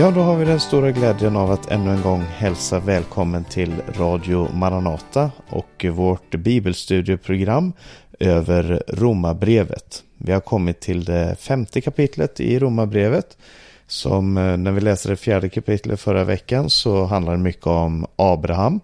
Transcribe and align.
Ja, 0.00 0.10
då 0.10 0.20
har 0.20 0.36
vi 0.36 0.44
den 0.44 0.60
stora 0.60 0.90
glädjen 0.90 1.36
av 1.36 1.50
att 1.50 1.70
ännu 1.70 1.90
en 1.90 2.02
gång 2.02 2.20
hälsa 2.20 2.80
välkommen 2.80 3.44
till 3.44 3.74
Radio 3.88 4.48
Maranata 4.54 5.30
och 5.48 5.86
vårt 5.92 6.34
bibelstudieprogram 6.34 7.72
över 8.20 8.82
Romarbrevet. 8.88 10.02
Vi 10.16 10.32
har 10.32 10.40
kommit 10.40 10.80
till 10.80 11.04
det 11.04 11.36
femte 11.40 11.80
kapitlet 11.80 12.40
i 12.40 12.58
Romarbrevet. 12.58 13.38
Som 13.86 14.36
eh, 14.36 14.56
när 14.56 14.72
vi 14.72 14.80
läste 14.80 15.08
det 15.08 15.16
fjärde 15.16 15.48
kapitlet 15.48 16.00
förra 16.00 16.24
veckan 16.24 16.70
så 16.70 17.04
handlar 17.04 17.32
det 17.32 17.42
mycket 17.42 17.66
om 17.66 18.06
Abraham. 18.16 18.80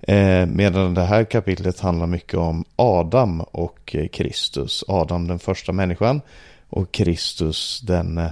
Eh, 0.00 0.46
medan 0.46 0.94
det 0.94 1.04
här 1.04 1.24
kapitlet 1.24 1.80
handlar 1.80 2.06
mycket 2.06 2.38
om 2.38 2.64
Adam 2.76 3.40
och 3.40 3.96
Kristus. 4.12 4.84
Adam 4.88 5.28
den 5.28 5.38
första 5.38 5.72
människan 5.72 6.20
och 6.68 6.92
Kristus 6.92 7.80
den 7.80 8.18
eh, 8.18 8.30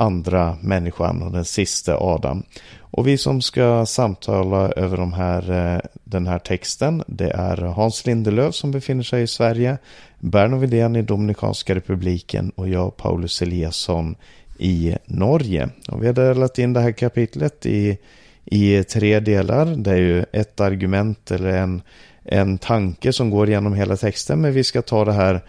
andra 0.00 0.56
människan 0.60 1.22
och 1.22 1.32
den 1.32 1.44
sista 1.44 1.96
Adam. 1.96 2.42
Och 2.80 3.06
vi 3.06 3.18
som 3.18 3.42
ska 3.42 3.86
samtala 3.86 4.72
över 4.72 4.96
de 4.96 5.12
här, 5.12 5.74
eh, 5.74 5.80
den 6.04 6.26
här 6.26 6.38
texten 6.38 7.02
det 7.06 7.30
är 7.30 7.56
Hans 7.56 8.06
Lindelöf 8.06 8.54
som 8.54 8.70
befinner 8.70 9.02
sig 9.02 9.22
i 9.22 9.26
Sverige, 9.26 9.78
Berno 10.18 10.56
Widén 10.56 10.96
i 10.96 11.02
Dominikanska 11.02 11.74
republiken 11.74 12.52
och 12.54 12.68
jag 12.68 12.96
Paulus 12.96 13.42
Eliasson 13.42 14.16
i 14.58 14.96
Norge. 15.04 15.68
Och 15.88 16.02
vi 16.02 16.06
har 16.06 16.14
delat 16.14 16.58
in 16.58 16.72
det 16.72 16.80
här 16.80 16.92
kapitlet 16.92 17.66
i, 17.66 17.98
i 18.44 18.84
tre 18.84 19.20
delar. 19.20 19.66
Det 19.66 19.90
är 19.90 19.96
ju 19.96 20.24
ett 20.32 20.60
argument 20.60 21.30
eller 21.30 21.48
en, 21.48 21.82
en 22.24 22.58
tanke 22.58 23.12
som 23.12 23.30
går 23.30 23.48
igenom 23.48 23.74
hela 23.74 23.96
texten 23.96 24.40
men 24.40 24.52
vi 24.52 24.64
ska 24.64 24.82
ta 24.82 25.04
det 25.04 25.12
här 25.12 25.40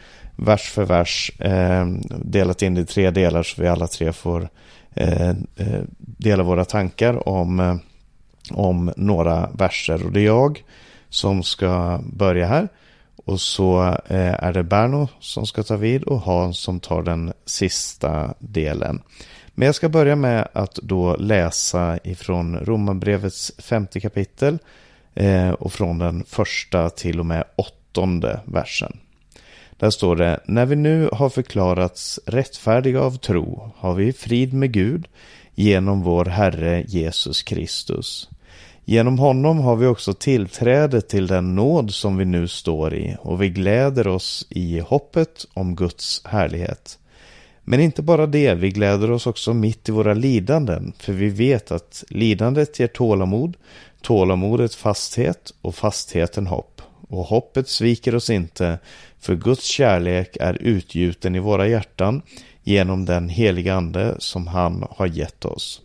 vers 0.42 0.70
för 0.70 0.86
vers 0.86 1.32
eh, 1.40 1.86
delat 2.24 2.62
in 2.62 2.76
det 2.76 2.82
i 2.82 2.86
tre 2.86 3.12
delar 3.12 3.44
så 3.44 3.62
vi 3.62 3.68
alla 3.68 3.88
tre 3.88 4.14
får 4.14 4.50
eh, 4.94 5.30
eh 5.30 5.82
dela 5.98 6.44
våra 6.44 6.66
tankar 6.66 7.28
om, 7.30 7.60
eh, 7.60 7.76
om 8.52 8.94
några 8.98 9.50
verser. 9.54 10.06
Och 10.06 10.12
det 10.12 10.20
är 10.20 10.26
jag 10.26 10.64
som 11.10 11.44
ska 11.44 12.00
börja 12.04 12.48
här. 12.48 12.68
Och 13.26 13.42
så 13.42 13.82
eh, 14.08 14.44
är 14.44 14.54
det 14.54 14.64
Berno 14.64 15.08
som 15.20 15.46
ska 15.46 15.64
ta 15.64 15.76
vid 15.76 16.04
och 16.04 16.20
Hans 16.20 16.58
som 16.58 16.80
tar 16.80 17.02
den 17.02 17.34
sista 17.46 18.34
delen. 18.40 19.02
Men 19.54 19.66
jag 19.66 19.76
ska 19.76 19.90
börja 19.90 20.16
med 20.16 20.48
att 20.54 20.76
då 20.76 21.16
läsa 21.16 22.00
ifrån 22.04 22.58
Romarbrevets 22.58 23.52
femte 23.58 24.00
kapitel 24.00 24.58
eh, 25.14 25.50
och 25.50 25.74
från 25.74 25.98
den 25.98 26.24
första 26.28 26.90
till 26.90 27.20
och 27.20 27.26
med 27.26 27.44
åttonde 27.56 28.40
versen. 28.46 28.98
Där 29.82 29.90
står 29.90 30.16
det, 30.16 30.40
när 30.46 30.66
vi 30.66 30.76
nu 30.76 31.10
har 31.12 31.30
förklarats 31.30 32.20
rättfärdiga 32.26 33.02
av 33.02 33.18
tro 33.18 33.72
har 33.78 33.94
vi 33.94 34.14
frid 34.14 34.54
med 34.54 34.72
Gud 34.72 35.08
genom 35.56 36.02
vår 36.02 36.26
Herre 36.26 36.84
Jesus 36.88 37.44
Kristus. 37.44 38.30
Genom 38.86 39.20
honom 39.20 39.60
har 39.60 39.76
vi 39.76 39.86
också 39.86 40.14
tillträde 40.14 41.02
till 41.02 41.28
den 41.28 41.56
nåd 41.56 41.94
som 41.94 42.18
vi 42.18 42.26
nu 42.26 42.48
står 42.48 42.94
i 42.94 43.18
och 43.22 43.42
vi 43.42 43.50
gläder 43.50 44.08
oss 44.08 44.48
i 44.50 44.80
hoppet 44.80 45.46
om 45.54 45.76
Guds 45.76 46.22
härlighet. 46.26 47.00
Men 47.64 47.80
inte 47.80 48.02
bara 48.02 48.28
det, 48.28 48.54
vi 48.54 48.70
gläder 48.70 49.12
oss 49.12 49.28
också 49.28 49.54
mitt 49.54 49.90
i 49.90 49.92
våra 49.92 50.14
lidanden, 50.14 50.94
för 51.00 51.14
vi 51.14 51.30
vet 51.30 51.72
att 51.72 52.04
lidandet 52.10 52.80
ger 52.80 52.88
tålamod, 52.88 53.58
tålamodet 54.02 54.76
fasthet 54.76 55.54
och 55.62 55.76
fastheten 55.76 56.48
hopp. 56.48 56.71
Och 57.12 57.26
hoppet 57.26 57.70
sviker 57.70 58.16
oss 58.16 58.30
inte, 58.30 58.80
för 59.20 59.36
Guds 59.36 59.66
kärlek 59.66 60.38
är 60.40 60.58
utgjuten 60.62 61.36
i 61.36 61.40
våra 61.40 61.68
hjärtan 61.68 62.22
genom 62.64 63.06
den 63.06 63.30
heliga 63.30 63.76
Ande 63.76 64.16
som 64.20 64.48
han 64.48 64.88
har 64.90 65.08
gett 65.08 65.46
oss. 65.46 65.82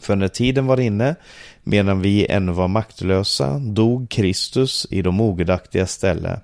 För 0.00 0.16
när 0.16 0.28
tiden 0.28 0.66
var 0.66 0.80
inne, 0.80 1.14
medan 1.62 2.00
vi 2.00 2.26
ännu 2.26 2.52
var 2.52 2.68
maktlösa, 2.68 3.58
dog 3.58 4.10
Kristus 4.10 4.86
i 4.90 5.02
de 5.02 5.20
ogudaktiga 5.20 5.86
ställe. 5.86 6.40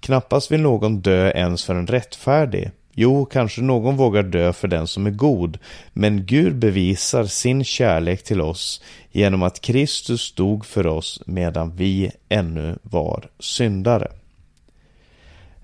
Knappast 0.00 0.52
vill 0.52 0.60
någon 0.60 1.00
dö 1.00 1.30
ens 1.30 1.64
för 1.64 1.74
en 1.74 1.86
rättfärdig. 1.86 2.70
Jo, 2.94 3.24
kanske 3.24 3.62
någon 3.62 3.96
vågar 3.96 4.22
dö 4.22 4.52
för 4.52 4.68
den 4.68 4.86
som 4.86 5.06
är 5.06 5.10
god, 5.10 5.58
men 5.92 6.26
Gud 6.26 6.56
bevisar 6.56 7.24
sin 7.24 7.64
kärlek 7.64 8.22
till 8.22 8.40
oss 8.40 8.82
genom 9.10 9.42
att 9.42 9.60
Kristus 9.60 10.32
dog 10.34 10.66
för 10.66 10.86
oss 10.86 11.22
medan 11.26 11.76
vi 11.76 12.10
ännu 12.28 12.78
var 12.82 13.28
syndare. 13.38 14.08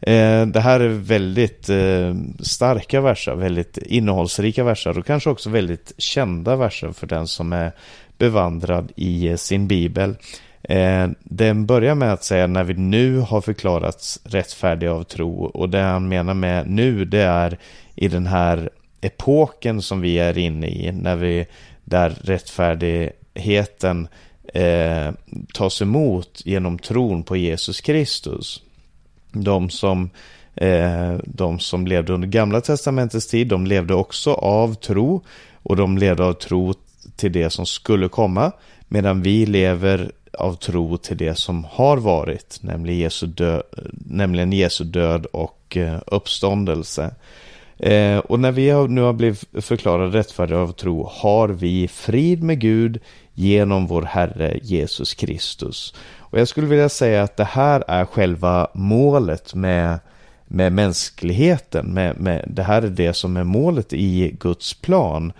Eh, 0.00 0.46
det 0.46 0.60
här 0.60 0.80
är 0.80 0.88
väldigt 0.88 1.68
eh, 1.68 2.14
starka 2.40 3.00
verser, 3.00 3.34
väldigt 3.34 3.76
innehållsrika 3.76 4.64
verser 4.64 4.98
och 4.98 5.06
kanske 5.06 5.30
också 5.30 5.50
väldigt 5.50 5.92
kända 5.98 6.56
verser 6.56 6.92
för 6.92 7.06
den 7.06 7.26
som 7.26 7.52
är 7.52 7.72
bevandrad 8.18 8.92
i 8.96 9.36
sin 9.36 9.68
bibel. 9.68 10.16
Eh, 10.62 11.08
den 11.20 11.66
börjar 11.66 11.94
med 11.94 12.12
att 12.12 12.24
säga 12.24 12.46
när 12.46 12.64
vi 12.64 12.74
nu 12.74 13.18
har 13.18 13.40
förklarats 13.40 14.20
rättfärdiga 14.24 14.92
av 14.92 15.04
tro 15.04 15.44
och 15.44 15.68
det 15.68 15.80
han 15.80 16.08
menar 16.08 16.34
med 16.34 16.70
nu 16.70 17.04
det 17.04 17.22
är 17.22 17.58
i 17.94 18.08
den 18.08 18.26
här 18.26 18.70
epoken 19.00 19.82
som 19.82 20.00
vi 20.00 20.18
är 20.18 20.38
inne 20.38 20.66
i 20.66 20.92
när 20.92 21.16
vi 21.16 21.46
där 21.84 22.10
rättfärdigheten 22.20 24.08
eh, 24.54 25.12
tas 25.54 25.82
emot 25.82 26.42
genom 26.44 26.78
tron 26.78 27.22
på 27.22 27.36
Jesus 27.36 27.80
Kristus. 27.80 28.62
De 29.32 29.70
som, 29.70 30.10
eh, 30.54 31.14
de 31.24 31.58
som 31.58 31.86
levde 31.86 32.12
under 32.12 32.28
gamla 32.28 32.60
testamentets 32.60 33.26
tid, 33.26 33.48
de 33.48 33.66
levde 33.66 33.94
också 33.94 34.32
av 34.32 34.74
tro 34.74 35.24
och 35.62 35.76
de 35.76 35.98
levde 35.98 36.24
av 36.24 36.32
tro 36.32 36.74
till 37.16 37.32
det 37.32 37.50
som 37.50 37.66
skulle 37.66 38.08
komma, 38.08 38.52
medan 38.88 39.22
vi 39.22 39.46
lever 39.46 40.12
av 40.38 40.54
tro 40.54 40.96
till 40.96 41.16
det 41.16 41.34
som 41.34 41.64
har 41.70 41.96
varit, 41.96 42.58
nämligen 42.60 43.00
Jesu 43.00 43.26
död, 43.26 43.62
nämligen 43.92 44.52
Jesu 44.52 44.84
död 44.84 45.26
och 45.26 45.76
eh, 45.76 46.00
uppståndelse. 46.06 47.14
Eh, 47.78 48.18
och 48.18 48.40
när 48.40 48.52
vi 48.52 48.72
nu 48.88 49.00
har 49.00 49.12
blivit 49.12 49.44
förklarade 49.60 50.18
rättfärdiga 50.18 50.58
av 50.58 50.72
tro 50.72 51.08
har 51.12 51.48
vi 51.48 51.88
frid 51.88 52.42
med 52.42 52.60
Gud 52.60 53.00
genom 53.34 53.86
vår 53.86 54.02
Herre 54.02 54.58
Jesus 54.62 55.14
Kristus. 55.14 55.94
Och 56.18 56.40
jag 56.40 56.48
skulle 56.48 56.66
vilja 56.66 56.88
säga 56.88 57.22
att 57.22 57.36
det 57.36 57.44
här 57.44 57.84
är 57.88 58.04
själva 58.04 58.70
målet 58.74 59.54
med, 59.54 59.98
med 60.46 60.72
mänskligheten. 60.72 61.86
Med, 61.86 62.20
med, 62.20 62.44
det 62.46 62.62
här 62.62 62.82
är 62.82 62.88
det 62.88 63.12
som 63.12 63.36
är 63.36 63.44
målet 63.44 63.92
i 63.92 64.36
Guds 64.40 64.74
plan. 64.74 65.32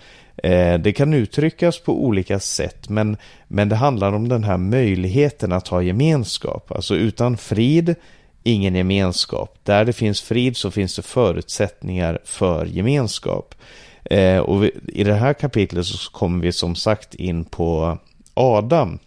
Eh, 0.43 0.79
det 0.79 0.93
kan 0.93 1.15
uttryckas 1.15 1.79
på 1.79 2.05
olika 2.05 2.41
sätt 2.41 2.89
men, 2.89 3.17
men 3.49 3.69
det 3.69 3.77
handlar 3.77 4.13
om 4.13 4.29
den 4.29 4.45
här 4.45 4.57
möjligheten 4.57 5.53
att 5.53 5.69
ha 5.69 5.83
gemenskap. 5.83 6.73
Alltså 6.73 6.95
utan 6.95 7.37
frid, 7.37 7.95
ingen 8.43 8.75
gemenskap. 8.75 9.59
Där 9.63 9.85
det 9.85 9.93
finns 9.93 10.23
frid 10.23 10.57
så 10.57 10.71
finns 10.71 10.97
det 10.97 11.03
förutsättningar 11.03 12.19
för 12.25 12.67
gemenskap. 12.67 13.55
Eh, 14.05 14.39
och 14.39 14.65
vi, 14.65 14.71
i 14.87 15.05
det 15.05 15.15
här 15.15 15.33
kapitlet 15.35 15.87
så 15.87 16.13
kommer 16.13 16.43
vi 16.43 16.53
som 16.53 16.75
sagt 16.75 17.15
in 17.15 17.45
på 17.45 17.99
Adam 18.35 18.99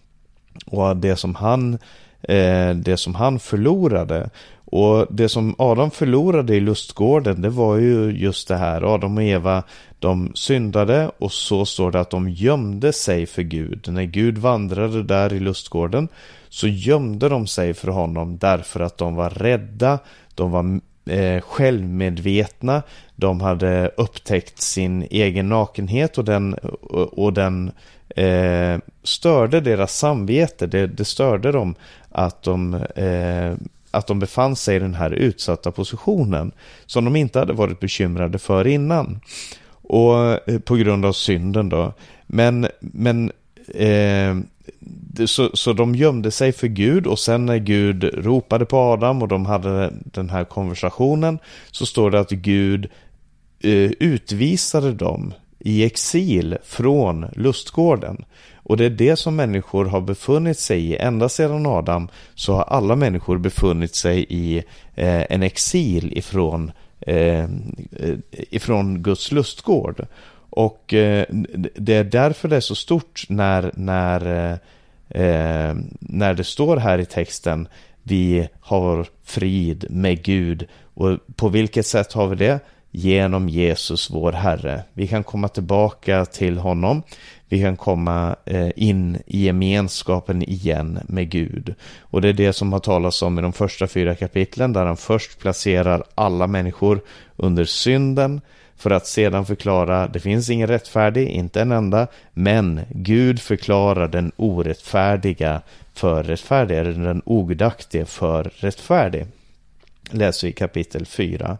och 0.65 0.97
det 0.97 1.15
som 1.15 1.35
han, 1.35 1.73
eh, 2.21 2.69
det 2.75 2.97
som 2.97 3.15
han 3.15 3.39
förlorade. 3.39 4.29
Och 4.71 5.07
det 5.09 5.29
som 5.29 5.55
Adam 5.57 5.91
förlorade 5.91 6.55
i 6.55 6.59
lustgården 6.59 7.41
det 7.41 7.49
var 7.49 7.77
ju 7.77 8.11
just 8.11 8.47
det 8.47 8.57
här. 8.57 8.93
Adam 8.95 9.17
och 9.17 9.23
Eva 9.23 9.63
de 9.99 10.31
syndade 10.35 11.11
och 11.17 11.31
så 11.31 11.65
står 11.65 11.91
det 11.91 11.99
att 11.99 12.09
de 12.09 12.29
gömde 12.29 12.93
sig 12.93 13.25
för 13.25 13.41
Gud. 13.41 13.87
När 13.89 14.03
Gud 14.03 14.37
vandrade 14.37 15.03
där 15.03 15.33
i 15.33 15.39
lustgården 15.39 16.07
så 16.49 16.67
gömde 16.67 17.29
de 17.29 17.47
sig 17.47 17.73
för 17.73 17.87
honom 17.87 18.37
därför 18.37 18.79
att 18.79 18.97
de 18.97 19.15
var 19.15 19.29
rädda. 19.29 19.99
De 20.35 20.51
var 20.51 20.79
eh, 21.05 21.41
självmedvetna. 21.41 22.83
De 23.15 23.41
hade 23.41 23.91
upptäckt 23.97 24.61
sin 24.61 25.07
egen 25.09 25.49
nakenhet 25.49 26.17
och 26.17 26.25
den, 26.25 26.53
och, 26.53 27.23
och 27.23 27.33
den 27.33 27.71
eh, 28.15 28.79
störde 29.03 29.61
deras 29.61 29.97
samvete. 29.97 30.67
Det, 30.67 30.87
det 30.87 31.05
störde 31.05 31.51
dem 31.51 31.75
att 32.09 32.43
de, 32.43 32.73
eh, 32.73 33.53
att 33.91 34.07
de 34.07 34.19
befann 34.19 34.55
sig 34.55 34.75
i 34.75 34.79
den 34.79 34.95
här 34.95 35.11
utsatta 35.11 35.71
positionen 35.71 36.51
som 36.85 37.05
de 37.05 37.15
inte 37.15 37.39
hade 37.39 37.53
varit 37.53 37.79
bekymrade 37.79 38.39
för 38.39 38.67
innan. 38.67 39.19
Och 39.81 40.49
eh, 40.49 40.59
på 40.59 40.75
grund 40.75 41.05
av 41.05 41.13
synden 41.13 41.69
då. 41.69 41.93
Men, 42.27 42.67
men 42.79 43.31
eh, 43.75 44.37
så, 45.25 45.49
så 45.53 45.73
de 45.73 45.95
gömde 45.95 46.31
sig 46.31 46.51
för 46.51 46.67
Gud 46.67 47.07
och 47.07 47.19
sen 47.19 47.45
när 47.45 47.57
Gud 47.57 48.03
ropade 48.03 48.65
på 48.65 48.77
Adam 48.77 49.21
och 49.21 49.27
de 49.27 49.45
hade 49.45 49.93
den 50.03 50.29
här 50.29 50.43
konversationen 50.43 51.39
så 51.71 51.85
står 51.85 52.11
det 52.11 52.19
att 52.19 52.31
Gud 52.31 52.89
eh, 53.59 53.91
utvisade 53.99 54.93
dem 54.93 55.33
i 55.63 55.83
exil 55.83 56.57
från 56.63 57.25
lustgården. 57.35 58.25
Och 58.63 58.77
det 58.77 58.85
är 58.85 58.89
det 58.89 59.15
som 59.15 59.35
människor 59.35 59.85
har 59.85 60.01
befunnit 60.01 60.59
sig 60.59 60.85
i. 60.85 60.97
Ända 60.97 61.29
sedan 61.29 61.65
Adam 61.65 62.07
så 62.35 62.53
har 62.53 62.63
alla 62.63 62.95
människor 62.95 63.37
befunnit 63.37 63.95
sig 63.95 64.25
i 64.29 64.57
eh, 64.95 65.25
en 65.29 65.43
exil 65.43 66.17
ifrån, 66.17 66.71
eh, 66.99 67.45
ifrån 68.31 69.03
Guds 69.03 69.31
lustgård. 69.31 70.05
Och 70.49 70.93
eh, 70.93 71.25
det 71.75 71.93
är 71.93 72.03
därför 72.03 72.47
det 72.47 72.55
är 72.55 72.59
så 72.59 72.75
stort 72.75 73.25
när, 73.29 73.71
när, 73.73 74.51
eh, 75.09 75.75
när 75.99 76.33
det 76.33 76.43
står 76.43 76.77
här 76.77 76.99
i 76.99 77.05
texten 77.05 77.67
vi 78.03 78.47
har 78.59 79.05
frid 79.23 79.85
med 79.89 80.23
Gud. 80.23 80.67
Och 80.93 81.17
på 81.35 81.49
vilket 81.49 81.85
sätt 81.85 82.13
har 82.13 82.27
vi 82.27 82.35
det? 82.35 82.59
Genom 82.91 83.49
Jesus 83.49 84.09
vår 84.09 84.31
Herre. 84.31 84.83
Vi 84.93 85.07
kan 85.07 85.23
komma 85.23 85.47
tillbaka 85.47 86.25
till 86.25 86.57
honom. 86.57 87.03
Vi 87.49 87.61
kan 87.61 87.77
komma 87.77 88.35
eh, 88.45 88.69
in 88.75 89.17
i 89.25 89.45
gemenskapen 89.45 90.43
igen 90.43 90.99
med 91.07 91.29
Gud. 91.29 91.75
Och 91.99 92.21
det 92.21 92.29
är 92.29 92.33
det 92.33 92.53
som 92.53 92.73
har 92.73 92.79
talats 92.79 93.21
om 93.21 93.39
i 93.39 93.41
de 93.41 93.53
första 93.53 93.87
fyra 93.87 94.15
kapitlen 94.15 94.73
där 94.73 94.85
han 94.85 94.97
först 94.97 95.39
placerar 95.39 96.03
alla 96.15 96.47
människor 96.47 97.01
under 97.35 97.65
synden 97.65 98.41
för 98.81 98.91
att 98.91 99.07
sedan 99.07 99.45
förklara, 99.45 100.07
det 100.07 100.19
finns 100.19 100.49
ingen 100.49 100.67
rättfärdig, 100.67 101.27
inte 101.27 101.61
en 101.61 101.71
enda, 101.71 102.07
men 102.33 102.81
Gud 102.89 103.41
förklarar 103.41 104.07
den 104.07 104.31
orättfärdiga 104.35 105.61
för 105.93 106.23
rättfärdig, 106.23 106.77
eller 106.77 106.91
den 106.91 107.21
ogudaktige 107.25 108.05
för 108.05 108.51
rättfärdig. 108.55 109.25
Läser 110.11 110.47
vi 110.47 110.53
kapitel 110.53 111.05
4. 111.05 111.57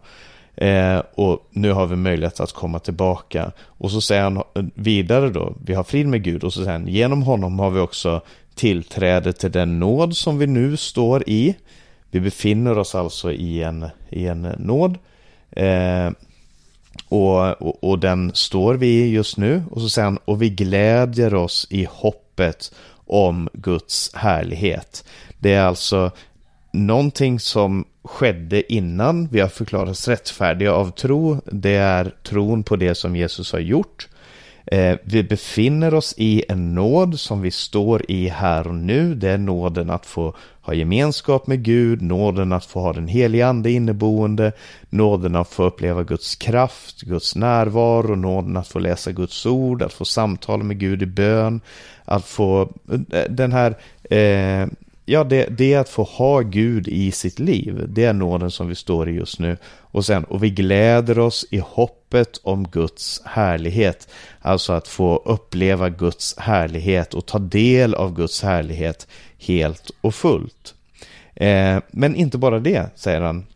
Eh, 0.56 1.02
och 1.14 1.48
nu 1.50 1.72
har 1.72 1.86
vi 1.86 1.96
möjlighet 1.96 2.40
att 2.40 2.52
komma 2.52 2.78
tillbaka. 2.78 3.52
Och 3.60 3.90
så 3.90 4.00
säger 4.00 4.22
han 4.22 4.36
eh, 4.36 4.42
vidare 4.74 5.30
då, 5.30 5.54
vi 5.64 5.74
har 5.74 5.84
frid 5.84 6.06
med 6.06 6.22
Gud 6.22 6.44
och 6.44 6.52
så 6.52 6.60
säger 6.60 6.72
han, 6.72 6.88
genom 6.88 7.22
honom 7.22 7.58
har 7.58 7.70
vi 7.70 7.80
också 7.80 8.20
tillträde 8.54 9.32
till 9.32 9.52
den 9.52 9.78
nåd 9.78 10.16
som 10.16 10.38
vi 10.38 10.46
nu 10.46 10.76
står 10.76 11.28
i. 11.28 11.56
Vi 12.10 12.20
befinner 12.20 12.78
oss 12.78 12.94
alltså 12.94 13.32
i 13.32 13.62
en, 13.62 13.86
i 14.10 14.26
en 14.26 14.42
nåd. 14.42 14.98
Eh, 15.50 16.10
och, 17.08 17.62
och, 17.62 17.84
och, 17.84 17.98
den 17.98 18.30
står 18.34 18.74
vi 18.74 18.86
i 18.86 19.10
just 19.10 19.36
nu. 19.36 19.62
Och 19.70 19.80
så 19.80 19.88
säger 19.88 20.04
han, 20.04 20.18
och 20.24 20.42
vi 20.42 20.50
glädjer 20.50 21.34
oss 21.34 21.66
i 21.70 21.86
hoppet 21.90 22.74
om 23.06 23.48
Guds 23.52 24.14
härlighet. 24.14 25.04
Det 25.38 25.52
är 25.52 25.62
alltså 25.62 26.10
någonting 26.72 27.40
som 27.40 27.84
skedde 28.04 28.72
innan 28.72 29.28
vi 29.32 29.40
har 29.40 29.48
förklarats 29.48 30.08
rättfärdiga 30.08 30.72
av 30.72 30.90
tro. 30.90 31.40
Det 31.44 31.74
är 31.74 32.14
tron 32.22 32.62
på 32.62 32.76
det 32.76 32.94
som 32.94 33.16
Jesus 33.16 33.52
har 33.52 33.60
gjort. 33.60 34.08
Eh, 34.66 34.96
vi 35.04 35.22
befinner 35.22 35.94
oss 35.94 36.14
i 36.16 36.44
en 36.48 36.74
nåd 36.74 37.20
som 37.20 37.42
vi 37.42 37.50
står 37.50 38.10
i 38.10 38.28
här 38.28 38.66
och 38.66 38.74
nu. 38.74 39.14
Det 39.14 39.30
är 39.30 39.38
nåden 39.38 39.90
att 39.90 40.06
få 40.06 40.34
ha 40.60 40.74
gemenskap 40.74 41.46
med 41.46 41.62
Gud, 41.62 42.02
nåden 42.02 42.52
att 42.52 42.64
få 42.64 42.80
ha 42.80 42.92
den 42.92 43.08
helige 43.08 43.46
ande 43.46 43.70
inneboende, 43.70 44.52
nåden 44.90 45.36
att 45.36 45.48
få 45.48 45.64
uppleva 45.64 46.02
Guds 46.02 46.36
kraft, 46.36 47.00
Guds 47.00 47.36
närvaro, 47.36 48.14
nåden 48.14 48.56
att 48.56 48.68
få 48.68 48.78
läsa 48.78 49.12
Guds 49.12 49.46
ord, 49.46 49.82
att 49.82 49.92
få 49.92 50.04
samtala 50.04 50.64
med 50.64 50.78
Gud 50.78 51.02
i 51.02 51.06
bön, 51.06 51.60
att 52.04 52.24
få 52.24 52.72
eh, 53.12 53.24
den 53.30 53.52
här 53.52 53.76
eh, 54.10 54.68
Ja, 55.12 55.24
det, 55.24 55.46
det, 55.50 55.72
är 55.72 55.78
att 55.78 55.88
få 55.88 56.02
ha 56.02 56.40
Gud 56.40 56.88
i 56.88 57.12
sitt 57.12 57.38
liv. 57.38 57.84
Det 57.88 58.04
är 58.04 58.12
nåden 58.12 58.50
som 58.50 58.68
vi 58.68 58.74
står 58.74 59.08
i 59.08 59.12
just 59.12 59.38
nu. 59.38 59.56
Och 59.64 60.04
sen, 60.04 60.24
och 60.24 60.44
vi 60.44 60.50
gläder 60.50 61.18
oss 61.18 61.46
i 61.50 61.58
hoppet 61.58 62.40
om 62.42 62.68
Guds 62.68 63.22
härlighet. 63.24 64.08
Alltså 64.40 64.72
att 64.72 64.88
få 64.88 65.22
uppleva 65.24 65.88
Guds 65.88 66.38
härlighet 66.38 67.14
och 67.14 67.26
ta 67.26 67.38
del 67.38 67.94
av 67.94 68.14
Guds 68.14 68.42
härlighet 68.42 69.08
helt 69.38 69.90
och 70.00 70.14
fullt. 70.14 70.74
Eh, 71.34 71.78
men 71.90 72.14
inte 72.14 72.38
bara 72.38 72.58
det, 72.58 72.90
säger 72.94 73.20
han. 73.20 73.46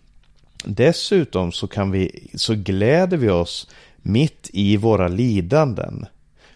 Dessutom 0.65 1.53
så, 1.53 1.67
kan 1.67 1.91
vi, 1.91 2.29
så 2.35 2.55
gläder 2.55 3.17
vi 3.17 3.31
oss 3.31 3.69
mitt 3.97 4.51
i 4.53 4.77
våra 4.77 5.09
lidanden. 5.09 6.07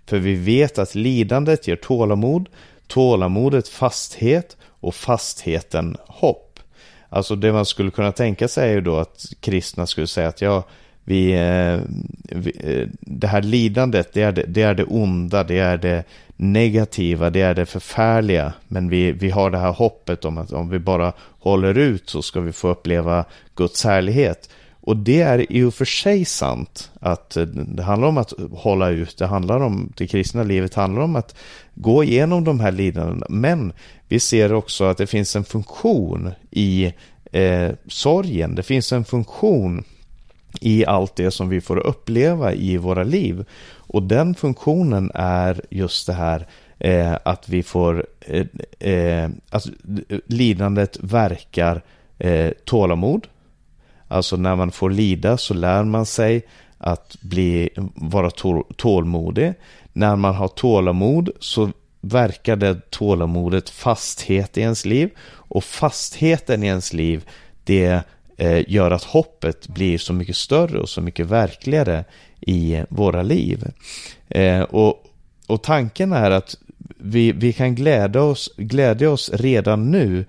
För 0.06 0.18
vi 0.18 0.34
vet 0.34 0.78
att 0.78 0.94
lidandet 0.94 1.68
ger 1.68 1.76
tålamod, 1.76 2.48
tålamodet 2.86 3.68
fasthet 3.68 4.56
och 4.80 4.94
fastheten 4.94 5.96
hopp. 6.06 6.60
Alltså 7.08 7.36
det 7.36 7.52
man 7.52 7.66
skulle 7.66 7.90
kunna 7.90 8.12
tänka 8.12 8.48
sig 8.48 8.70
är 8.70 8.74
ju 8.74 8.80
då 8.80 8.96
att 8.96 9.26
kristna 9.40 9.86
skulle 9.86 10.06
säga 10.06 10.28
att 10.28 10.40
ja, 10.40 10.64
vi, 11.04 11.32
eh, 11.32 11.80
vi, 12.22 12.52
eh, 12.60 12.88
det 13.00 13.26
här 13.26 13.42
lidandet, 13.42 14.12
det 14.12 14.22
är 14.22 14.32
det, 14.32 14.44
det 14.48 14.62
är 14.62 14.74
det 14.74 14.84
onda, 14.84 15.44
det 15.44 15.58
är 15.58 15.76
det 15.76 16.04
negativa, 16.36 17.30
det 17.30 17.40
är 17.40 17.54
det 17.54 17.66
förfärliga. 17.66 18.52
Men 18.68 18.88
vi, 18.88 19.12
vi 19.12 19.30
har 19.30 19.50
det 19.50 19.58
här 19.58 19.72
hoppet 19.72 20.24
om 20.24 20.38
att 20.38 20.52
om 20.52 20.68
vi 20.68 20.78
bara 20.78 21.12
håller 21.38 21.78
ut 21.78 22.08
så 22.08 22.22
ska 22.22 22.40
vi 22.40 22.52
få 22.52 22.68
uppleva 22.68 23.24
Guds 23.54 23.84
härlighet. 23.84 24.50
Och 24.80 24.96
det 24.96 25.20
är 25.20 25.52
i 25.52 25.62
och 25.62 25.74
för 25.74 25.84
sig 25.84 26.24
sant 26.24 26.90
att 27.00 27.36
eh, 27.36 27.42
det 27.46 27.82
handlar 27.82 28.08
om 28.08 28.18
att 28.18 28.32
hålla 28.52 28.88
ut, 28.88 29.18
det 29.18 29.26
handlar 29.26 29.60
om, 29.60 29.92
det 29.96 30.06
kristna 30.06 30.42
livet 30.42 30.74
handlar 30.74 31.02
om 31.02 31.16
att 31.16 31.34
gå 31.74 32.04
igenom 32.04 32.44
de 32.44 32.60
här 32.60 32.72
lidandena. 32.72 33.26
Men 33.28 33.72
vi 34.08 34.20
ser 34.20 34.52
också 34.52 34.84
att 34.84 34.98
det 34.98 35.06
finns 35.06 35.36
en 35.36 35.44
funktion 35.44 36.30
i 36.50 36.92
eh, 37.32 37.70
sorgen, 37.88 38.54
det 38.54 38.62
finns 38.62 38.92
en 38.92 39.04
funktion 39.04 39.84
i 40.60 40.86
allt 40.86 41.16
det 41.16 41.30
som 41.30 41.48
vi 41.48 41.60
får 41.60 41.86
uppleva 41.86 42.52
i 42.52 42.76
våra 42.76 43.02
liv. 43.02 43.44
Och 43.72 44.02
den 44.02 44.34
funktionen 44.34 45.10
är 45.14 45.60
just 45.70 46.06
det 46.06 46.12
här 46.12 46.46
eh, 46.78 47.16
att 47.22 47.48
vi 47.48 47.62
får, 47.62 48.06
eh, 48.20 48.46
eh, 48.92 49.30
lidandet 50.26 50.96
verkar 51.00 51.82
eh, 52.18 52.50
tålamod. 52.64 53.26
Alltså 54.10 54.36
när 54.36 54.56
man 54.56 54.72
får 54.72 54.90
lida 54.90 55.36
så 55.36 55.54
lär 55.54 55.84
man 55.84 56.06
sig 56.06 56.42
att 56.78 57.16
bli, 57.20 57.68
vara 57.94 58.30
tålmodig. 58.76 59.52
När 59.92 60.16
man 60.16 60.34
har 60.34 60.48
tålamod 60.48 61.30
så 61.40 61.70
verkar 62.00 62.56
det 62.56 62.90
tålamodet 62.90 63.70
fasthet 63.70 64.58
i 64.58 64.60
ens 64.60 64.84
liv. 64.84 65.10
Och 65.28 65.64
fastheten 65.64 66.62
i 66.62 66.66
ens 66.66 66.92
liv, 66.92 67.24
det 67.64 68.02
eh, 68.36 68.70
gör 68.70 68.90
att 68.90 69.04
hoppet 69.04 69.68
blir 69.68 69.98
så 69.98 70.12
mycket 70.12 70.36
större 70.36 70.78
och 70.78 70.88
så 70.88 71.00
mycket 71.00 71.26
verkligare 71.26 72.04
i 72.40 72.84
våra 72.88 73.22
liv. 73.22 73.64
Eh, 74.28 74.62
och, 74.62 75.04
och 75.46 75.62
tanken 75.62 76.12
är 76.12 76.30
att 76.30 76.56
vi, 76.98 77.32
vi 77.32 77.52
kan 77.52 77.74
glädja 77.74 78.22
oss, 78.22 78.50
glädja 78.56 79.10
oss 79.10 79.30
redan 79.32 79.90
nu 79.90 80.24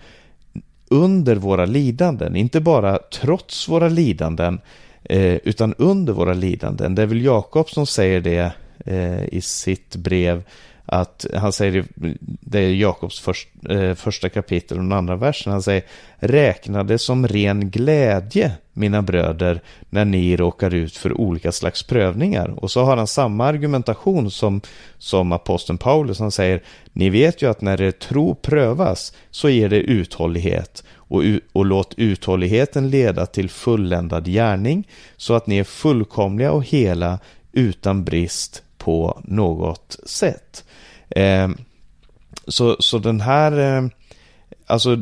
under 0.92 1.36
våra 1.36 1.66
lidanden, 1.66 2.36
inte 2.36 2.60
bara 2.62 3.00
trots 3.22 3.70
våra 3.70 3.90
lidanden, 3.90 4.62
eh, 5.04 5.36
utan 5.36 5.74
under 5.78 6.14
våra 6.14 6.34
lidanden. 6.34 6.96
Det 6.96 7.02
är 7.02 7.06
väl 7.06 7.22
Jakob 7.22 7.70
som 7.70 7.86
säger 7.86 8.22
det 8.22 8.52
eh, 8.86 9.24
i 9.34 9.42
sitt 9.42 9.96
brev 9.96 10.44
att 10.94 11.26
han 11.34 11.54
säger, 11.54 11.86
det 12.42 12.60
är 12.60 12.74
Jakobs 12.74 13.20
först, 13.20 13.50
eh, 13.70 13.94
första 13.94 14.30
kapitel 14.30 14.78
och 14.78 14.84
den 14.84 14.92
andra 14.92 15.16
versen, 15.16 15.52
han 15.52 15.62
säger 15.62 15.84
Räkna 16.20 16.84
det 16.84 16.98
som 16.98 17.28
ren 17.28 17.70
glädje, 17.70 18.52
mina 18.74 19.02
bröder, 19.02 19.62
när 19.90 20.06
ni 20.06 20.38
råkar 20.38 20.74
ut 20.74 20.98
för 20.98 21.22
olika 21.22 21.52
slags 21.52 21.84
prövningar. 21.84 22.64
Och 22.64 22.72
så 22.72 22.84
har 22.84 22.98
han 22.98 23.08
samma 23.08 23.46
argumentation 23.46 24.32
som, 24.32 24.62
som 24.98 25.32
aposteln 25.32 25.78
Paulus, 25.78 26.20
han 26.20 26.32
säger 26.32 26.64
Ni 26.94 27.10
vet 27.10 27.42
ju 27.42 27.50
att 27.50 27.62
när 27.62 27.82
er 27.82 27.92
tro 27.92 28.36
prövas 28.36 29.14
så 29.30 29.50
ger 29.50 29.70
det 29.70 29.80
uthållighet 29.80 30.84
och, 30.94 31.24
och 31.54 31.66
låt 31.66 31.94
uthålligheten 31.98 32.90
leda 32.90 33.26
till 33.26 33.50
fulländad 33.50 34.26
gärning 34.26 34.88
så 35.18 35.34
att 35.34 35.48
ni 35.48 35.58
är 35.58 35.64
fullkomliga 35.64 36.52
och 36.52 36.66
hela 36.66 37.20
utan 37.52 38.04
brist 38.04 38.64
på 38.78 39.22
något 39.24 39.98
sätt. 40.06 40.64
Eh, 41.16 41.50
så, 42.48 42.76
så 42.80 42.98
den 42.98 43.22
här, 43.22 43.78
eh, 43.78 43.90
alltså 44.68 44.98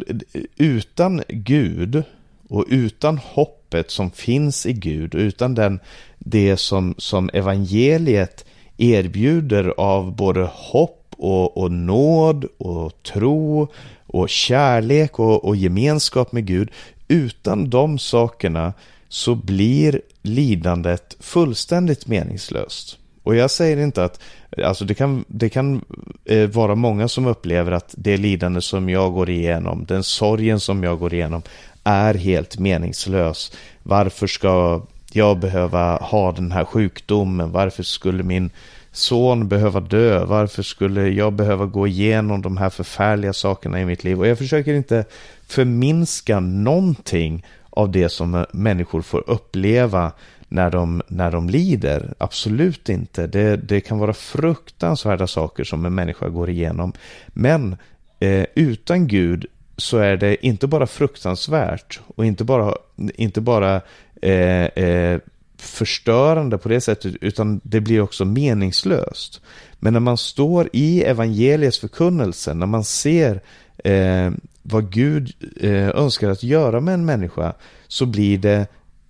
utan 0.58 1.24
Gud 1.28 2.04
och 2.50 2.66
utan 2.70 3.18
hoppet 3.18 3.92
som 3.92 4.12
finns 4.12 4.66
i 4.66 4.74
Gud 4.74 5.16
och 5.16 5.22
utan 5.22 5.56
den, 5.56 5.80
det 6.18 6.58
som, 6.58 6.96
som 6.98 7.30
evangeliet 7.34 8.46
erbjuder 8.78 9.74
av 9.78 10.16
både 10.16 10.50
hopp 10.54 11.14
och, 11.18 11.58
och 11.58 11.72
nåd 11.72 12.46
och 12.58 13.04
tro 13.04 13.68
och 14.08 14.30
kärlek 14.30 15.20
och, 15.20 15.46
och 15.46 15.56
gemenskap 15.56 16.32
med 16.32 16.46
Gud. 16.46 16.72
Utan 17.08 17.70
de 17.70 18.00
sakerna 18.00 18.74
så 19.10 19.36
blir 19.36 20.02
lidandet 20.22 21.18
fullständigt 21.20 22.08
meningslöst. 22.08 22.98
Och 23.30 23.36
jag 23.36 23.52
säger 23.52 23.78
inte 23.78 24.04
att, 24.04 24.20
alltså 24.64 24.86
det 24.86 24.94
kan, 24.94 25.26
det 25.28 25.50
kan 25.50 25.82
eh, 26.26 26.50
vara 26.50 26.76
många 26.76 27.08
som 27.08 27.28
upplever 27.28 27.72
att 27.72 27.94
det 27.98 28.18
lidande 28.18 28.62
som 28.62 28.90
jag 28.90 29.14
går 29.14 29.30
igenom, 29.30 29.86
den 29.86 30.04
sorgen 30.04 30.60
som 30.60 30.84
jag 30.84 31.00
går 31.00 31.14
igenom, 31.14 31.42
är 31.84 32.14
helt 32.14 32.60
meningslös. 32.60 33.52
Varför 33.84 34.28
ska 34.28 34.82
jag 35.12 35.40
behöva 35.40 35.98
ha 35.98 36.32
den 36.32 36.52
här 36.52 36.66
sjukdomen? 36.66 37.52
Varför 37.52 37.84
skulle 37.84 38.24
min 38.24 38.50
son 38.92 39.48
behöva 39.48 39.80
dö? 39.80 40.26
Varför 40.26 40.64
skulle 40.64 41.10
jag 41.10 41.34
behöva 41.34 41.66
gå 41.66 41.88
igenom 41.88 42.42
de 42.42 42.58
här 42.58 42.70
förfärliga 42.70 43.34
sakerna 43.34 43.82
i 43.82 43.86
mitt 43.86 44.04
liv? 44.04 44.20
Och 44.20 44.28
jag 44.28 44.38
försöker 44.38 44.74
inte 44.74 45.06
förminska 45.48 46.40
någonting 46.40 47.46
av 47.70 47.92
det 47.92 48.10
som 48.10 48.46
människor 48.52 49.02
får 49.02 49.24
uppleva 49.30 50.12
när 50.50 50.70
de, 50.70 51.02
när 51.08 51.32
de 51.32 51.50
lider. 51.50 52.14
Absolut 52.18 52.90
inte. 52.90 53.28
Det, 53.28 53.56
det 53.58 53.82
kan 53.82 54.00
vara 54.00 54.14
fruktansvärda 54.14 55.28
saker 55.28 55.64
som 55.64 55.86
en 55.86 55.96
människa 55.96 56.30
går 56.30 56.50
igenom. 56.50 56.94
Men 57.28 57.76
eh, 58.20 58.46
utan 58.56 59.08
Gud 59.08 59.46
så 59.78 59.98
är 59.98 60.18
det 60.18 60.46
inte 60.46 60.68
bara 60.68 60.88
fruktansvärt 60.88 62.00
och 62.16 62.26
inte 62.26 62.44
bara, 62.44 62.76
inte 63.16 63.42
bara 63.42 63.82
eh, 64.22 64.66
eh, 64.66 65.20
förstörande 65.58 66.58
på 66.58 66.70
det 66.70 66.82
sättet, 66.82 67.16
utan 67.22 67.62
det 67.64 67.82
blir 67.82 68.02
också 68.02 68.26
meningslöst. 68.26 69.42
Men 69.80 69.94
när 69.94 70.00
man 70.00 70.18
står 70.18 70.70
i 70.74 71.04
evangeliets 71.04 71.80
förkunnelse, 71.80 72.54
när 72.54 72.66
man 72.66 72.84
ser 72.84 73.42
eh, 73.84 74.32
vad 74.62 74.92
Gud 74.92 75.34
eh, 75.62 75.90
önskar 75.90 76.30
att 76.30 76.44
göra 76.44 76.80
med 76.80 76.94
en 76.94 77.06
människa, 77.06 77.54
så 77.88 78.06
blir 78.06 78.38
det 78.38 78.68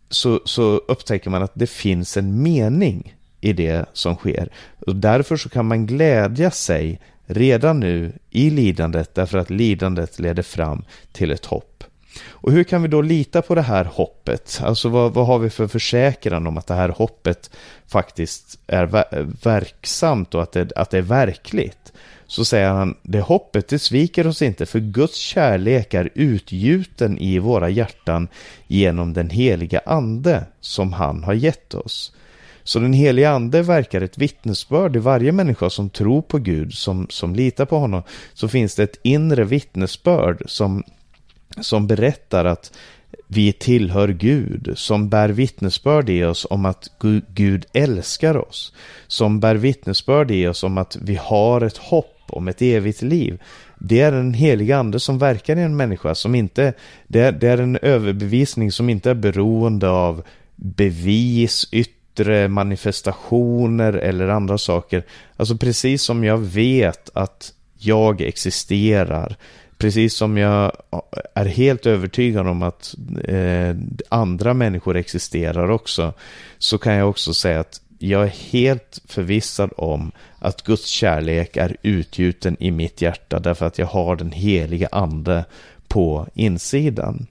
så, 0.10 0.40
så 0.46 0.78
upptäcker 0.78 1.30
man 1.30 1.44
att 1.44 1.52
det 1.54 1.68
finns 1.70 2.18
en 2.18 2.42
mening 2.44 3.16
i 3.42 3.54
det 3.54 3.86
som 3.94 4.16
sker. 4.16 4.50
Och 4.88 4.96
därför 4.96 5.38
så 5.38 5.50
kan 5.50 5.66
man 5.66 5.86
glädja 5.86 6.52
sig 6.52 7.00
redan 7.26 7.80
nu 7.80 8.14
i 8.30 8.50
lidandet 8.50 9.16
därför 9.16 9.38
att 9.38 9.50
lidandet 9.50 10.20
leder 10.20 10.44
fram 10.44 10.84
till 11.12 11.32
ett 11.32 11.46
hopp. 11.46 11.84
Och 12.28 12.52
hur 12.52 12.64
kan 12.64 12.82
vi 12.82 12.88
då 12.88 13.02
lita 13.02 13.42
på 13.42 13.56
det 13.56 13.62
här 13.62 13.86
hoppet? 13.86 14.62
Alltså 14.64 14.90
vad, 14.90 15.14
vad 15.14 15.28
har 15.28 15.40
vi 15.40 15.50
för 15.50 15.68
försäkran 15.68 16.48
om 16.48 16.58
att 16.58 16.68
det 16.68 16.74
här 16.74 16.90
hoppet 16.90 17.52
faktiskt 17.88 18.60
är 18.68 18.86
verksamt 19.44 20.36
och 20.36 20.44
att 20.44 20.52
det, 20.52 20.72
att 20.76 20.90
det 20.90 20.98
är 20.98 21.02
verkligt? 21.02 21.94
Så 22.30 22.46
säger 22.46 22.70
han, 22.70 22.96
det 23.04 23.22
hoppet 23.22 23.68
det 23.68 23.80
sviker 23.80 24.28
oss 24.28 24.42
inte 24.42 24.66
för 24.66 24.80
Guds 24.80 25.18
kärlek 25.18 25.94
är 25.94 26.10
utgjuten 26.16 27.18
i 27.18 27.40
våra 27.40 27.70
hjärtan 27.70 28.28
genom 28.68 29.14
den 29.14 29.30
heliga 29.30 29.82
ande 29.86 30.44
som 30.62 30.94
han 30.94 31.24
har 31.24 31.34
gett 31.34 31.74
oss. 31.74 32.14
Så 32.64 32.80
den 32.80 32.94
heliga 32.94 33.32
ande 33.32 33.62
verkar 33.62 34.02
ett 34.02 34.18
vittnesbörd 34.18 34.96
i 34.96 35.00
varje 35.00 35.32
människa 35.32 35.70
som 35.70 35.90
tror 35.90 36.22
på 36.22 36.38
Gud, 36.38 36.74
som, 36.74 37.08
som 37.10 37.36
litar 37.36 37.66
på 37.66 37.78
honom. 37.78 38.04
Så 38.34 38.48
finns 38.48 38.76
det 38.76 38.84
ett 38.84 39.00
inre 39.04 39.44
vittnesbörd 39.44 40.44
som, 40.46 40.84
som 41.62 41.88
berättar 41.88 42.46
att 42.46 42.72
vi 43.28 43.54
tillhör 43.54 44.08
Gud, 44.08 44.74
som 44.76 45.10
bär 45.10 45.30
vittnesbörd 45.30 46.10
i 46.10 46.24
oss 46.24 46.48
om 46.50 46.66
att 46.66 46.90
Gud 47.28 47.66
älskar 47.74 48.38
oss, 48.38 48.74
som 49.08 49.40
bär 49.40 49.56
vittnesbörd 49.56 50.32
i 50.32 50.48
oss 50.48 50.64
om 50.64 50.78
att 50.78 50.98
vi 51.02 51.16
har 51.16 51.62
ett 51.62 51.78
hopp 51.78 52.16
om 52.30 52.48
ett 52.48 52.62
evigt 52.62 53.02
liv. 53.02 53.42
Det 53.78 54.02
är 54.02 54.12
en 54.12 54.34
helig 54.34 54.72
ande 54.72 55.00
som 55.00 55.20
verkar 55.20 55.58
i 55.58 55.62
en 55.62 55.78
människa, 55.78 56.16
som 56.16 56.36
inte, 56.36 56.74
det 57.08 57.20
är, 57.20 57.32
det 57.32 57.48
är 57.48 57.58
en 57.58 57.78
överbevisning 57.82 58.72
som 58.72 58.90
inte 58.90 59.10
är 59.10 59.16
beroende 59.16 59.90
av 59.90 60.24
bevis, 60.56 61.68
yttre 61.72 61.94
yttre 62.20 62.48
manifestationer 62.48 63.94
eller 63.94 64.28
andra 64.28 64.58
saker. 64.58 65.04
Alltså 65.38 65.58
precis 65.58 66.04
som 66.04 66.24
jag 66.24 66.38
vet 66.38 67.10
att 67.14 67.54
jag 67.78 68.22
existerar, 68.22 69.36
precis 69.78 70.14
som 70.14 70.38
jag 70.38 70.72
är 71.34 71.46
helt 71.46 71.86
övertygad 71.86 72.48
om 72.48 72.64
att 72.64 72.96
eh, 73.24 73.76
andra 74.10 74.54
människor 74.54 74.96
existerar 74.98 75.70
också, 75.70 76.14
så 76.58 76.78
kan 76.78 76.94
jag 76.94 77.10
också 77.10 77.34
säga 77.34 77.60
att 77.60 77.82
jag 78.00 78.24
är 78.24 78.52
helt 78.52 79.02
förvissad 79.06 79.72
om 79.78 80.12
att 80.40 80.64
Guds 80.64 80.86
kärlek 80.86 81.58
är 81.58 81.78
utgjuten 81.82 82.58
i 82.60 82.72
mitt 82.72 83.02
hjärta 83.02 83.40
därför 83.40 83.66
att 83.66 83.78
jag 83.78 83.86
har 83.86 84.16
den 84.16 84.32
heliga 84.32 84.90
ande 84.92 85.46
på 85.88 86.28
insidan. 86.34 87.28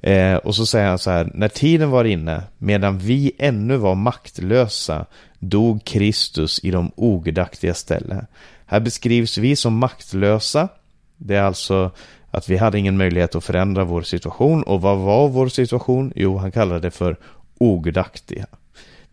Eh, 0.00 0.34
och 0.34 0.54
så 0.54 0.66
säger 0.66 0.88
han 0.88 0.98
så 0.98 1.10
här, 1.10 1.30
när 1.34 1.48
tiden 1.48 1.90
var 1.90 2.04
inne, 2.04 2.42
medan 2.58 2.98
vi 2.98 3.32
ännu 3.38 3.76
var 3.76 3.94
maktlösa, 3.94 5.06
dog 5.38 5.84
Kristus 5.84 6.60
i 6.64 6.70
de 6.70 6.92
ogudaktiga 6.96 7.74
ställe. 7.74 8.26
Här 8.66 8.80
beskrivs 8.80 9.38
vi 9.38 9.56
som 9.56 9.78
maktlösa. 9.78 10.68
Det 11.16 11.36
är 11.36 11.42
alltså 11.42 11.90
att 12.30 12.48
vi 12.48 12.56
hade 12.56 12.78
ingen 12.78 12.96
möjlighet 12.96 13.34
att 13.34 13.44
förändra 13.44 13.84
vår 13.84 14.02
situation. 14.02 14.62
Och 14.62 14.80
vad 14.80 14.98
var 14.98 15.28
vår 15.28 15.48
situation? 15.48 16.12
Jo, 16.16 16.36
han 16.36 16.52
kallade 16.52 16.80
det 16.80 16.90
för 16.90 17.16
ogudaktiga. 17.58 18.46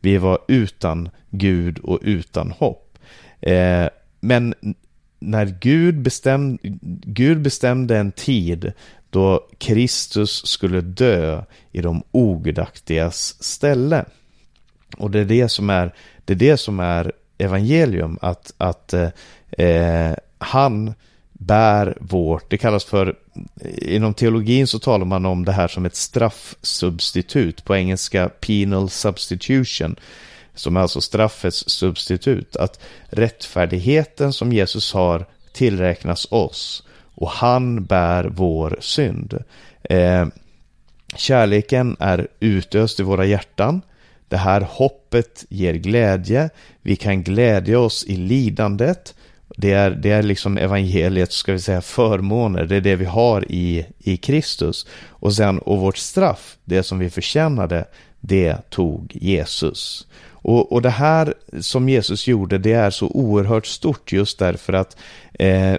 Vi 0.01 0.17
var 0.17 0.39
utan 0.47 1.09
Gud 1.29 1.79
och 1.79 1.99
utan 2.01 2.51
hopp. 2.51 2.97
Eh, 3.41 3.87
men 4.19 4.53
när 5.19 5.45
Gud 5.45 6.01
bestämde, 6.01 6.59
Gud 7.05 7.41
bestämde 7.41 7.97
en 7.97 8.11
tid 8.11 8.73
då 9.09 9.47
Kristus 9.57 10.45
skulle 10.45 10.81
dö 10.81 11.43
i 11.71 11.81
de 11.81 12.03
ogudaktigas 12.11 13.43
ställe. 13.43 14.05
Och 14.97 15.11
det 15.11 15.19
är 15.19 15.25
det 15.25 15.49
som 15.49 15.69
är, 15.69 15.93
det 16.25 16.33
är, 16.33 16.37
det 16.37 16.57
som 16.57 16.79
är 16.79 17.11
evangelium, 17.37 18.17
att, 18.21 18.53
att 18.57 18.93
eh, 18.93 19.09
eh 19.51 20.15
han 20.37 20.93
bär 21.37 21.97
vårt, 21.99 22.49
det 22.49 22.57
kallas 22.57 22.83
för, 22.83 23.15
inom 23.81 24.13
teologin 24.13 24.67
så 24.67 24.79
talar 24.79 25.05
man 25.05 25.25
om 25.25 25.45
det 25.45 25.51
här 25.51 25.67
som 25.67 25.85
ett 25.85 25.95
straffsubstitut, 25.95 27.65
på 27.65 27.75
engelska 27.75 28.29
penal 28.29 28.89
substitution, 28.89 29.95
som 30.55 30.77
är 30.77 30.81
alltså 30.81 31.01
straffets 31.01 31.69
substitut, 31.69 32.55
att 32.55 32.79
rättfärdigheten 33.09 34.33
som 34.33 34.53
Jesus 34.53 34.93
har 34.93 35.25
tillräknas 35.53 36.27
oss 36.31 36.83
och 37.15 37.29
han 37.29 37.83
bär 37.83 38.23
vår 38.23 38.77
synd. 38.79 39.43
Eh, 39.83 40.27
kärleken 41.15 41.97
är 41.99 42.27
utöst 42.39 42.99
i 42.99 43.03
våra 43.03 43.25
hjärtan. 43.25 43.81
Det 44.27 44.37
här 44.37 44.61
hoppet 44.61 45.45
ger 45.49 45.73
glädje. 45.73 46.49
Vi 46.81 46.95
kan 46.95 47.23
glädja 47.23 47.79
oss 47.79 48.05
i 48.05 48.15
lidandet. 48.15 49.15
Det 49.57 49.71
är, 49.71 49.91
det 49.91 50.11
är 50.11 50.23
liksom 50.23 50.57
evangeliets, 50.57 51.35
ska 51.35 51.53
vi 51.53 51.59
säga, 51.59 51.81
förmåner. 51.81 52.65
Det 52.65 52.75
är 52.75 52.81
det 52.81 52.95
vi 52.95 53.05
har 53.05 53.51
i, 53.51 53.85
i 53.99 54.17
Kristus. 54.17 54.87
Och 55.07 55.33
sen, 55.33 55.59
och 55.59 55.79
vårt 55.79 55.97
straff, 55.97 56.57
det 56.65 56.83
som 56.83 56.99
vi 56.99 57.09
förtjänade, 57.09 57.85
det 58.19 58.69
tog 58.69 59.17
Jesus. 59.21 60.07
Och, 60.47 60.71
och 60.71 60.81
det 60.81 60.89
här 60.89 61.33
som 61.59 61.89
Jesus 61.89 62.27
gjorde, 62.27 62.57
det 62.57 62.73
är 62.73 62.89
så 62.89 63.07
oerhört 63.07 63.65
stort 63.65 64.11
just 64.11 64.39
därför 64.39 64.73
att 64.73 64.97
eh, 65.33 65.75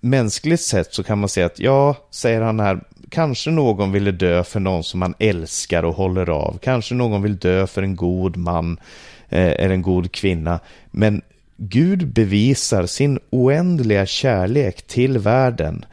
mänskligt 0.00 0.60
sett 0.60 0.94
så 0.94 1.02
kan 1.02 1.18
man 1.18 1.28
säga 1.28 1.46
att 1.46 1.58
ja, 1.58 1.96
säger 2.10 2.40
han 2.40 2.60
här, 2.60 2.80
kanske 3.08 3.50
någon 3.50 3.92
ville 3.92 4.10
dö 4.10 4.44
för 4.44 4.60
någon 4.60 4.84
som 4.84 5.00
man 5.00 5.14
älskar 5.18 5.82
och 5.82 5.94
håller 5.94 6.30
av. 6.30 6.58
Kanske 6.62 6.94
någon 6.94 7.22
vill 7.22 7.36
dö 7.36 7.66
för 7.66 7.82
en 7.82 7.96
god 7.96 8.36
man 8.36 8.80
eh, 9.28 9.52
eller 9.52 9.70
en 9.70 9.82
god 9.82 10.12
kvinna. 10.12 10.60
Men 10.90 11.22
Gud 11.64 12.06
bevisar 12.06 12.86
sin 12.86 13.18
oändliga 13.30 14.06
kärlek 14.06 14.82
till 14.82 15.18
världen 15.18 15.84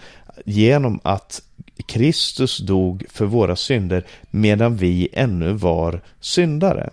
genom 0.45 0.99
att 1.03 1.41
Kristus 1.85 2.57
dog 2.57 3.05
för 3.09 3.25
våra 3.25 3.55
synder 3.55 4.05
medan 4.31 4.77
vi 4.77 5.09
ännu 5.13 5.53
var 5.53 6.01
syndare. 6.19 6.89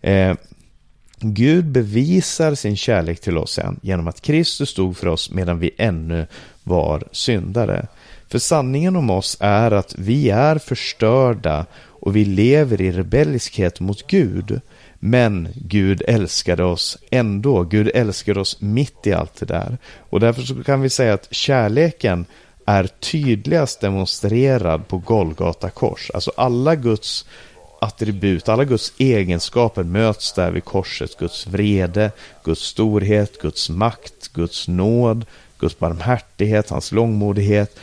Eh, 0.00 0.34
Gud 1.20 1.64
bevisar 1.64 2.54
sin 2.54 2.76
kärlek 2.76 3.20
till 3.20 3.38
oss 3.38 3.52
sen 3.52 3.80
genom 3.82 4.08
att 4.08 4.20
Kristus 4.20 4.74
dog 4.74 4.96
för 4.96 5.06
oss 5.06 5.30
medan 5.30 5.58
vi 5.58 5.70
ännu 5.78 6.26
var 6.62 7.04
syndare. 7.12 7.86
För 8.28 8.38
sanningen 8.38 8.96
om 8.96 9.10
oss 9.10 9.36
är 9.40 9.70
att 9.70 9.94
vi 9.98 10.30
är 10.30 10.58
förstörda 10.58 11.66
och 11.76 12.16
vi 12.16 12.24
lever 12.24 12.80
i 12.80 12.92
rebelliskhet 12.92 13.80
mot 13.80 14.06
Gud. 14.06 14.60
Men 15.06 15.48
Gud 15.54 16.02
älskade 16.06 16.64
oss 16.64 16.98
ändå. 17.10 17.62
Gud 17.62 17.90
älskade 17.94 18.40
oss 18.40 18.60
mitt 18.60 19.06
i 19.06 19.12
allt 19.12 19.36
det 19.36 19.46
där. 19.46 19.78
Och 20.10 20.20
därför 20.20 20.42
så 20.42 20.64
kan 20.64 20.80
vi 20.80 20.90
säga 20.90 21.14
att 21.14 21.28
kärleken 21.30 22.26
är 22.66 22.86
tydligast 22.86 23.80
demonstrerad 23.80 24.88
på 24.88 24.98
Golgata 24.98 25.70
kors. 25.70 26.10
Alltså 26.14 26.32
alla 26.36 26.74
Guds 26.74 27.26
attribut, 27.80 28.48
alla 28.48 28.64
Guds 28.64 28.92
egenskaper 28.98 29.82
möts 29.82 30.32
där 30.32 30.50
vid 30.50 30.64
korset. 30.64 31.18
Guds 31.18 31.46
vrede, 31.46 32.10
Guds 32.44 32.60
storhet, 32.60 33.38
Guds 33.40 33.70
makt, 33.70 34.32
Guds 34.32 34.68
nåd, 34.68 35.24
Guds 35.58 35.78
barmhärtighet, 35.78 36.70
hans 36.70 36.92
långmodighet, 36.92 37.76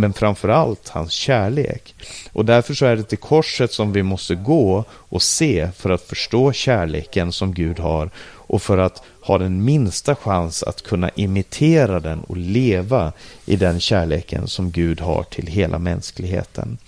men 0.00 0.12
framförallt 0.12 0.88
hans 0.88 1.12
kärlek. 1.12 1.94
Och 2.32 2.44
därför 2.44 2.74
så 2.74 2.86
är 2.86 2.96
det 2.96 3.02
till 3.02 3.18
korset 3.18 3.72
som 3.72 3.92
vi 3.92 4.02
måste 4.02 4.34
gå 4.34 4.84
och 4.90 5.22
se 5.22 5.68
för 5.76 5.90
att 5.90 6.02
förstå 6.02 6.52
kärleken 6.52 7.32
som 7.32 7.54
Gud 7.54 7.78
har 7.78 8.10
och 8.48 8.62
för 8.62 8.78
att 8.78 9.02
ha 9.20 9.38
den 9.38 9.64
minsta 9.64 10.14
chans 10.14 10.62
att 10.62 10.82
kunna 10.82 11.10
imitera 11.14 12.00
den 12.00 12.20
och 12.20 12.36
leva 12.36 13.12
i 13.44 13.56
den 13.56 13.80
kärleken 13.80 14.48
som 14.48 14.70
Gud 14.70 15.00
har 15.00 15.22
till 15.22 15.46
hela 15.46 15.78
mänskligheten. 15.78 16.78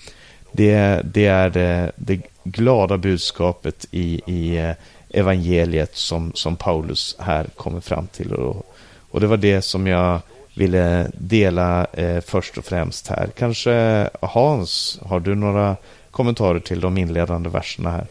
Det, 0.53 1.01
det 1.05 1.27
är 1.27 1.51
det, 1.51 1.93
det 1.97 2.21
glada 2.45 2.99
budskapet 2.99 3.87
i, 3.91 4.21
i 4.27 4.57
eh, 4.57 4.73
evangeliet 5.11 5.97
som, 5.97 6.33
som 6.35 6.57
Paulus 6.57 7.17
här 7.19 7.45
kommer 7.45 7.81
fram 7.81 8.07
till. 8.07 8.33
Och, 8.33 8.75
och 9.11 9.21
det 9.21 9.27
var 9.27 9.37
det 9.37 9.63
som 9.63 9.87
jag 9.87 10.21
ville 10.61 11.11
dela 11.15 11.85
eh, 11.85 12.21
först 12.21 12.59
och 12.59 12.65
främst 12.65 13.09
här. 13.09 13.31
Kanske 13.39 14.09
Hans, 14.21 14.99
har 15.03 15.21
du 15.21 15.35
några 15.35 15.77
kommentarer 16.11 16.61
till 16.61 16.81
de 16.81 16.99
inledande 16.99 17.51
verserna 17.51 17.91
här? 17.91 18.07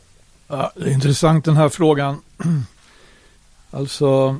Ja, 0.47 0.71
det 0.75 0.89
är 0.89 0.93
intressant 0.93 1.45
den 1.45 1.55
här 1.55 1.69
frågan. 1.69 2.21
Alltså, 3.71 4.37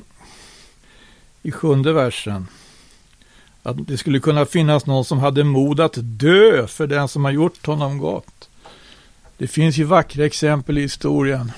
i 1.42 1.52
sjunde 1.52 1.92
versen. 1.92 2.46
Att 3.62 3.86
det 3.86 3.98
skulle 3.98 4.20
kunna 4.20 4.46
finnas 4.46 4.86
någon 4.86 5.04
som 5.04 5.18
hade 5.18 5.44
mod 5.44 5.80
att 5.80 5.94
dö 5.96 6.66
för 6.66 6.86
den 6.86 7.08
som 7.08 7.24
har 7.24 7.32
gjort 7.32 7.66
honom 7.66 7.98
gott. 7.98 8.48
Det 9.38 9.46
finns 9.46 9.76
ju 9.76 9.84
vackra 9.84 10.24
exempel 10.26 10.78
i 10.78 10.80
historien. 10.80 11.52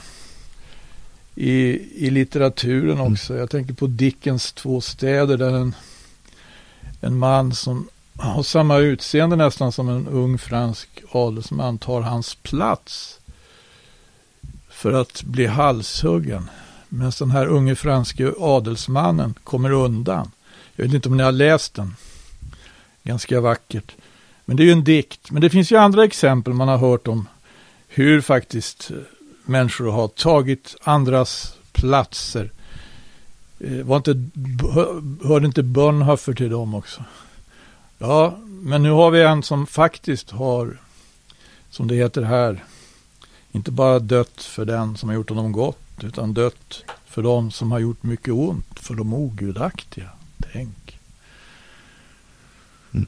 I, 1.35 1.55
i 2.07 2.11
litteraturen 2.11 2.99
mm. 2.99 3.13
också. 3.13 3.37
Jag 3.37 3.51
tänker 3.51 3.75
på 3.75 3.87
Dickens 3.87 4.53
två 4.53 4.81
städer 4.81 5.37
där 5.37 5.51
en, 5.51 5.75
en 7.03 7.19
man 7.19 7.55
som 7.55 7.89
har 8.17 8.43
samma 8.43 8.79
utseende 8.79 9.37
nästan 9.37 9.73
som 9.73 9.89
en 9.89 10.09
ung 10.09 10.39
fransk 10.39 10.89
adelsman 11.13 11.79
tar 11.79 12.01
hans 12.01 12.35
plats 12.35 13.19
för 14.69 14.93
att 14.93 15.23
bli 15.23 15.47
halshuggen. 15.47 16.51
Medan 16.89 17.13
den 17.19 17.31
här 17.31 17.47
unge 17.47 17.75
franske 17.75 18.33
adelsmannen 18.41 19.35
kommer 19.45 19.71
undan. 19.71 20.31
Jag 20.77 20.85
vet 20.85 20.95
inte 20.95 21.09
om 21.09 21.17
ni 21.17 21.23
har 21.23 21.33
läst 21.33 21.75
den. 21.75 21.97
Ganska 23.03 23.41
vackert. 23.41 23.93
Men 24.45 24.57
det 24.57 24.63
är 24.63 24.65
ju 24.65 24.73
en 24.73 24.85
dikt. 24.85 25.31
Men 25.31 25.43
det 25.43 25.51
finns 25.51 25.73
ju 25.73 25.77
andra 25.77 26.05
exempel 26.05 26.53
man 26.53 26.69
har 26.69 26.79
hört 26.79 27.09
om 27.09 27.29
hur 27.89 28.21
faktiskt 28.21 28.91
människor 29.45 29.91
har 29.91 30.09
tagit 30.09 30.77
andras 30.83 31.55
platser. 31.73 32.51
Eh, 33.63 33.85
var 33.85 33.97
inte, 33.97 34.25
hörde 35.25 35.47
inte 35.47 35.63
Bonhoeffer 35.63 36.33
till 36.33 36.51
dem 36.51 36.75
också? 36.75 37.05
Ja, 37.99 38.39
men 38.47 38.83
nu 38.83 38.91
har 38.91 39.11
vi 39.11 39.23
en 39.23 39.43
som 39.43 39.67
faktiskt 39.67 40.31
har, 40.31 40.79
som 41.71 41.89
det 41.89 41.95
heter 41.95 42.23
här, 42.23 42.65
inte 43.53 43.71
bara 43.71 43.99
dött 43.99 44.43
för 44.43 44.65
den 44.65 44.97
som 44.97 45.09
har 45.09 45.17
gjort 45.17 45.29
honom 45.29 45.53
gott, 45.53 46.05
utan 46.05 46.35
dött 46.35 46.85
för 47.07 47.23
de 47.23 47.51
som 47.51 47.73
har 47.73 47.79
gjort 47.79 48.03
mycket 48.03 48.35
ont, 48.35 48.79
för 48.79 48.95
de 48.95 49.15
ogudaktiga. 49.15 50.09
Tänk. 50.53 50.99
Mm. 52.93 53.07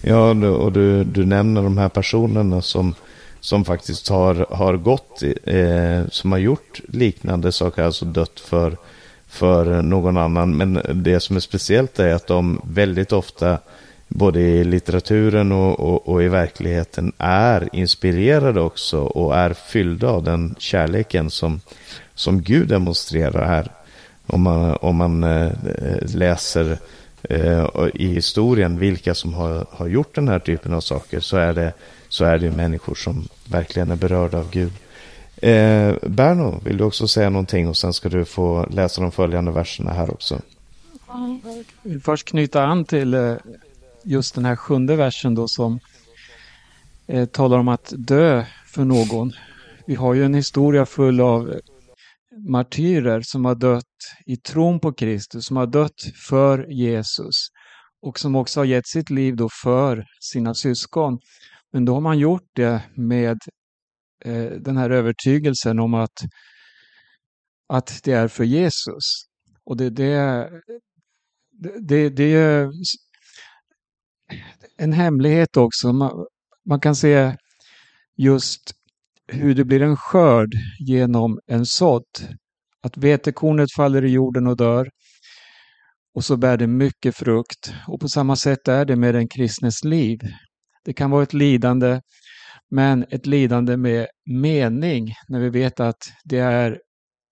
Ja, 0.00 0.30
och 0.48 0.72
du, 0.72 1.04
du 1.04 1.24
nämner 1.24 1.62
de 1.62 1.78
här 1.78 1.88
personerna 1.88 2.62
som, 2.62 2.94
som 3.40 3.64
faktiskt 3.64 4.08
har, 4.08 4.46
har 4.50 4.76
gått, 4.76 5.22
eh, 5.44 6.08
som 6.08 6.32
har 6.32 6.38
gjort 6.38 6.80
liknande 6.88 7.52
saker, 7.52 7.82
alltså 7.82 8.04
dött 8.04 8.40
för, 8.40 8.76
för 9.34 9.82
någon 9.82 10.16
annan. 10.16 10.56
Men 10.56 10.80
det 10.94 11.20
som 11.20 11.36
är 11.36 11.40
speciellt 11.40 11.98
är 11.98 12.14
att 12.14 12.26
de 12.26 12.60
väldigt 12.64 13.12
ofta 13.12 13.58
både 14.08 14.40
i 14.40 14.64
litteraturen 14.64 15.52
och, 15.52 15.80
och, 15.80 16.08
och, 16.08 16.22
i 16.22 16.28
verkligheten 16.28 17.12
är 17.18 17.68
inspirerade 17.72 18.60
också 18.60 19.00
och 19.00 19.36
är 19.36 19.52
fyllda 19.52 20.08
av 20.08 20.22
den 20.22 20.54
kärleken 20.58 21.30
som, 21.30 21.60
som 22.14 22.42
Gud 22.42 22.68
demonstrerar 22.68 23.46
här. 23.46 23.70
Om 24.26 24.42
man, 24.42 24.76
om 24.80 24.96
man 24.96 25.24
eh, 25.24 25.52
läser 26.14 26.78
eh, 27.22 27.66
i 27.94 28.06
historien 28.06 28.78
vilka 28.78 29.14
som 29.14 29.34
har, 29.34 29.66
har 29.70 29.86
gjort 29.86 30.14
den 30.14 30.28
här 30.28 30.38
typen 30.38 30.72
av 30.72 30.80
saker 30.80 31.20
så 31.20 31.36
är 31.36 31.52
det, 31.52 31.72
så 32.08 32.24
är 32.24 32.38
det 32.38 32.50
människor 32.50 32.94
som 32.94 33.28
verkligen 33.48 33.90
är 33.90 33.96
berörda 33.96 34.38
av 34.38 34.50
Gud. 34.50 34.72
Eh, 35.44 35.96
Berno, 36.02 36.60
vill 36.64 36.76
du 36.76 36.84
också 36.84 37.08
säga 37.08 37.30
någonting 37.30 37.68
och 37.68 37.76
sen 37.76 37.92
ska 37.92 38.08
du 38.08 38.24
få 38.24 38.66
läsa 38.66 39.00
de 39.00 39.12
följande 39.12 39.52
verserna 39.52 39.92
här 39.92 40.10
också. 40.10 40.40
Jag 41.06 41.64
vill 41.82 42.00
först 42.00 42.28
knyta 42.28 42.64
an 42.64 42.84
till 42.84 43.14
eh, 43.14 43.36
just 44.04 44.34
den 44.34 44.44
här 44.44 44.56
sjunde 44.56 44.96
versen 44.96 45.34
då 45.34 45.48
som 45.48 45.80
eh, 47.06 47.24
talar 47.24 47.58
om 47.58 47.68
att 47.68 47.92
dö 47.96 48.44
för 48.66 48.84
någon. 48.84 49.32
Vi 49.86 49.94
har 49.94 50.14
ju 50.14 50.24
en 50.24 50.34
historia 50.34 50.86
full 50.86 51.20
av 51.20 51.54
martyrer 52.48 53.20
som 53.24 53.44
har 53.44 53.54
dött 53.54 53.84
i 54.26 54.36
tron 54.36 54.80
på 54.80 54.92
Kristus, 54.92 55.46
som 55.46 55.56
har 55.56 55.66
dött 55.66 56.02
för 56.28 56.66
Jesus 56.70 57.48
och 58.02 58.18
som 58.18 58.36
också 58.36 58.60
har 58.60 58.64
gett 58.64 58.86
sitt 58.86 59.10
liv 59.10 59.36
då 59.36 59.48
för 59.62 60.04
sina 60.20 60.54
syskon. 60.54 61.18
Men 61.72 61.84
då 61.84 61.94
har 61.94 62.00
man 62.00 62.18
gjort 62.18 62.48
det 62.54 62.82
med 62.94 63.38
Eh, 64.24 64.50
den 64.60 64.76
här 64.76 64.90
övertygelsen 64.90 65.78
om 65.78 65.94
att, 65.94 66.22
att 67.68 68.00
det 68.04 68.12
är 68.12 68.28
för 68.28 68.44
Jesus. 68.44 69.04
Och 69.64 69.76
det, 69.76 69.90
det, 69.90 70.50
det, 71.80 72.08
det 72.08 72.34
är 72.34 72.70
en 74.76 74.92
hemlighet 74.92 75.56
också. 75.56 75.92
Man, 75.92 76.26
man 76.68 76.80
kan 76.80 76.96
se 76.96 77.36
just 78.16 78.74
hur 79.26 79.54
det 79.54 79.64
blir 79.64 79.82
en 79.82 79.96
skörd 79.96 80.50
genom 80.78 81.38
en 81.46 81.66
sådd. 81.66 82.04
Att 82.82 82.96
vetekornet 82.96 83.72
faller 83.76 84.04
i 84.04 84.10
jorden 84.10 84.46
och 84.46 84.56
dör 84.56 84.88
och 86.14 86.24
så 86.24 86.36
bär 86.36 86.56
det 86.56 86.66
mycket 86.66 87.16
frukt. 87.16 87.74
Och 87.88 88.00
på 88.00 88.08
samma 88.08 88.36
sätt 88.36 88.68
är 88.68 88.84
det 88.84 88.96
med 88.96 89.14
den 89.14 89.28
kristnes 89.28 89.84
liv. 89.84 90.18
Det 90.84 90.92
kan 90.92 91.10
vara 91.10 91.22
ett 91.22 91.32
lidande, 91.32 92.00
men 92.70 93.06
ett 93.10 93.26
lidande 93.26 93.76
med 93.76 94.06
mening 94.24 95.14
när 95.28 95.40
vi 95.40 95.48
vet 95.48 95.80
att 95.80 96.12
det 96.24 96.38
är 96.38 96.80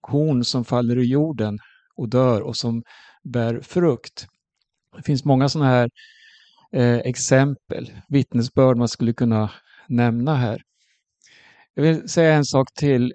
korn 0.01 0.45
som 0.45 0.65
faller 0.65 0.97
ur 0.97 1.05
jorden 1.05 1.59
och 1.97 2.09
dör 2.09 2.41
och 2.41 2.57
som 2.57 2.83
bär 3.23 3.61
frukt. 3.61 4.27
Det 4.97 5.03
finns 5.03 5.25
många 5.25 5.49
sådana 5.49 5.71
här 5.71 5.91
eh, 6.73 6.99
exempel, 6.99 7.93
vittnesbörd 8.09 8.77
man 8.77 8.89
skulle 8.89 9.13
kunna 9.13 9.51
nämna 9.89 10.37
här. 10.37 10.63
Jag 11.75 11.83
vill 11.83 12.09
säga 12.09 12.35
en 12.35 12.45
sak 12.45 12.69
till 12.75 13.13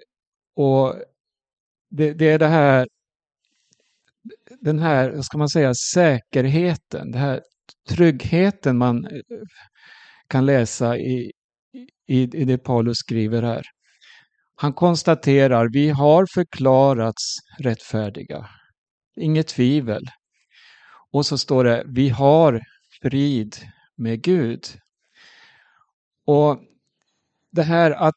och 0.56 0.94
det, 1.90 2.12
det 2.12 2.30
är 2.30 2.38
det 2.38 2.46
här 2.46 2.86
den 4.60 4.78
här, 4.78 5.10
vad 5.10 5.24
ska 5.24 5.38
man 5.38 5.48
säga, 5.48 5.74
säkerheten, 5.74 7.10
den 7.10 7.20
här 7.20 7.42
tryggheten 7.88 8.78
man 8.78 9.04
eh, 9.06 9.20
kan 10.28 10.46
läsa 10.46 10.96
i, 10.96 11.32
i, 12.08 12.22
i 12.22 12.44
det 12.44 12.58
Paulus 12.58 12.98
skriver 12.98 13.42
här. 13.42 13.62
Han 14.56 14.72
konstaterar, 14.72 15.68
vi 15.72 15.88
har 15.88 16.26
förklarats 16.34 17.36
rättfärdiga. 17.58 18.48
Inget 19.20 19.48
tvivel. 19.48 20.02
Och 21.12 21.26
så 21.26 21.38
står 21.38 21.64
det, 21.64 21.84
vi 21.86 22.08
har 22.08 22.60
frid 23.02 23.56
med 23.96 24.22
Gud. 24.22 24.64
Och 26.26 26.60
det 27.52 27.62
här 27.62 27.90
att 27.90 28.16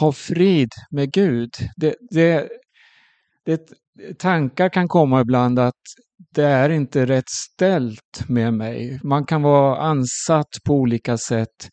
ha 0.00 0.12
frid 0.12 0.70
med 0.90 1.12
Gud, 1.12 1.50
det, 1.76 1.96
det, 2.10 2.48
det, 3.44 3.68
tankar 4.18 4.68
kan 4.68 4.88
komma 4.88 5.20
ibland 5.20 5.58
att 5.58 5.82
det 6.34 6.44
är 6.44 6.70
inte 6.70 7.06
rätt 7.06 7.28
ställt 7.28 8.28
med 8.28 8.54
mig. 8.54 9.00
Man 9.04 9.24
kan 9.24 9.42
vara 9.42 9.78
ansatt 9.80 10.48
på 10.64 10.74
olika 10.74 11.18
sätt. 11.18 11.68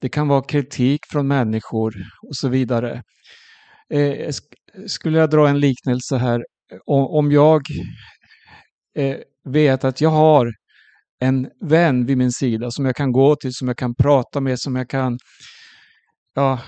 Det 0.00 0.08
kan 0.08 0.28
vara 0.28 0.42
kritik 0.42 1.00
från 1.10 1.28
människor 1.28 1.94
och 2.28 2.36
så 2.36 2.48
vidare. 2.48 3.02
Eh, 3.92 4.32
skulle 4.86 5.18
jag 5.18 5.30
dra 5.30 5.48
en 5.48 5.60
liknelse 5.60 6.16
här. 6.16 6.44
Eh, 6.72 6.78
om 6.86 7.32
jag 7.32 7.62
eh, 8.96 9.16
vet 9.44 9.84
att 9.84 10.00
jag 10.00 10.10
har 10.10 10.52
en 11.20 11.50
vän 11.60 12.06
vid 12.06 12.18
min 12.18 12.32
sida 12.32 12.70
som 12.70 12.84
jag 12.84 12.96
kan 12.96 13.12
gå 13.12 13.36
till, 13.36 13.54
som 13.54 13.68
jag 13.68 13.76
kan 13.76 13.94
prata 13.94 14.40
med, 14.40 14.60
som 14.60 14.76
jag 14.76 14.90
kan 14.90 15.18
ja, 16.34 16.60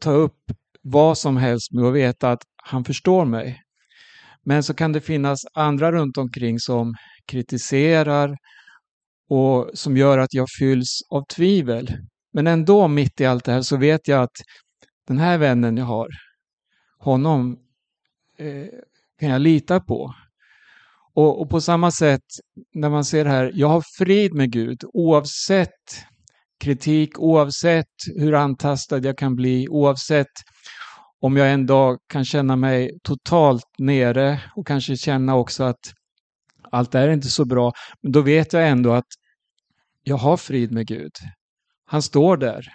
ta 0.00 0.10
upp 0.10 0.38
vad 0.82 1.18
som 1.18 1.36
helst 1.36 1.72
med 1.72 1.84
och 1.84 1.96
veta 1.96 2.30
att 2.30 2.42
han 2.56 2.84
förstår 2.84 3.24
mig. 3.24 3.62
Men 4.44 4.62
så 4.62 4.74
kan 4.74 4.92
det 4.92 5.00
finnas 5.00 5.38
andra 5.54 5.92
runt 5.92 6.16
omkring 6.16 6.58
som 6.58 6.94
kritiserar 7.26 8.36
och 9.30 9.70
som 9.74 9.96
gör 9.96 10.18
att 10.18 10.34
jag 10.34 10.46
fylls 10.58 10.98
av 11.10 11.24
tvivel. 11.36 11.96
Men 12.32 12.46
ändå 12.46 12.88
mitt 12.88 13.20
i 13.20 13.26
allt 13.26 13.44
det 13.44 13.52
här 13.52 13.62
så 13.62 13.76
vet 13.76 14.08
jag 14.08 14.22
att 14.22 14.36
den 15.08 15.18
här 15.18 15.38
vännen 15.38 15.76
jag 15.76 15.84
har, 15.84 16.08
honom 16.98 17.58
eh, 18.38 18.66
kan 19.20 19.28
jag 19.28 19.40
lita 19.40 19.80
på. 19.80 20.14
Och, 21.14 21.40
och, 21.40 21.50
på 21.50 21.60
samma 21.60 21.90
sätt 21.90 22.24
när 22.74 22.90
man 22.90 23.04
ser 23.04 23.24
det 23.24 23.30
här, 23.30 23.52
jag 23.54 23.68
har 23.68 23.82
frid 23.98 24.34
med 24.34 24.52
Gud 24.52 24.84
oavsett 24.92 26.04
kritik, 26.60 27.18
oavsett 27.18 27.86
hur 28.16 28.34
antastad 28.34 28.98
jag 28.98 29.18
kan 29.18 29.36
bli, 29.36 29.68
oavsett 29.68 30.26
om 31.20 31.36
jag 31.36 31.52
en 31.52 31.66
dag 31.66 31.98
kan 32.06 32.24
känna 32.24 32.56
mig 32.56 32.98
totalt 33.02 33.64
nere 33.78 34.40
och 34.56 34.66
kanske 34.66 34.96
känna 34.96 35.36
också 35.36 35.64
att 35.64 35.92
allt 36.70 36.94
är 36.94 37.08
inte 37.08 37.28
så 37.28 37.44
bra. 37.44 37.72
Men 38.02 38.12
då 38.12 38.20
vet 38.20 38.52
jag 38.52 38.68
ändå 38.68 38.92
att 38.92 39.08
jag 40.02 40.16
har 40.16 40.36
frid 40.36 40.72
med 40.72 40.86
Gud. 40.86 41.12
Han 41.90 42.02
står 42.02 42.36
där. 42.36 42.66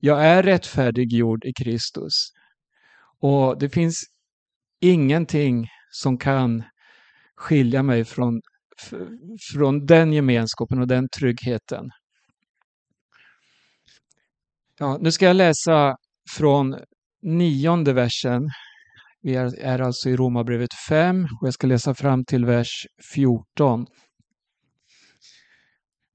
Jag 0.00 0.26
är 0.26 0.42
rättfärdiggjord 0.42 1.44
i 1.44 1.52
Kristus. 1.52 2.12
Och 3.20 3.58
det 3.58 3.70
finns 3.70 4.02
ingenting 4.80 5.66
som 5.90 6.18
kan 6.18 6.62
skilja 7.36 7.82
mig 7.82 8.04
från, 8.04 8.40
från 9.52 9.86
den 9.86 10.12
gemenskapen 10.12 10.80
och 10.80 10.86
den 10.86 11.08
tryggheten. 11.18 11.90
Ja, 14.78 14.98
nu 15.00 15.12
ska 15.12 15.24
jag 15.24 15.36
läsa 15.36 15.96
från 16.36 16.76
nionde 17.22 17.92
versen. 17.92 18.50
Vi 19.22 19.34
är, 19.34 19.58
är 19.58 19.78
alltså 19.78 20.08
i 20.08 20.16
Romarbrevet 20.16 20.74
5 20.88 21.24
och 21.40 21.46
jag 21.46 21.54
ska 21.54 21.66
läsa 21.66 21.94
fram 21.94 22.24
till 22.24 22.44
vers 22.44 22.86
14. 23.14 23.86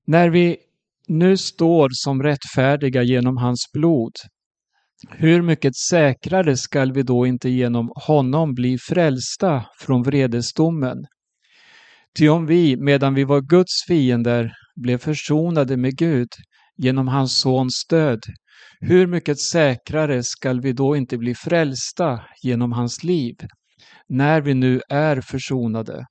När 0.07 0.29
vi 0.29 0.57
nu 1.07 1.37
står 1.37 1.89
som 1.91 2.23
rättfärdiga 2.23 3.03
genom 3.03 3.37
hans 3.37 3.71
blod, 3.73 4.13
hur 5.09 5.41
mycket 5.41 5.75
säkrare 5.75 6.57
skall 6.57 6.91
vi 6.91 7.03
då 7.03 7.27
inte 7.27 7.49
genom 7.49 7.91
honom 7.95 8.53
bli 8.53 8.77
frälsta 8.77 9.65
från 9.79 10.03
vredesdomen? 10.03 10.97
Ty 12.17 12.29
om 12.29 12.45
vi, 12.45 12.77
medan 12.77 13.13
vi 13.13 13.23
var 13.23 13.41
Guds 13.41 13.85
fiender, 13.87 14.53
blev 14.75 14.97
försonade 14.97 15.77
med 15.77 15.97
Gud 15.97 16.29
genom 16.77 17.07
hans 17.07 17.39
sons 17.39 17.85
död, 17.89 18.19
hur 18.79 19.07
mycket 19.07 19.39
säkrare 19.39 20.23
skall 20.23 20.61
vi 20.61 20.73
då 20.73 20.95
inte 20.95 21.17
bli 21.17 21.35
frälsta 21.35 22.21
genom 22.43 22.71
hans 22.71 23.03
liv, 23.03 23.35
när 24.09 24.41
vi 24.41 24.53
nu 24.53 24.81
är 24.89 25.21
försonade? 25.21 26.05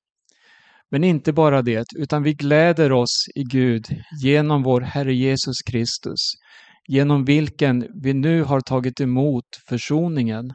Men 0.95 1.05
inte 1.05 1.33
bara 1.33 1.63
det, 1.63 1.87
utan 1.97 2.23
vi 2.23 2.35
gläder 2.35 2.93
oss 2.93 3.27
i 3.35 3.43
Gud 3.43 3.87
genom 4.23 4.63
vår 4.63 4.81
Herre 4.81 5.15
Jesus 5.15 5.63
Kristus, 5.67 6.21
genom 6.89 7.25
vilken 7.25 7.89
vi 8.03 8.13
nu 8.15 8.43
har 8.43 8.61
tagit 8.61 9.01
emot 9.01 9.45
försoningen. 9.69 10.53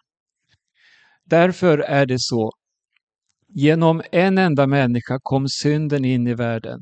Därför 1.25 1.77
är 1.77 2.05
det 2.05 2.19
så. 2.19 2.51
Genom 3.47 4.01
en 4.11 4.37
enda 4.37 4.67
människa 4.67 5.19
kom 5.23 5.47
synden 5.47 6.05
in 6.05 6.27
i 6.27 6.33
världen 6.33 6.81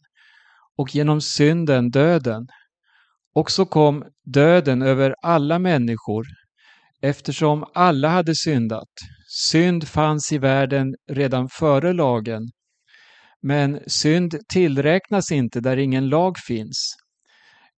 och 0.78 0.96
genom 0.96 1.22
synden 1.22 1.90
döden. 1.90 2.48
Och 3.36 3.52
så 3.52 3.66
kom 3.66 4.04
döden 4.26 4.82
över 4.82 5.16
alla 5.22 5.60
människor 5.60 6.26
eftersom 7.02 7.66
alla 7.74 8.10
hade 8.10 8.36
syndat. 8.36 8.92
Synd 9.28 9.88
fanns 9.88 10.32
i 10.32 10.38
världen 10.38 10.96
redan 11.12 11.50
före 11.50 11.94
lagen. 11.94 12.50
Men 13.48 13.80
synd 13.88 14.36
tillräknas 14.50 15.32
inte 15.32 15.60
där 15.60 15.78
ingen 15.78 16.10
lag 16.10 16.38
finns. 16.38 16.96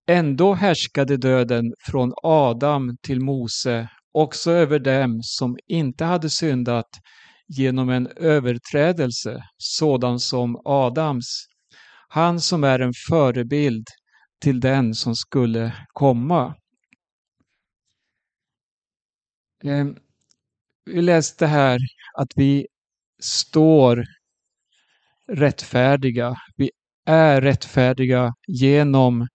Ändå 0.08 0.53
härskade 0.53 1.17
döden 1.17 1.73
från 1.79 2.13
Adam 2.23 2.97
till 3.01 3.21
Mose 3.21 3.89
också 4.12 4.51
över 4.51 4.79
dem 4.79 5.19
som 5.23 5.58
inte 5.67 6.05
hade 6.05 6.29
syndat 6.29 6.89
genom 7.47 7.89
en 7.89 8.08
överträdelse 8.08 9.43
sådan 9.58 10.19
som 10.19 10.62
Adams, 10.65 11.45
han 12.08 12.41
som 12.41 12.63
är 12.63 12.79
en 12.79 12.93
förebild 13.10 13.88
till 14.41 14.60
den 14.60 14.95
som 14.95 15.15
skulle 15.15 15.73
komma. 15.93 16.55
Ehm, 19.63 19.95
vi 20.86 21.01
läste 21.01 21.45
här 21.45 21.79
att 22.17 22.32
vi 22.36 22.67
står 23.19 24.05
rättfärdiga. 25.32 26.36
Vi 26.56 26.72
är 27.06 27.42
rättfärdiga 27.42 28.34
genom 28.48 29.28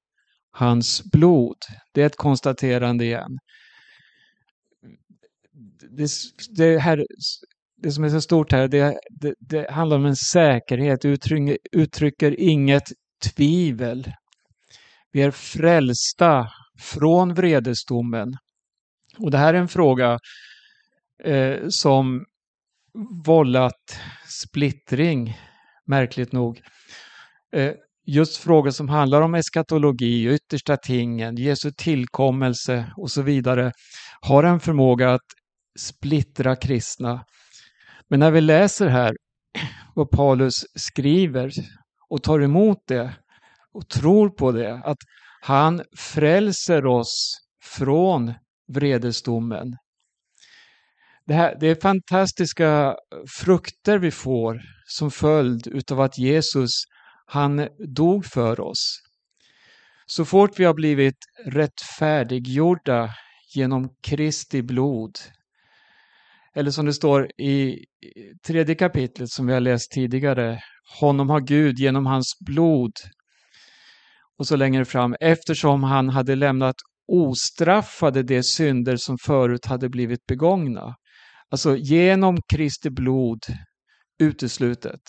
hans 0.50 1.02
blod. 1.12 1.56
Det 1.92 2.02
är 2.02 2.06
ett 2.06 2.16
konstaterande 2.16 3.04
igen. 3.04 3.38
Det, 5.90 6.10
det, 6.56 6.78
här, 6.78 7.06
det 7.76 7.92
som 7.92 8.04
är 8.04 8.08
så 8.08 8.20
stort 8.20 8.52
här, 8.52 8.68
det, 8.68 8.98
det, 9.20 9.34
det 9.38 9.70
handlar 9.70 9.96
om 9.96 10.06
en 10.06 10.16
säkerhet, 10.16 11.04
uttrycker, 11.04 11.58
uttrycker 11.72 12.40
inget 12.40 12.92
tvivel. 13.24 14.12
Vi 15.12 15.22
är 15.22 15.30
frälsta 15.30 16.48
från 16.80 17.34
vredesdomen. 17.34 18.28
Och 19.18 19.30
det 19.30 19.38
här 19.38 19.54
är 19.54 19.58
en 19.58 19.68
fråga 19.68 20.18
eh, 21.24 21.68
som 21.68 22.24
vållat 23.26 24.00
splittring, 24.28 25.38
märkligt 25.86 26.32
nog. 26.32 26.62
Eh, 27.56 27.72
just 28.06 28.36
frågor 28.36 28.70
som 28.70 28.88
handlar 28.88 29.20
om 29.20 29.34
eskatologi, 29.34 30.34
yttersta 30.34 30.76
tingen, 30.76 31.36
Jesu 31.36 31.70
tillkommelse 31.70 32.92
och 32.96 33.10
så 33.10 33.22
vidare 33.22 33.72
har 34.20 34.44
en 34.44 34.60
förmåga 34.60 35.14
att 35.14 35.26
splittra 35.78 36.56
kristna. 36.56 37.24
Men 38.08 38.20
när 38.20 38.30
vi 38.30 38.40
läser 38.40 38.88
här 38.88 39.16
vad 39.94 40.10
Paulus 40.10 40.54
skriver 40.74 41.50
och 42.08 42.22
tar 42.22 42.40
emot 42.40 42.78
det 42.86 43.14
och 43.72 43.88
tror 43.88 44.28
på 44.28 44.52
det, 44.52 44.74
att 44.84 44.98
han 45.40 45.82
frälser 45.96 46.86
oss 46.86 47.38
från 47.62 48.34
vredesdomen. 48.72 49.76
Det, 51.26 51.34
här, 51.34 51.56
det 51.60 51.66
är 51.66 51.74
fantastiska 51.74 52.86
eh, 52.86 52.94
frukter 53.38 53.98
vi 53.98 54.10
får 54.10 54.60
som 54.86 55.10
följd 55.10 55.66
utav 55.66 56.00
att 56.00 56.18
Jesus 56.18 56.70
han 57.26 57.68
dog 57.94 58.26
för 58.26 58.60
oss. 58.60 59.00
Så 60.06 60.24
fort 60.24 60.58
vi 60.58 60.64
har 60.64 60.74
blivit 60.74 61.16
rättfärdiggjorda 61.46 63.10
genom 63.54 63.88
Kristi 64.06 64.62
blod, 64.62 65.18
eller 66.54 66.70
som 66.70 66.86
det 66.86 66.92
står 66.92 67.40
i 67.40 67.84
tredje 68.46 68.74
kapitlet 68.74 69.30
som 69.30 69.46
vi 69.46 69.52
har 69.52 69.60
läst 69.60 69.90
tidigare, 69.90 70.60
honom 71.00 71.30
har 71.30 71.40
Gud 71.40 71.78
genom 71.78 72.06
hans 72.06 72.32
blod. 72.46 72.92
Och 74.38 74.46
så 74.46 74.56
längre 74.56 74.84
fram, 74.84 75.14
eftersom 75.20 75.82
han 75.82 76.08
hade 76.08 76.34
lämnat 76.34 76.76
ostraffade 77.12 78.22
de 78.22 78.42
synder 78.42 78.96
som 78.96 79.18
förut 79.18 79.66
hade 79.66 79.88
blivit 79.88 80.26
begångna. 80.26 80.94
Alltså 81.54 81.76
genom 81.76 82.38
Kristi 82.52 82.90
blod 82.90 83.38
uteslutet. 84.18 85.00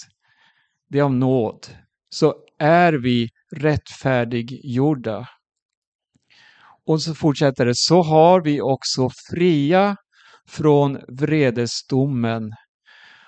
Det 0.89 0.99
är 0.99 1.03
av 1.03 1.13
nåd 1.13 1.67
så 2.09 2.35
är 2.59 2.93
vi 2.93 3.29
rättfärdiggjorda. 3.55 5.27
Och 6.87 7.01
så 7.01 7.15
fortsätter 7.15 7.65
det, 7.65 7.75
så 7.75 8.01
har 8.01 8.41
vi 8.41 8.61
också 8.61 9.09
fria 9.31 9.95
från 10.49 10.99
vredesdomen. 11.07 12.51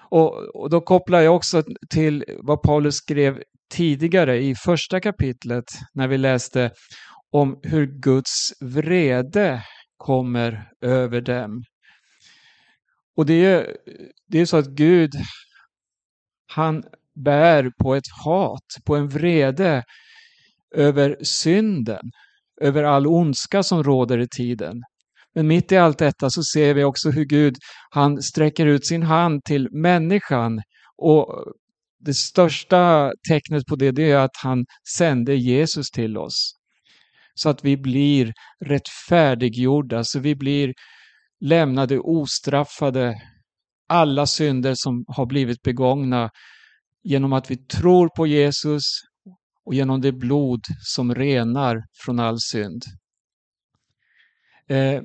Och, 0.10 0.56
och 0.56 0.70
då 0.70 0.82
kopplar 0.82 1.22
jag 1.22 1.36
också 1.36 1.64
till 1.90 2.24
vad 2.44 2.62
Paulus 2.62 2.96
skrev 2.96 3.42
tidigare 3.72 4.38
i 4.38 4.56
första 4.56 5.00
kapitlet 5.00 5.66
när 5.94 6.08
vi 6.08 6.18
läste 6.18 6.72
om 7.32 7.60
hur 7.64 7.86
Guds 7.86 8.54
vrede 8.62 9.64
kommer 9.98 10.72
över 10.82 11.22
dem. 11.22 11.64
Och 13.18 13.26
det 13.26 13.46
är, 13.46 13.78
det 14.28 14.40
är 14.40 14.46
så 14.46 14.58
att 14.58 14.68
Gud, 14.68 15.12
han 16.48 16.84
bär 17.16 17.72
på 17.80 17.96
ett 17.96 18.12
hat, 18.24 18.66
på 18.86 18.96
en 18.96 19.08
vrede 19.08 19.84
över 20.76 21.18
synden, 21.22 22.12
över 22.62 22.84
all 22.84 23.08
ondska 23.08 23.64
som 23.64 23.84
råder 23.84 24.18
i 24.18 24.28
tiden. 24.28 24.82
Men 25.36 25.48
mitt 25.48 25.72
i 25.72 25.78
allt 25.78 25.98
detta 25.98 26.30
så 26.30 26.44
ser 26.44 26.74
vi 26.74 26.84
också 26.84 27.10
hur 27.10 27.26
Gud, 27.26 27.56
han 27.90 28.22
sträcker 28.22 28.66
ut 28.66 28.86
sin 28.88 29.04
hand 29.04 29.44
till 29.44 29.70
människan 29.72 30.62
och 30.98 31.54
det 32.00 32.14
största 32.14 33.12
tecknet 33.30 33.66
på 33.66 33.76
det, 33.76 33.92
det 33.92 34.12
är 34.12 34.18
att 34.18 34.38
han 34.44 34.66
sände 34.98 35.36
Jesus 35.36 35.92
till 35.92 36.18
oss. 36.18 36.54
Så 37.34 37.50
att 37.50 37.66
vi 37.66 37.78
blir 37.78 38.34
rättfärdiggjorda, 38.66 40.04
så 40.04 40.20
vi 40.20 40.36
blir 40.36 40.74
lämnade 41.40 42.00
ostraffade. 42.00 43.22
Alla 43.90 44.26
synder 44.26 44.74
som 44.76 45.06
har 45.08 45.26
blivit 45.26 45.62
begångna 45.62 46.30
genom 47.04 47.34
att 47.34 47.52
vi 47.52 47.58
tror 47.58 48.10
på 48.10 48.28
Jesus 48.28 48.84
och 49.66 49.74
genom 49.74 50.02
det 50.02 50.12
blod 50.12 50.62
som 50.80 51.16
renar 51.16 51.84
från 52.06 52.20
all 52.20 52.40
synd. 52.40 52.84
Eh, 54.68 55.02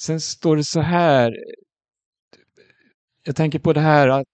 sen 0.00 0.20
står 0.20 0.56
det 0.56 0.64
så 0.64 0.80
här, 0.80 1.32
jag 3.22 3.36
tänker 3.36 3.58
på 3.58 3.72
det 3.72 3.80
här 3.80 4.08
att 4.08 4.26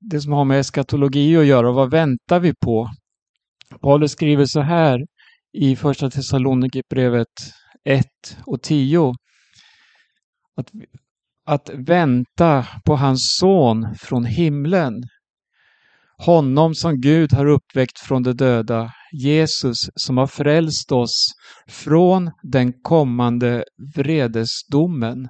det 0.00 0.20
som 0.20 0.32
har 0.32 0.44
med 0.44 0.60
eskatologi 0.60 1.36
att 1.36 1.46
göra, 1.46 1.72
vad 1.72 1.90
väntar 1.90 2.40
vi 2.40 2.54
på? 2.54 2.90
Paulus 3.80 4.12
skriver 4.12 4.44
så 4.44 4.60
här 4.60 5.06
i 5.52 5.76
första 5.76 6.10
Thessalonikerbrevet 6.10 7.28
1 7.84 8.06
och 8.46 8.62
10. 8.62 9.14
Att 10.56 10.70
att 11.44 11.70
vänta 11.74 12.66
på 12.84 12.96
hans 12.96 13.36
son 13.38 13.94
från 13.94 14.24
himlen. 14.24 15.02
Honom 16.18 16.74
som 16.74 17.00
Gud 17.00 17.32
har 17.32 17.46
uppväckt 17.46 17.98
från 17.98 18.22
de 18.22 18.32
döda, 18.32 18.92
Jesus 19.12 19.90
som 19.94 20.16
har 20.18 20.26
frälst 20.26 20.92
oss 20.92 21.26
från 21.68 22.30
den 22.42 22.72
kommande 22.72 23.64
vredesdomen. 23.94 25.28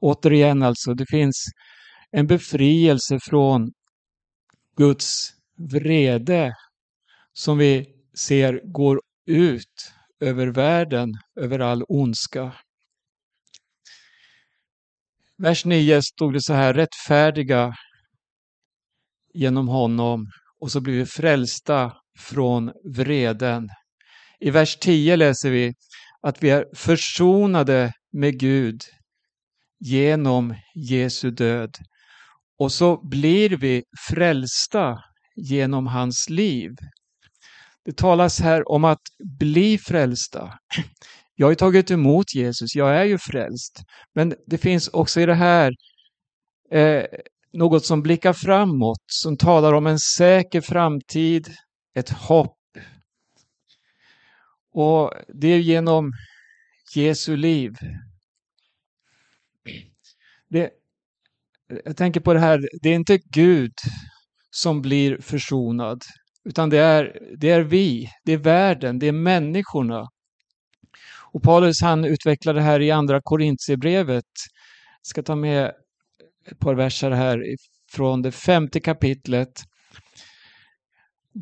Återigen 0.00 0.62
alltså, 0.62 0.94
det 0.94 1.06
finns 1.10 1.44
en 2.10 2.26
befrielse 2.26 3.18
från 3.22 3.72
Guds 4.76 5.30
vrede 5.58 6.54
som 7.32 7.58
vi 7.58 7.86
ser 8.14 8.60
går 8.64 9.00
ut 9.26 9.92
över 10.20 10.46
världen, 10.46 11.12
över 11.40 11.58
all 11.58 11.84
ondska. 11.88 12.52
Vers 15.38 15.64
9 15.64 16.02
stod 16.02 16.32
det 16.32 16.42
så 16.42 16.52
här, 16.54 16.74
rättfärdiga 16.74 17.74
genom 19.34 19.68
honom 19.68 20.26
och 20.60 20.72
så 20.72 20.80
blir 20.80 20.94
vi 20.98 21.06
frälsta 21.06 21.92
från 22.18 22.72
vreden. 22.94 23.68
I 24.40 24.50
vers 24.50 24.76
10 24.76 25.16
läser 25.16 25.50
vi 25.50 25.74
att 26.22 26.42
vi 26.42 26.50
är 26.50 26.66
försonade 26.74 27.92
med 28.12 28.40
Gud 28.40 28.80
genom 29.78 30.54
Jesu 30.74 31.30
död. 31.30 31.76
Och 32.58 32.72
så 32.72 33.08
blir 33.08 33.50
vi 33.56 33.82
frälsta 34.08 34.98
genom 35.36 35.86
hans 35.86 36.30
liv. 36.30 36.70
Det 37.90 37.96
talas 37.96 38.40
här 38.40 38.72
om 38.72 38.84
att 38.84 39.02
bli 39.38 39.78
frälsta. 39.78 40.58
Jag 41.34 41.46
har 41.46 41.50
ju 41.50 41.56
tagit 41.56 41.90
emot 41.90 42.34
Jesus, 42.34 42.74
jag 42.74 42.96
är 42.96 43.04
ju 43.04 43.18
frälst. 43.18 43.82
Men 44.14 44.34
det 44.46 44.58
finns 44.58 44.88
också 44.88 45.20
i 45.20 45.26
det 45.26 45.34
här 45.34 45.72
eh, 46.70 47.04
något 47.52 47.84
som 47.84 48.02
blickar 48.02 48.32
framåt, 48.32 49.04
som 49.06 49.36
talar 49.36 49.72
om 49.72 49.86
en 49.86 49.98
säker 49.98 50.60
framtid, 50.60 51.54
ett 51.94 52.10
hopp. 52.10 52.58
Och 54.72 55.12
det 55.34 55.48
är 55.48 55.58
genom 55.58 56.12
Jesu 56.94 57.36
liv. 57.36 57.72
Det, 60.48 60.70
jag 61.84 61.96
tänker 61.96 62.20
på 62.20 62.32
det 62.32 62.40
här, 62.40 62.68
det 62.82 62.88
är 62.88 62.94
inte 62.94 63.18
Gud 63.18 63.72
som 64.50 64.82
blir 64.82 65.18
försonad, 65.20 66.02
utan 66.44 66.70
det 66.70 66.78
är, 66.78 67.18
det 67.38 67.50
är 67.50 67.60
vi, 67.60 68.08
det 68.24 68.32
är 68.32 68.38
världen, 68.38 68.98
det 68.98 69.08
är 69.08 69.12
människorna. 69.12 70.08
Och 71.32 71.42
Paulus 71.42 71.82
han 71.82 72.04
utvecklar 72.04 72.54
det 72.54 72.62
här 72.62 72.80
i 72.80 72.90
andra 72.90 73.20
Korintierbrevet. 73.22 74.24
Jag 75.00 75.06
ska 75.06 75.22
ta 75.22 75.36
med 75.36 75.72
ett 76.46 76.58
par 76.58 76.74
verser 76.74 77.10
här 77.10 77.44
från 77.92 78.22
det 78.22 78.32
femte 78.32 78.80
kapitlet. 78.80 79.62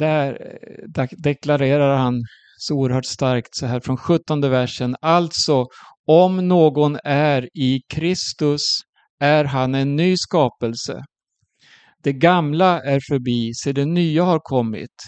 Eh, 0.03 0.33
där 0.83 1.23
deklarerar 1.23 1.97
han 1.97 2.23
så 2.59 2.75
oerhört 2.75 3.05
starkt 3.05 3.55
så 3.55 3.67
här 3.67 3.81
från 3.81 3.97
sjuttonde 3.97 4.49
versen. 4.49 4.97
Alltså, 5.01 5.67
om 6.07 6.49
någon 6.49 6.99
är 7.05 7.49
i 7.55 7.81
Kristus 7.89 8.81
är 9.21 9.45
han 9.45 9.75
en 9.75 9.97
ny 9.97 10.17
skapelse. 10.17 11.05
Det 12.03 12.13
gamla 12.13 12.83
är 12.83 13.01
förbi, 13.09 13.55
se 13.55 13.73
det 13.73 13.85
nya 13.85 14.25
har 14.25 14.39
kommit. 14.39 15.05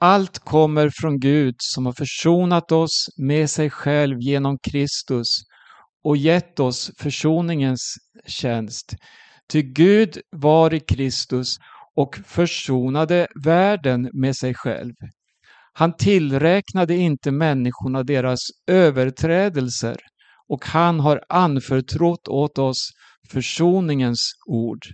Allt 0.00 0.38
kommer 0.38 0.90
från 1.00 1.20
Gud 1.20 1.54
som 1.58 1.86
har 1.86 1.92
försonat 1.92 2.72
oss 2.72 3.06
med 3.16 3.50
sig 3.50 3.70
själv 3.70 4.20
genom 4.20 4.58
Kristus 4.58 5.26
och 6.04 6.16
gett 6.16 6.60
oss 6.60 6.90
försoningens 6.98 7.94
tjänst. 8.26 8.94
Ty 9.52 9.62
Gud 9.62 10.18
var 10.30 10.74
i 10.74 10.80
Kristus 10.80 11.56
och 11.96 12.16
försonade 12.26 13.26
världen 13.44 14.10
med 14.12 14.36
sig 14.36 14.54
själv. 14.54 14.94
Han 15.72 15.96
tillräknade 15.96 16.96
inte 16.96 17.30
människorna 17.30 18.02
deras 18.02 18.40
överträdelser 18.66 19.96
och 20.48 20.64
han 20.66 21.00
har 21.00 21.20
anförtrott 21.28 22.28
åt 22.28 22.58
oss 22.58 22.90
försoningens 23.30 24.32
ord. 24.46 24.86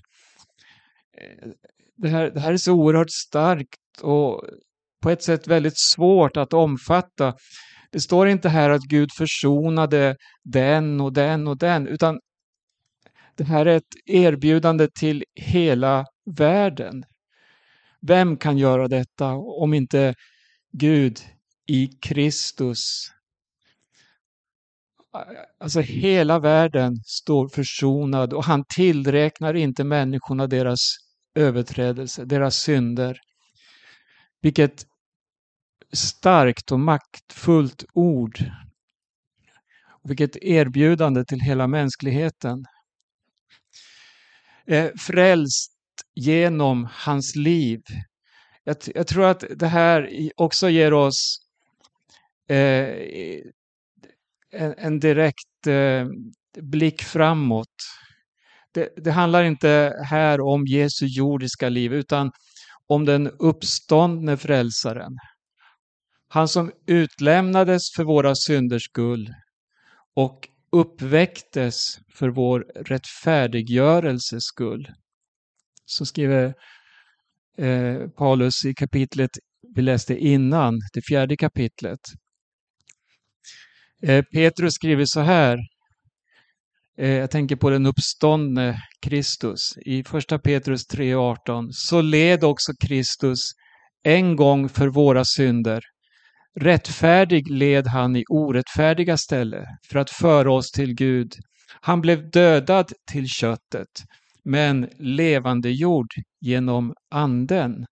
Det 1.97 2.09
här, 2.09 2.31
det 2.31 2.41
här 2.41 2.53
är 2.53 2.57
så 2.57 2.73
oerhört 2.73 3.11
starkt 3.11 4.01
och 4.03 4.45
på 5.03 5.11
ett 5.11 5.23
sätt 5.23 5.47
väldigt 5.47 5.79
svårt 5.79 6.37
att 6.37 6.53
omfatta. 6.53 7.35
Det 7.91 8.01
står 8.01 8.29
inte 8.29 8.49
här 8.49 8.71
att 8.71 8.83
Gud 8.83 9.13
försonade 9.13 10.17
den 10.45 11.01
och 11.01 11.13
den 11.13 11.49
och 11.49 11.59
den, 11.59 11.87
utan 11.87 12.21
det 13.37 13.45
här 13.45 13.67
är 13.67 13.77
ett 13.77 13.95
erbjudande 14.07 14.89
till 14.89 15.25
hela 15.35 16.07
världen. 16.37 17.05
Vem 18.01 18.37
kan 18.37 18.59
göra 18.59 18.89
detta 18.89 19.33
om 19.35 19.75
inte 19.75 20.15
Gud 20.73 21.19
i 21.67 21.87
Kristus? 21.87 23.11
Alltså 25.61 25.81
hela 25.81 26.39
världen 26.39 26.97
står 27.05 27.49
försonad 27.49 28.33
och 28.33 28.45
han 28.45 28.65
tillräknar 28.75 29.55
inte 29.55 29.85
människorna 29.85 30.47
deras 30.47 30.97
överträdelser, 31.35 32.25
deras 32.25 32.57
synder. 32.57 33.21
Vilket 34.40 34.87
starkt 35.92 36.73
och 36.73 36.81
maktfullt 36.81 37.85
ord. 37.92 38.38
Vilket 40.05 40.37
erbjudande 40.37 41.25
till 41.25 41.40
hela 41.40 41.66
mänskligheten. 41.66 42.64
Eh, 44.66 44.90
frälst 44.99 45.73
genom 46.14 46.88
hans 46.92 47.37
liv. 47.37 47.83
Jag, 48.64 48.77
jag, 48.95 49.07
tror 49.07 49.25
att 49.25 49.45
det 49.57 49.66
här 49.66 50.31
också 50.37 50.68
ger 50.68 50.92
oss 50.92 51.38
eh, 52.49 52.88
en, 54.51 54.75
en, 54.79 55.01
direkt 55.01 55.66
eh, 55.66 56.07
blick 56.62 57.03
framåt. 57.03 57.68
Det, 58.75 58.89
det 58.97 59.11
handlar 59.11 59.45
inte 59.45 59.93
här 60.05 60.41
om 60.41 60.67
Jesu 60.67 61.07
jordiska 61.07 61.69
liv 61.69 61.95
utan 61.95 62.31
om 62.87 63.05
den 63.05 63.31
uppståndne 63.31 64.37
frälsaren. 64.37 65.13
Han 66.29 66.49
som 66.49 66.73
utlämnades 66.87 67.83
för 67.97 68.05
våra 68.05 68.35
synders 68.35 68.85
skull 68.85 69.35
och 70.15 70.49
uppväcktes 70.73 71.99
för 72.15 72.29
vår 72.29 72.61
rättfärdiggörelses 72.75 74.45
skull. 74.45 74.89
Så 75.85 76.07
skriver 76.07 76.55
eh, 77.59 78.09
Paulus 78.09 78.65
i 78.65 78.75
kapitlet 78.75 79.31
vi 79.75 79.83
läste 79.83 80.17
innan, 80.17 80.81
det 80.93 81.03
fjärde 81.03 81.37
kapitlet. 81.37 82.01
Eh, 84.03 84.25
Petrus 84.25 84.75
skriver 84.75 85.05
så 85.05 85.21
här, 85.21 85.59
Eh, 86.99 87.11
jag 87.11 87.31
tänker 87.31 87.57
på 87.57 87.71
den 87.71 87.87
uppståndne 87.87 88.83
Kristus, 89.03 89.77
i 89.77 90.05
första 90.05 90.39
Petrus 90.39 90.89
3.18. 90.89 91.69
Så 91.71 92.01
led 92.01 92.45
också 92.45 92.73
Kristus 92.81 93.41
en 94.03 94.37
gång 94.37 94.69
för 94.69 94.89
våra 94.89 95.25
synder 95.25 95.83
Rättfärdig 96.61 97.51
led 97.51 97.87
han 97.87 98.17
i 98.17 98.25
orättfärdiga 98.29 99.17
ställe 99.17 99.67
för 99.91 99.99
att 99.99 100.11
föra 100.11 100.53
oss 100.53 100.71
till 100.71 100.95
Gud. 100.95 101.33
Han 101.81 102.01
blev 102.01 102.31
dödad 102.31 102.93
till 103.11 103.29
köttet, 103.29 103.89
men 104.45 104.91
levandegjord 104.99 106.07
genom 106.41 106.95
anden. 107.11 107.87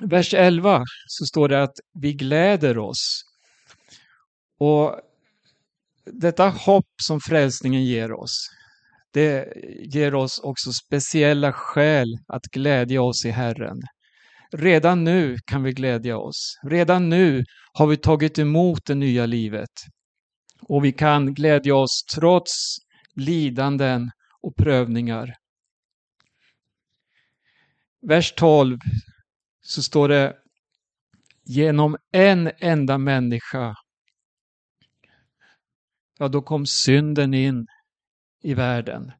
Vers 0.00 0.34
11 0.34 0.82
så 1.06 1.24
står 1.24 1.48
det 1.48 1.62
att 1.62 1.74
vi 1.94 2.12
gläder 2.12 2.78
oss. 2.78 3.22
Och 4.58 5.00
detta 6.04 6.48
hopp 6.48 6.90
som 7.02 7.20
frälsningen 7.20 7.84
ger 7.84 8.12
oss, 8.12 8.48
det 9.12 9.52
ger 9.94 10.14
oss 10.14 10.38
också 10.38 10.72
speciella 10.72 11.52
skäl 11.52 12.08
att 12.28 12.42
glädja 12.42 13.02
oss 13.02 13.24
i 13.24 13.30
Herren. 13.30 13.80
Redan 14.52 15.04
nu 15.04 15.36
kan 15.46 15.62
vi 15.62 15.72
glädja 15.72 16.18
oss. 16.18 16.58
Redan 16.62 17.08
nu 17.08 17.44
har 17.72 17.86
vi 17.86 17.96
tagit 17.96 18.38
emot 18.38 18.80
det 18.86 18.94
nya 18.94 19.26
livet. 19.26 19.70
Och 20.62 20.84
vi 20.84 20.92
kan 20.92 21.34
glädja 21.34 21.74
oss 21.74 22.04
trots 22.14 22.76
lidanden 23.14 24.10
och 24.42 24.56
prövningar. 24.56 25.34
Vers 28.08 28.32
12 28.32 28.78
så 29.62 29.82
står 29.82 30.08
det 30.08 30.36
Genom 31.44 31.96
en 32.12 32.50
enda 32.58 32.98
människa 32.98 33.74
ja, 36.22 36.28
då 36.28 36.42
kom 36.42 36.66
synden 36.66 37.34
in 37.34 37.66
i 38.42 38.54
världen. 38.54 39.12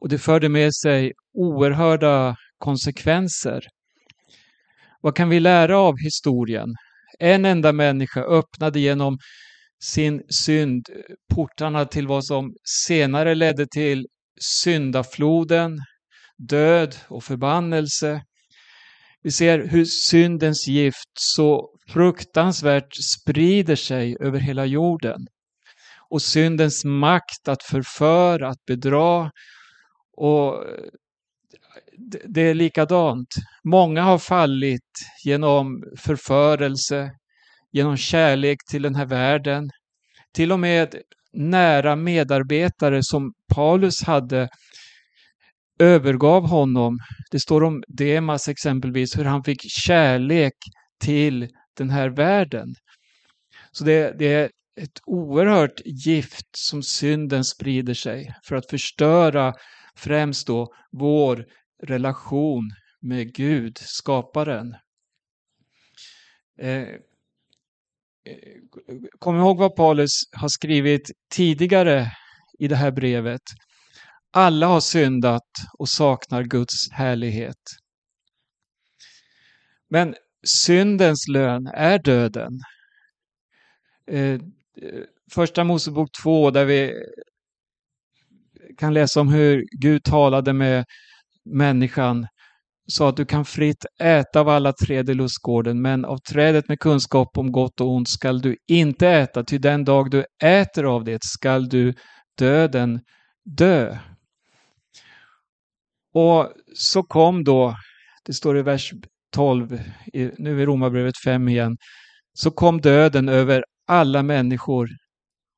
Och 0.00 0.08
det 0.08 0.18
förde 0.18 0.48
med 0.48 0.74
sig 0.74 1.12
oerhörda 1.34 2.36
konsekvenser. 2.58 3.64
Vad 5.00 5.16
kan 5.16 5.28
vi 5.28 5.40
lära 5.40 5.78
av 5.78 5.94
historien? 5.98 6.74
En 7.18 7.44
enda 7.44 7.72
människa 7.72 8.20
öppnade 8.20 8.80
genom 8.80 9.18
sin 9.84 10.22
synd 10.28 10.86
portarna 11.34 11.84
till 11.84 12.06
vad 12.06 12.24
som 12.24 12.54
senare 12.86 13.34
ledde 13.34 13.66
till 13.66 14.06
syndafloden, 14.40 15.78
död 16.48 16.96
och 17.08 17.24
förbannelse. 17.24 18.22
Vi 19.22 19.30
ser 19.30 19.66
hur 19.66 19.84
syndens 19.84 20.68
gift 20.68 21.12
så 21.18 21.68
fruktansvärt 21.88 22.94
sprider 22.94 23.76
sig 23.76 24.16
över 24.20 24.38
hela 24.38 24.66
jorden. 24.66 25.26
Och 26.10 26.22
syndens 26.22 26.84
makt 26.84 27.48
att 27.48 27.62
förföra, 27.62 28.48
att 28.48 28.64
bedra 28.66 29.30
och 30.16 30.64
det 32.24 32.40
är 32.40 32.54
likadant. 32.54 33.34
Många 33.64 34.02
har 34.02 34.18
fallit 34.18 34.90
genom 35.24 35.82
förförelse, 35.98 37.10
genom 37.72 37.96
kärlek 37.96 38.58
till 38.70 38.82
den 38.82 38.94
här 38.94 39.06
världen. 39.06 39.70
Till 40.34 40.52
och 40.52 40.60
med 40.60 40.94
nära 41.32 41.96
medarbetare 41.96 43.02
som 43.02 43.32
Paulus 43.54 44.02
hade 44.02 44.48
övergav 45.78 46.46
honom. 46.46 46.98
Det 47.30 47.40
står 47.40 47.64
om 47.64 47.82
Demas 47.88 48.48
exempelvis, 48.48 49.18
hur 49.18 49.24
han 49.24 49.44
fick 49.44 49.60
kärlek 49.62 50.54
till 51.00 51.48
den 51.76 51.90
här 51.90 52.08
världen. 52.08 52.74
Så 53.72 53.84
det, 53.84 54.18
det 54.18 54.32
är 54.34 54.50
ett 54.78 55.00
oerhört 55.06 55.80
gift 55.84 56.46
som 56.56 56.82
synden 56.82 57.44
sprider 57.44 57.94
sig 57.94 58.34
för 58.44 58.56
att 58.56 58.70
förstöra 58.70 59.54
främst 59.96 60.46
då 60.46 60.74
vår 60.92 61.46
relation 61.82 62.70
med 63.00 63.34
Gud, 63.34 63.78
skaparen. 63.78 64.76
Eh, 66.60 66.78
eh, 66.78 66.98
kom 69.18 69.36
ihåg 69.36 69.58
vad 69.58 69.76
Paulus 69.76 70.10
har 70.32 70.48
skrivit 70.48 71.10
tidigare 71.30 72.12
i 72.58 72.68
det 72.68 72.76
här 72.76 72.90
brevet. 72.90 73.42
Alla 74.30 74.66
har 74.66 74.80
syndat 74.80 75.48
och 75.78 75.88
saknar 75.88 76.42
Guds 76.42 76.90
härlighet. 76.92 77.62
Men 79.90 80.14
syndens 80.46 81.28
lön 81.28 81.66
är 81.66 81.98
döden. 81.98 82.60
Eh, 84.06 84.40
Eh, 84.82 85.00
första 85.34 85.64
Mosebok 85.64 86.08
2 86.22 86.50
där 86.50 86.64
vi 86.64 86.94
kan 88.78 88.94
läsa 88.94 89.20
om 89.20 89.28
hur 89.28 89.64
Gud 89.80 90.04
talade 90.04 90.52
med 90.52 90.84
människan 91.44 92.26
sa 92.92 93.08
att 93.08 93.16
du 93.16 93.26
kan 93.26 93.44
fritt 93.44 93.86
äta 94.00 94.40
av 94.40 94.48
alla 94.48 94.72
träd 94.72 95.10
i 95.10 95.14
lustgården, 95.14 95.82
men 95.82 96.04
av 96.04 96.18
trädet 96.18 96.68
med 96.68 96.80
kunskap 96.80 97.38
om 97.38 97.52
gott 97.52 97.80
och 97.80 97.90
ont 97.90 98.08
skall 98.08 98.40
du 98.40 98.56
inte 98.66 99.08
äta, 99.08 99.44
ty 99.44 99.58
den 99.58 99.84
dag 99.84 100.10
du 100.10 100.24
äter 100.42 100.84
av 100.84 101.04
det 101.04 101.24
skall 101.24 101.68
du 101.68 101.94
döden 102.38 103.00
dö. 103.44 103.98
Och 106.14 106.52
så 106.74 107.02
kom 107.02 107.44
då, 107.44 107.76
det 108.24 108.32
står 108.32 108.58
i 108.58 108.62
vers 108.62 108.92
12, 109.34 109.80
nu 110.38 110.62
är 110.62 110.66
Romarbrevet 110.66 111.18
5 111.24 111.48
igen, 111.48 111.76
så 112.32 112.50
kom 112.50 112.80
döden 112.80 113.28
över 113.28 113.64
alla 113.88 114.22
människor. 114.22 114.88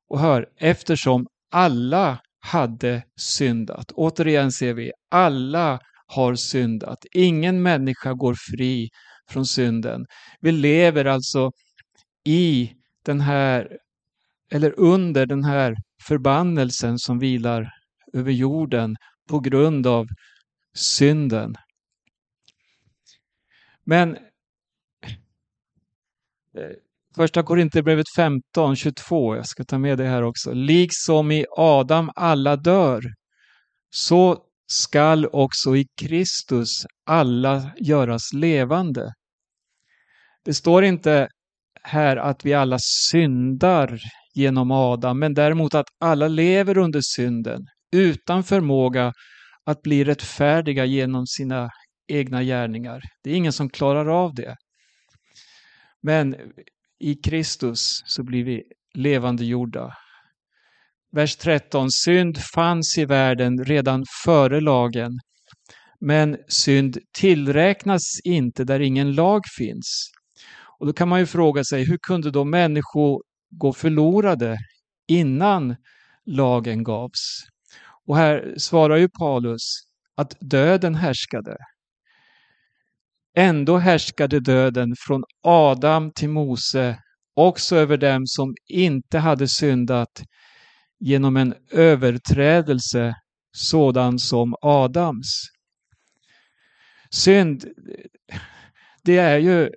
Och 0.09 0.19
hör, 0.19 0.49
eftersom 0.57 1.27
alla 1.51 2.19
hade 2.39 3.03
syndat. 3.19 3.91
Återigen 3.91 4.51
ser 4.51 4.73
vi, 4.73 4.91
alla 5.09 5.79
har 6.07 6.35
syndat. 6.35 7.05
Ingen 7.13 7.61
människa 7.61 8.13
går 8.13 8.35
fri 8.35 8.89
från 9.29 9.45
synden. 9.45 10.05
Vi 10.39 10.51
lever 10.51 11.05
alltså 11.05 11.51
i 12.23 12.73
den 13.05 13.21
här, 13.21 13.77
eller 14.51 14.79
under 14.79 15.25
den 15.25 15.43
här 15.43 15.75
förbannelsen 16.03 16.99
som 16.99 17.19
vilar 17.19 17.73
över 18.13 18.31
jorden 18.31 18.95
på 19.29 19.39
grund 19.39 19.87
av 19.87 20.07
synden. 20.73 21.55
Men 23.83 24.17
eh, 26.57 26.71
Första 27.15 27.43
Korinthierbrevet 27.43 28.05
15, 28.15 28.75
22, 28.75 29.35
jag 29.35 29.47
ska 29.47 29.63
ta 29.63 29.77
med 29.77 29.97
det 29.97 30.07
här 30.07 30.23
också. 30.23 30.53
Liksom 30.53 31.31
i 31.31 31.45
Adam 31.57 32.11
alla 32.15 32.55
dör, 32.55 33.01
så 33.89 34.37
skall 34.67 35.25
också 35.25 35.75
i 35.75 35.85
Kristus 36.01 36.85
alla 37.05 37.71
göras 37.77 38.33
levande. 38.33 39.13
Det 40.45 40.53
står 40.53 40.83
inte 40.83 41.27
här 41.83 42.17
att 42.17 42.45
vi 42.45 42.53
alla 42.53 42.77
syndar 43.11 43.99
genom 44.33 44.71
Adam, 44.71 45.19
men 45.19 45.33
däremot 45.33 45.75
att 45.75 45.87
alla 45.99 46.27
lever 46.27 46.77
under 46.77 47.01
synden 47.03 47.61
utan 47.91 48.43
förmåga 48.43 49.13
att 49.65 49.81
bli 49.81 50.03
rättfärdiga 50.03 50.85
genom 50.85 51.27
sina 51.27 51.69
egna 52.07 52.43
gärningar. 52.43 53.01
Det 53.23 53.31
är 53.31 53.35
ingen 53.35 53.53
som 53.53 53.69
klarar 53.69 54.23
av 54.23 54.33
det. 54.33 54.55
Men 56.01 56.35
i 57.01 57.15
Kristus 57.15 58.03
så 58.05 58.23
blir 58.23 58.43
vi 58.43 58.63
levande 58.93 59.45
gjorda. 59.45 59.93
Vers 61.11 61.35
13. 61.35 61.91
Synd 61.91 62.37
fanns 62.37 62.97
i 62.97 63.05
världen 63.05 63.65
redan 63.65 64.05
före 64.25 64.61
lagen, 64.61 65.11
men 65.99 66.37
synd 66.47 66.97
tillräknas 67.13 68.01
inte 68.23 68.63
där 68.63 68.79
ingen 68.79 69.13
lag 69.15 69.41
finns. 69.57 70.11
Och 70.79 70.85
då 70.85 70.93
kan 70.93 71.09
man 71.09 71.19
ju 71.19 71.25
fråga 71.25 71.63
sig, 71.63 71.83
hur 71.83 71.97
kunde 71.97 72.31
då 72.31 72.43
människor 72.43 73.23
gå 73.49 73.73
förlorade 73.73 74.57
innan 75.07 75.75
lagen 76.25 76.83
gavs? 76.83 77.45
Och 78.07 78.17
här 78.17 78.53
svarar 78.57 78.97
ju 78.97 79.09
Paulus 79.09 79.61
att 80.15 80.35
döden 80.39 80.95
härskade. 80.95 81.57
Ändå 83.37 83.77
härskade 83.77 84.39
döden 84.39 84.95
från 84.99 85.23
Adam 85.43 86.11
till 86.11 86.29
Mose 86.29 86.97
också 87.35 87.75
över 87.75 87.97
dem 87.97 88.21
som 88.25 88.55
inte 88.67 89.19
hade 89.19 89.47
syndat 89.47 90.23
genom 90.99 91.37
en 91.37 91.55
överträdelse 91.71 93.15
sådan 93.51 94.19
som 94.19 94.55
Adams. 94.61 95.43
Synd, 97.09 97.65
det 99.03 99.17
är 99.17 99.37
ju 99.37 99.69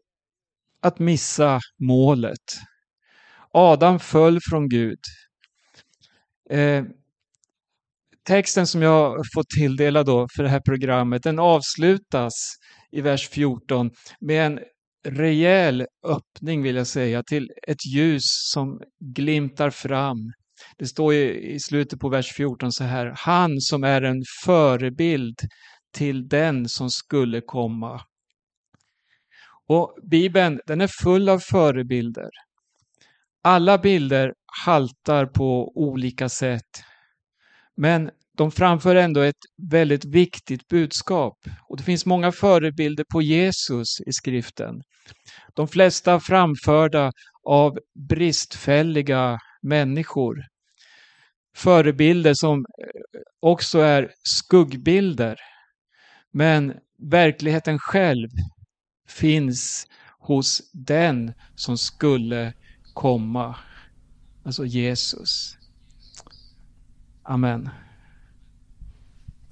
att 0.83 0.99
missa 0.99 1.61
målet. 1.79 2.59
Adam 3.53 4.01
föll 4.01 4.39
från 4.51 4.69
Gud. 4.69 4.99
Eh, 6.51 6.85
texten 8.27 8.67
som 8.67 8.83
jag 8.83 9.23
fått 9.35 9.49
tilldela 9.49 10.03
då 10.03 10.29
för 10.37 10.43
det 10.43 10.49
här 10.49 10.61
programmet, 10.61 11.23
den 11.23 11.39
avslutas 11.39 12.33
i 12.95 13.01
vers 13.01 13.29
14 13.29 13.91
med 14.21 14.47
en 14.47 14.61
rejäl 15.05 15.87
öppning 16.07 16.63
vill 16.63 16.77
jag 16.77 16.87
säga 16.87 17.23
till 17.23 17.51
ett 17.69 17.87
ljus 17.87 18.23
som 18.53 18.81
glimtar 19.01 19.71
fram. 19.71 20.33
Det 20.79 20.87
står 20.87 21.15
i 21.15 21.61
slutet 21.61 22.01
på 22.01 22.09
vers 22.09 22.33
14 22.33 22.73
så 22.73 22.85
här, 22.85 23.15
han 23.17 23.61
som 23.61 23.85
är 23.85 24.03
en 24.03 24.23
förebild 24.45 25.37
till 25.93 26.29
den 26.29 26.69
som 26.69 26.91
skulle 26.91 27.41
komma. 27.41 28.01
Och 29.67 29.99
Bibeln 30.03 30.61
den 30.67 30.81
är 30.81 30.91
full 31.03 31.29
av 31.29 31.39
förebilder. 31.39 32.31
Alla 33.43 33.79
bilder 33.79 34.33
haltar 34.65 35.27
på 35.27 35.73
olika 35.75 36.29
sätt. 36.29 36.83
Men 37.77 38.11
de 38.37 38.51
framför 38.51 38.97
ändå 38.97 39.21
ett 39.21 39.45
väldigt 39.71 40.05
viktigt 40.05 40.69
budskap. 40.69 41.39
Och 41.69 41.77
det 41.77 41.83
finns 41.83 42.07
många 42.07 42.33
förebilder 42.33 43.05
på 43.13 43.23
Jesus 43.23 44.01
i 44.07 44.13
skriften. 44.13 44.83
De 45.55 45.69
flesta 45.69 46.21
framförda 46.21 47.13
av 47.45 47.79
bristfälliga 48.09 49.39
människor. 49.63 50.47
Förebilder 51.57 52.35
som 52.35 52.59
eh, 52.59 53.21
också 53.41 53.79
är 53.79 54.11
skuggbilder. 54.23 55.39
Men 56.31 56.75
verkligheten 56.99 57.79
själv 57.79 58.29
finns 59.09 59.87
hos 60.19 60.71
den 60.73 61.33
som 61.55 61.79
skulle 61.79 62.53
komma. 62.95 63.57
Alltså 64.45 64.67
Jesus. 64.67 65.57
Amen. 67.23 67.71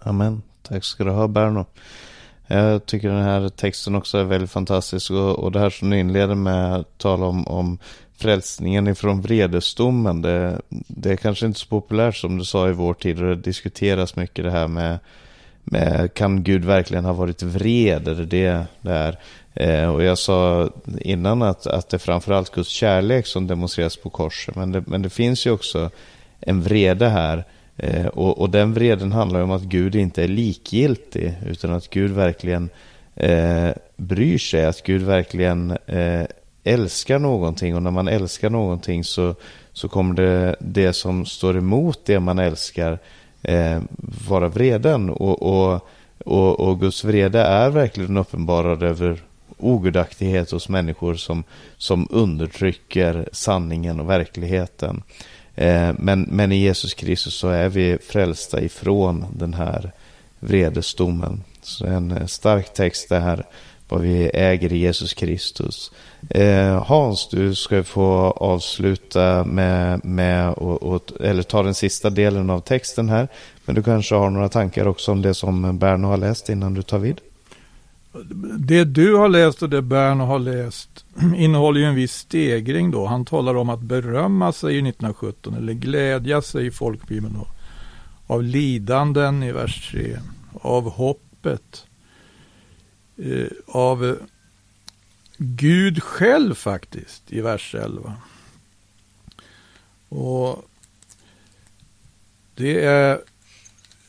Amen. 0.05 0.43
Tack 0.63 0.85
ska 0.85 1.05
du 1.05 1.11
ha 1.11 1.29
Berno. 1.29 1.67
Jag 2.47 2.87
tycker 2.87 3.09
den 3.09 3.23
här 3.23 3.49
texten 3.49 3.95
också 3.95 4.19
är 4.19 4.25
väldigt 4.25 4.51
fantastisk 4.51 5.11
och, 5.11 5.39
och 5.39 5.53
det 5.53 5.59
här 5.59 5.71
som 5.71 5.91
du 5.91 5.99
inleder 5.99 6.35
med 6.35 6.75
att 6.75 6.99
tala 6.99 7.27
om, 7.27 7.49
om 7.49 7.79
frälsningen 8.17 8.89
ifrån 8.89 9.21
vredesdomen. 9.21 10.23
Det, 10.23 10.61
det 10.69 11.13
är 11.13 11.17
kanske 11.17 11.47
inte 11.47 11.61
så 11.61 11.67
populärt 11.67 12.17
som 12.17 12.39
du 12.39 12.45
sa 12.45 12.69
i 12.69 12.73
vår 12.73 12.95
tid 12.95 13.23
och 13.23 13.29
det 13.29 13.35
diskuteras 13.35 14.17
mycket 14.17 14.45
det 14.45 14.51
här 14.51 14.69
med, 14.69 14.99
med 15.65 16.15
kan 16.15 16.43
Gud 16.43 16.65
verkligen 16.65 17.05
ha 17.05 17.13
varit 17.13 17.43
vred? 17.43 18.09
Är 18.09 18.15
det 18.15 18.27
det 18.27 18.67
det 18.81 18.93
är? 18.93 19.19
Eh, 19.55 19.95
och 19.95 20.03
jag 20.03 20.19
sa 20.19 20.71
innan 21.01 21.43
att, 21.43 21.67
att 21.67 21.89
det 21.89 21.97
är 21.97 21.99
framförallt 21.99 22.51
Guds 22.51 22.69
kärlek 22.69 23.27
som 23.27 23.47
demonstreras 23.47 23.97
på 23.97 24.11
korset. 24.11 24.55
Men 24.55 24.73
det, 24.73 24.85
men 24.87 25.03
det 25.03 25.11
finns 25.11 25.47
ju 25.47 25.51
också 25.51 25.91
en 26.41 26.63
vrede 26.63 27.09
här 27.09 27.45
Eh, 27.83 28.07
och, 28.07 28.39
och, 28.39 28.51
den 28.51 28.75
vreden 28.75 29.13
handlar 29.13 29.41
om 29.41 29.51
att 29.51 29.63
Gud 29.63 29.95
inte 29.95 30.25
är 30.25 30.29
likgiltig 30.29 31.35
utan 31.47 31.73
att 31.73 31.91
Gud 31.91 32.11
verkligen 32.11 32.71
eh, 33.15 33.71
bryr 33.97 34.39
sig, 34.39 34.65
att 34.65 34.83
Gud 34.83 35.03
verkligen 35.03 35.71
eh, 35.87 36.25
älskar 36.65 37.19
någonting 37.19 37.77
och 37.77 37.83
när 37.83 37.91
man 37.91 38.09
älskar 38.09 38.51
någonting 38.51 39.05
så, 39.05 39.35
så 39.73 39.89
kommer 39.89 40.15
det, 40.15 40.57
det 40.61 40.93
som 40.93 41.27
står 41.27 41.57
emot 41.57 42.01
det 42.07 42.21
man 42.21 42.39
älskar 42.39 42.99
eh, 43.43 43.81
vara 44.29 44.49
vreden. 44.49 45.11
Och, 45.11 45.43
och, 45.43 45.89
Och, 46.25 46.61
och 46.61 46.81
Guds 46.81 47.05
vrede 47.05 47.41
är 47.41 47.71
verkligen 47.71 48.17
uppenbarad 48.17 48.83
över 48.83 49.23
ogudaktighet 49.59 50.51
hos 50.51 50.69
människor 50.69 51.15
som, 51.15 51.45
som 51.77 52.07
undertrycker 52.11 53.29
sanningen 53.33 54.01
och 54.01 54.11
verkligheten. 54.11 55.03
Eh, 55.57 55.93
men, 55.99 56.23
men 56.23 56.53
i 56.53 56.57
Jesus 56.57 56.95
Kristus 56.95 57.35
så 57.35 57.49
är 57.49 57.69
vi 57.69 57.99
frälsta 58.09 58.61
ifrån 58.61 59.27
den 59.37 59.55
här 59.55 59.93
vredesdomen. 60.41 61.43
Så 61.63 61.87
en 61.87 62.11
eh, 62.11 62.27
stark 62.27 62.75
text 62.75 63.09
det 63.09 63.21
här 63.21 63.45
vad 63.93 64.01
vi 64.01 64.31
äger 64.35 64.73
i 64.73 64.79
Jesus 64.79 65.15
Kristus. 65.15 65.93
Eh, 66.31 66.85
Hans, 66.85 67.29
du 67.29 67.55
ska 67.55 67.83
få 67.83 68.31
avsluta 68.37 69.45
med, 69.45 70.05
med 70.05 70.53
och, 70.53 70.83
och, 70.83 71.11
eller 71.21 71.43
ta 71.43 71.63
den 71.63 71.75
sista 71.75 72.11
delen 72.11 72.51
av 72.51 72.61
texten 72.61 73.09
här. 73.09 73.29
Men 73.65 73.75
du 73.75 73.83
kanske 73.83 74.15
har 74.15 74.31
några 74.31 74.49
tankar 74.49 74.87
också 74.87 75.13
om 75.13 75.23
det 75.23 75.35
som 75.35 75.79
Berno 75.79 76.07
har 76.07 76.17
läst 76.17 76.49
innan 76.49 76.75
du 76.75 76.83
tar 76.83 76.99
vid? 76.99 77.21
Det 78.59 78.85
du 78.85 79.15
har 79.15 79.29
läst 79.29 79.63
och 79.63 79.71
det 79.71 79.83
Berno 79.83 80.25
har 80.25 80.39
läst 80.39 81.02
innehåller 81.37 81.81
ju 81.81 81.87
en 81.87 81.95
viss 81.95 82.15
stegring 82.15 82.91
då. 82.91 83.07
Han 83.07 83.25
talar 83.25 83.55
om 83.55 83.69
att 83.69 83.81
berömma 83.81 84.53
sig 84.53 84.75
i 84.75 84.79
1917 84.79 85.55
eller 85.55 85.73
glädja 85.73 86.43
sig 86.43 86.67
i 86.67 86.71
folkbibeln 86.71 87.35
då. 87.35 87.47
Av 88.27 88.43
lidanden 88.43 89.43
i 89.43 89.53
vers 89.53 89.91
3. 89.91 90.19
Av 90.53 90.91
hoppet. 90.91 91.87
Eh, 93.17 93.47
av 93.67 94.19
Gud 95.37 96.03
själv 96.03 96.55
faktiskt 96.55 97.33
i 97.33 97.41
vers 97.41 97.75
11. 97.75 98.15
Och 100.09 100.65
det 102.55 102.85
är 102.85 103.21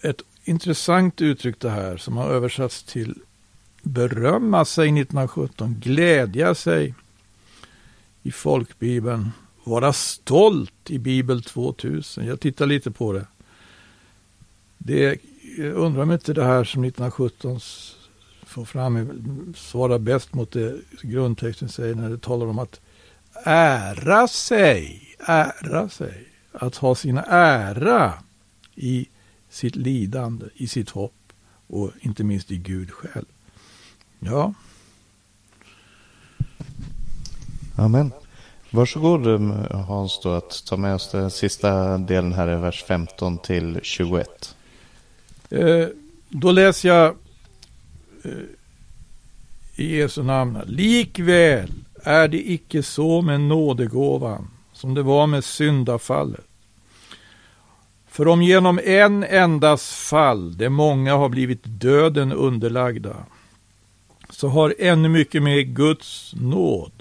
ett 0.01 0.21
intressant 0.43 1.21
uttryck 1.21 1.59
det 1.59 1.69
här 1.69 1.97
som 1.97 2.17
har 2.17 2.29
översatts 2.29 2.83
till 2.83 3.15
berömma 3.83 4.65
sig 4.65 4.85
1917, 4.85 5.75
glädja 5.79 6.55
sig 6.55 6.93
i 8.23 8.31
folkbibeln, 8.31 9.31
vara 9.63 9.93
stolt 9.93 10.89
i 10.89 10.99
Bibel 10.99 11.43
2000. 11.43 12.25
Jag 12.25 12.39
tittar 12.39 12.65
lite 12.65 12.91
på 12.91 13.13
det. 13.13 13.27
Det 14.77 15.19
jag 15.57 15.73
undrar 15.73 16.03
om 16.03 16.11
inte 16.11 16.33
det 16.33 16.43
här 16.43 16.63
som 16.63 16.83
1917 16.83 17.59
får 18.45 18.65
fram 18.65 19.53
svarar 19.57 19.99
bäst 19.99 20.33
mot 20.33 20.51
det 20.51 20.75
grundtexten 21.01 21.69
säger 21.69 21.95
när 21.95 22.09
det 22.09 22.17
talar 22.17 22.45
om 22.45 22.59
att 22.59 22.81
ära 23.45 24.27
sig, 24.27 25.15
ära 25.19 25.89
sig, 25.89 26.27
att 26.51 26.75
ha 26.75 26.95
sin 26.95 27.17
ära 27.27 28.13
i 28.75 29.07
sitt 29.49 29.75
lidande, 29.75 30.45
i 30.53 30.67
sitt 30.67 30.89
hopp 30.89 31.33
och 31.67 31.91
inte 31.99 32.23
minst 32.23 32.51
i 32.51 32.57
Gud 32.57 32.91
själv. 32.91 33.25
Ja. 34.25 34.53
Amen. 37.75 38.11
Varsågod 38.69 39.27
Hans 39.87 40.19
då 40.23 40.31
att 40.31 40.65
ta 40.65 40.77
med 40.77 40.95
oss 40.95 41.11
den 41.11 41.31
sista 41.31 41.97
delen 41.97 42.33
här 42.33 42.51
i 42.51 42.55
vers 42.55 42.83
15 42.83 43.37
till 43.37 43.79
21. 43.83 44.55
Eh, 45.49 45.87
då 46.29 46.51
läser 46.51 46.89
jag 46.89 47.15
eh, 48.23 48.31
i 49.75 49.97
Jesu 49.97 50.23
namn. 50.23 50.59
Likväl 50.65 51.71
är 52.03 52.27
det 52.27 52.51
icke 52.51 52.83
så 52.83 53.21
med 53.21 53.41
nådegåvan 53.41 54.47
som 54.73 54.93
det 54.93 55.03
var 55.03 55.27
med 55.27 55.43
syndafallet. 55.43 56.45
För 58.07 58.27
om 58.27 58.41
genom 58.41 58.79
en 58.83 59.23
endas 59.23 59.93
fall 59.93 60.57
de 60.57 60.69
många 60.69 61.15
har 61.15 61.29
blivit 61.29 61.61
döden 61.63 62.31
underlagda, 62.31 63.15
så 64.33 64.47
har 64.47 64.75
ännu 64.79 65.09
mycket 65.09 65.43
mer 65.43 65.61
Guds 65.61 66.33
nåd 66.35 66.91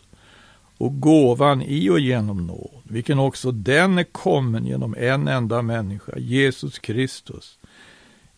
och 0.79 1.01
gåvan 1.01 1.63
i 1.63 1.91
och 1.91 2.01
genom 2.01 2.47
nåd, 2.47 2.83
vilken 2.85 3.19
också 3.19 3.51
den 3.51 3.99
är 3.99 4.05
kommen 4.05 4.67
genom 4.67 4.95
en 4.99 5.29
enda 5.29 5.63
människa, 5.63 6.19
Jesus 6.19 6.79
Kristus, 6.79 7.59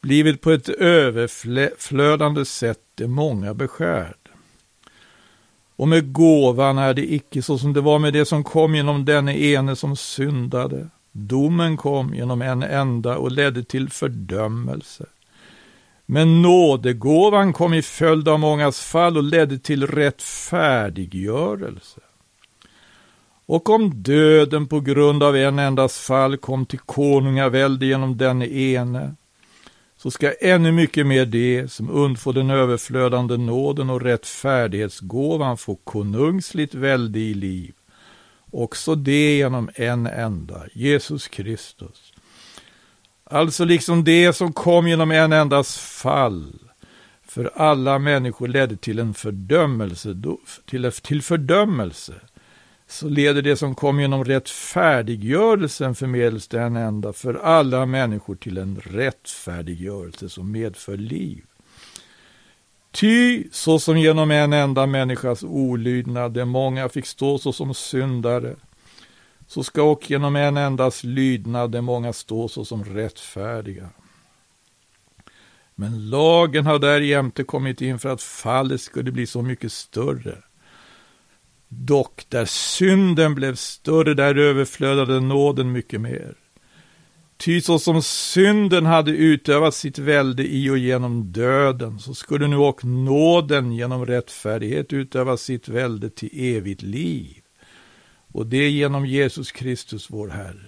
blivit 0.00 0.40
på 0.40 0.50
ett 0.50 0.68
överflödande 0.68 2.44
sätt 2.44 2.80
det 2.94 3.06
många 3.06 3.54
beskärd. 3.54 4.16
Och 5.76 5.88
med 5.88 6.12
gåvan 6.12 6.78
är 6.78 6.94
det 6.94 7.12
icke 7.12 7.42
så 7.42 7.58
som 7.58 7.72
det 7.72 7.80
var 7.80 7.98
med 7.98 8.12
det 8.12 8.24
som 8.24 8.44
kom 8.44 8.74
genom 8.74 9.04
denne 9.04 9.38
ene 9.38 9.76
som 9.76 9.96
syndade. 9.96 10.88
Domen 11.12 11.76
kom 11.76 12.14
genom 12.14 12.42
en 12.42 12.62
enda 12.62 13.16
och 13.16 13.32
ledde 13.32 13.64
till 13.64 13.90
fördömelse. 13.90 15.06
Men 16.06 16.42
nådegåvan 16.42 17.52
kom 17.52 17.74
i 17.74 17.82
följd 17.82 18.28
av 18.28 18.40
mångas 18.40 18.80
fall 18.80 19.16
och 19.16 19.22
ledde 19.22 19.58
till 19.58 19.86
rättfärdiggörelse. 19.86 22.00
Och 23.46 23.70
om 23.70 24.02
döden 24.02 24.66
på 24.66 24.80
grund 24.80 25.22
av 25.22 25.36
en 25.36 25.58
endas 25.58 25.98
fall 25.98 26.36
kom 26.36 26.66
till 26.66 26.78
konungavälde 26.78 27.86
genom 27.86 28.16
den 28.16 28.42
ene, 28.42 29.14
så 29.96 30.10
ska 30.10 30.32
ännu 30.32 30.72
mycket 30.72 31.06
mer 31.06 31.26
det 31.26 31.72
som 31.72 31.90
undfår 31.90 32.32
den 32.32 32.50
överflödande 32.50 33.36
nåden 33.36 33.90
och 33.90 34.00
rättfärdighetsgåvan 34.00 35.56
få 35.56 35.74
konungsligt 35.74 36.74
välde 36.74 37.18
i 37.18 37.34
liv. 37.34 37.74
Också 38.50 38.94
det 38.94 39.36
genom 39.36 39.70
en 39.74 40.06
enda, 40.06 40.62
Jesus 40.72 41.28
Kristus. 41.28 42.13
Alltså 43.24 43.64
liksom 43.64 44.04
det 44.04 44.32
som 44.32 44.52
kom 44.52 44.88
genom 44.88 45.10
en 45.10 45.32
endas 45.32 45.78
fall. 45.78 46.52
För 47.26 47.50
alla 47.54 47.98
människor 47.98 48.48
ledde 48.48 48.76
till 48.76 48.98
en 48.98 49.14
fördömelse, 49.14 50.16
till, 50.66 50.90
till 50.92 51.22
fördömelse. 51.22 52.14
Så 52.86 53.08
leder 53.08 53.42
det 53.42 53.56
som 53.56 53.74
kom 53.74 54.00
genom 54.00 54.24
rättfärdiggörelsen 54.24 55.94
förmedels 55.94 56.48
till 56.48 56.58
en 56.58 56.76
enda. 56.76 57.12
För 57.12 57.34
alla 57.34 57.86
människor 57.86 58.34
till 58.34 58.58
en 58.58 58.80
rättfärdiggörelse 58.84 60.28
som 60.28 60.52
medför 60.52 60.96
liv. 60.96 61.42
Ty 62.90 63.44
så 63.50 63.78
som 63.78 63.98
genom 63.98 64.30
en 64.30 64.52
enda 64.52 64.86
människas 64.86 65.42
olydnad 65.42 66.32
de 66.32 66.44
många 66.44 66.88
fick 66.88 67.06
stå 67.06 67.38
såsom 67.38 67.74
syndare, 67.74 68.56
så 69.46 69.64
ska 69.64 69.82
och 69.82 70.10
genom 70.10 70.36
en 70.36 70.56
endas 70.56 71.04
lydnad 71.04 71.70
de 71.70 71.82
många 71.82 72.12
stå 72.12 72.48
såsom 72.48 72.84
rättfärdiga. 72.84 73.90
Men 75.74 76.10
lagen 76.10 76.66
har 76.66 76.78
därjämte 76.78 77.44
kommit 77.44 77.80
in 77.80 77.98
för 77.98 78.08
att 78.08 78.22
fallet 78.22 78.80
skulle 78.80 79.12
bli 79.12 79.26
så 79.26 79.42
mycket 79.42 79.72
större. 79.72 80.38
Dock, 81.68 82.26
där 82.28 82.44
synden 82.44 83.34
blev 83.34 83.54
större, 83.54 84.14
där 84.14 84.34
överflödade 84.34 85.20
nåden 85.20 85.72
mycket 85.72 86.00
mer. 86.00 86.34
Ty 87.36 87.60
så 87.60 87.78
som 87.78 88.02
synden 88.02 88.86
hade 88.86 89.10
utövat 89.10 89.74
sitt 89.74 89.98
välde 89.98 90.46
i 90.46 90.70
och 90.70 90.78
genom 90.78 91.32
döden, 91.32 91.98
så 91.98 92.14
skulle 92.14 92.46
nu 92.46 92.56
och 92.56 92.84
nåden 92.84 93.72
genom 93.72 94.06
rättfärdighet 94.06 94.92
utöva 94.92 95.36
sitt 95.36 95.68
välde 95.68 96.10
till 96.10 96.30
evigt 96.32 96.82
liv. 96.82 97.43
Och 98.34 98.46
det 98.46 98.68
genom 98.68 99.06
Jesus 99.06 99.52
Kristus 99.52 100.10
vår 100.10 100.28
Herre. 100.28 100.66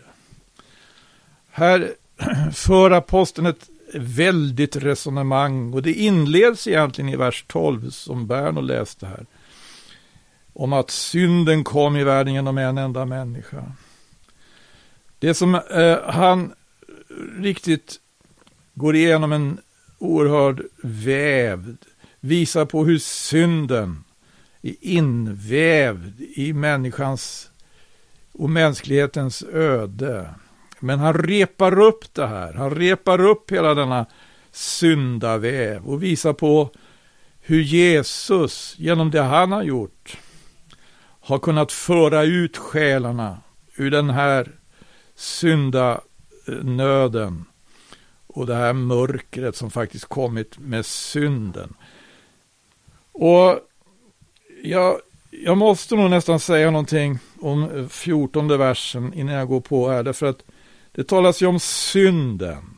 Här 1.50 1.92
för 2.52 2.90
aposteln 2.90 3.46
ett 3.46 3.68
väldigt 3.94 4.76
resonemang 4.76 5.74
och 5.74 5.82
det 5.82 5.92
inleds 5.92 6.66
egentligen 6.66 7.08
i 7.08 7.16
vers 7.16 7.44
12 7.48 7.90
som 7.90 8.26
Berno 8.26 8.60
läste 8.60 9.06
här 9.06 9.26
om 10.52 10.72
att 10.72 10.90
synden 10.90 11.64
kom 11.64 11.96
i 11.96 12.04
världen 12.04 12.34
genom 12.34 12.58
en 12.58 12.78
enda 12.78 13.04
människa. 13.04 13.72
Det 15.18 15.34
som 15.34 15.54
eh, 15.54 15.98
han 16.04 16.52
riktigt 17.38 18.00
går 18.74 18.96
igenom 18.96 19.32
en 19.32 19.58
oerhörd 19.98 20.62
väv, 20.82 21.76
visar 22.20 22.64
på 22.64 22.84
hur 22.84 22.98
synden 22.98 24.04
är 24.62 24.74
invävd 24.80 26.20
i 26.20 26.52
människans 26.52 27.50
och 28.38 28.50
mänsklighetens 28.50 29.42
öde. 29.42 30.34
Men 30.80 30.98
han 30.98 31.14
repar 31.14 31.80
upp 31.80 32.14
det 32.14 32.26
här, 32.26 32.52
han 32.52 32.70
repar 32.70 33.20
upp 33.20 33.50
hela 33.50 33.74
denna 33.74 34.06
syndaväv 34.52 35.86
och 35.86 36.02
visar 36.02 36.32
på 36.32 36.70
hur 37.40 37.62
Jesus 37.62 38.74
genom 38.78 39.10
det 39.10 39.22
han 39.22 39.52
har 39.52 39.62
gjort 39.62 40.18
har 41.20 41.38
kunnat 41.38 41.72
föra 41.72 42.22
ut 42.22 42.56
själarna 42.56 43.38
ur 43.76 43.90
den 43.90 44.10
här 44.10 44.52
syndanöden 45.14 46.04
och 48.26 48.46
det 48.46 48.54
här 48.54 48.72
mörkret 48.72 49.56
som 49.56 49.70
faktiskt 49.70 50.04
kommit 50.04 50.58
med 50.58 50.86
synden. 50.86 51.74
Och 53.12 53.60
jag, 54.62 55.00
jag 55.30 55.56
måste 55.56 55.96
nog 55.96 56.10
nästan 56.10 56.40
säga 56.40 56.70
någonting 56.70 57.18
om 57.40 57.70
eh, 57.70 57.86
fjortonde 57.88 58.56
versen 58.56 59.14
innan 59.14 59.34
jag 59.34 59.48
går 59.48 59.60
på 59.60 59.88
här, 59.88 60.02
därför 60.02 60.26
att 60.26 60.42
det 60.92 61.04
talas 61.04 61.42
ju 61.42 61.46
om 61.46 61.60
synden. 61.60 62.76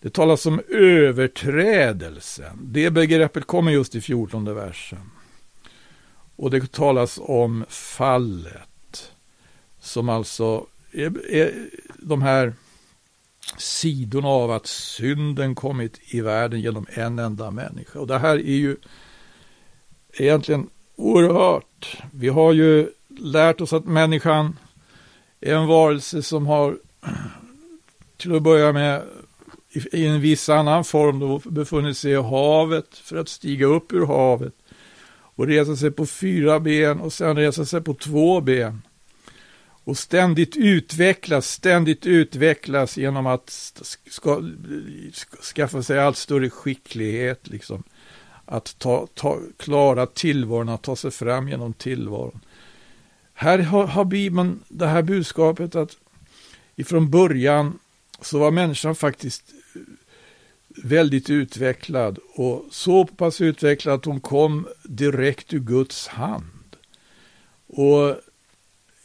Det 0.00 0.10
talas 0.10 0.46
om 0.46 0.60
överträdelsen. 0.68 2.58
Det 2.62 2.90
begreppet 2.90 3.44
kommer 3.44 3.72
just 3.72 3.94
i 3.94 4.00
14 4.00 4.54
versen. 4.54 5.10
Och 6.36 6.50
det 6.50 6.72
talas 6.72 7.18
om 7.22 7.64
fallet. 7.68 9.12
Som 9.80 10.08
alltså 10.08 10.66
är, 10.92 11.32
är 11.34 11.68
de 11.98 12.22
här 12.22 12.54
sidorna 13.56 14.28
av 14.28 14.50
att 14.50 14.66
synden 14.66 15.54
kommit 15.54 16.00
i 16.04 16.20
världen 16.20 16.60
genom 16.60 16.86
en 16.90 17.18
enda 17.18 17.50
människa. 17.50 17.98
Och 17.98 18.06
det 18.06 18.18
här 18.18 18.36
är 18.36 18.56
ju 18.56 18.76
egentligen 20.12 20.70
oerhört. 20.96 21.98
Vi 22.12 22.28
har 22.28 22.52
ju 22.52 22.88
lärt 23.18 23.60
oss 23.60 23.72
att 23.72 23.84
människan 23.84 24.58
är 25.40 25.54
en 25.54 25.66
varelse 25.66 26.22
som 26.22 26.46
har 26.46 26.78
till 28.16 28.36
att 28.36 28.42
börja 28.42 28.72
med 28.72 29.02
i 29.92 30.06
en 30.06 30.20
viss 30.20 30.48
annan 30.48 30.84
form 30.84 31.18
då 31.18 31.40
befunnit 31.44 31.96
sig 31.96 32.12
i 32.12 32.22
havet 32.22 32.98
för 32.98 33.16
att 33.16 33.28
stiga 33.28 33.66
upp 33.66 33.92
ur 33.92 34.06
havet 34.06 34.54
och 35.36 35.46
resa 35.46 35.76
sig 35.76 35.90
på 35.90 36.06
fyra 36.06 36.60
ben 36.60 37.00
och 37.00 37.12
sen 37.12 37.36
resa 37.36 37.64
sig 37.64 37.80
på 37.80 37.94
två 37.94 38.40
ben. 38.40 38.82
Och 39.84 39.98
ständigt 39.98 40.56
utvecklas, 40.56 41.50
ständigt 41.50 42.06
utvecklas 42.06 42.96
genom 42.96 43.26
att 43.26 43.50
ska, 44.10 44.42
skaffa 45.54 45.82
sig 45.82 45.98
allt 45.98 46.16
större 46.16 46.50
skicklighet, 46.50 47.48
liksom. 47.48 47.82
Att 48.44 48.78
ta, 48.78 49.06
ta, 49.14 49.38
klara 49.56 50.06
tillvaron, 50.06 50.68
att 50.68 50.82
ta 50.82 50.96
sig 50.96 51.10
fram 51.10 51.48
genom 51.48 51.72
tillvaron. 51.72 52.40
Här 53.38 53.58
har, 53.58 53.86
har 53.86 54.04
Bibeln 54.04 54.62
det 54.68 54.86
här 54.86 55.02
budskapet 55.02 55.74
att 55.74 55.96
ifrån 56.76 57.10
början 57.10 57.78
så 58.20 58.38
var 58.38 58.50
människan 58.50 58.94
faktiskt 58.94 59.52
väldigt 60.68 61.30
utvecklad 61.30 62.18
och 62.34 62.64
så 62.70 63.06
pass 63.06 63.40
utvecklad 63.40 63.94
att 63.94 64.04
hon 64.04 64.20
kom 64.20 64.68
direkt 64.84 65.54
ur 65.54 65.60
Guds 65.60 66.08
hand. 66.08 66.76
Och 67.66 68.16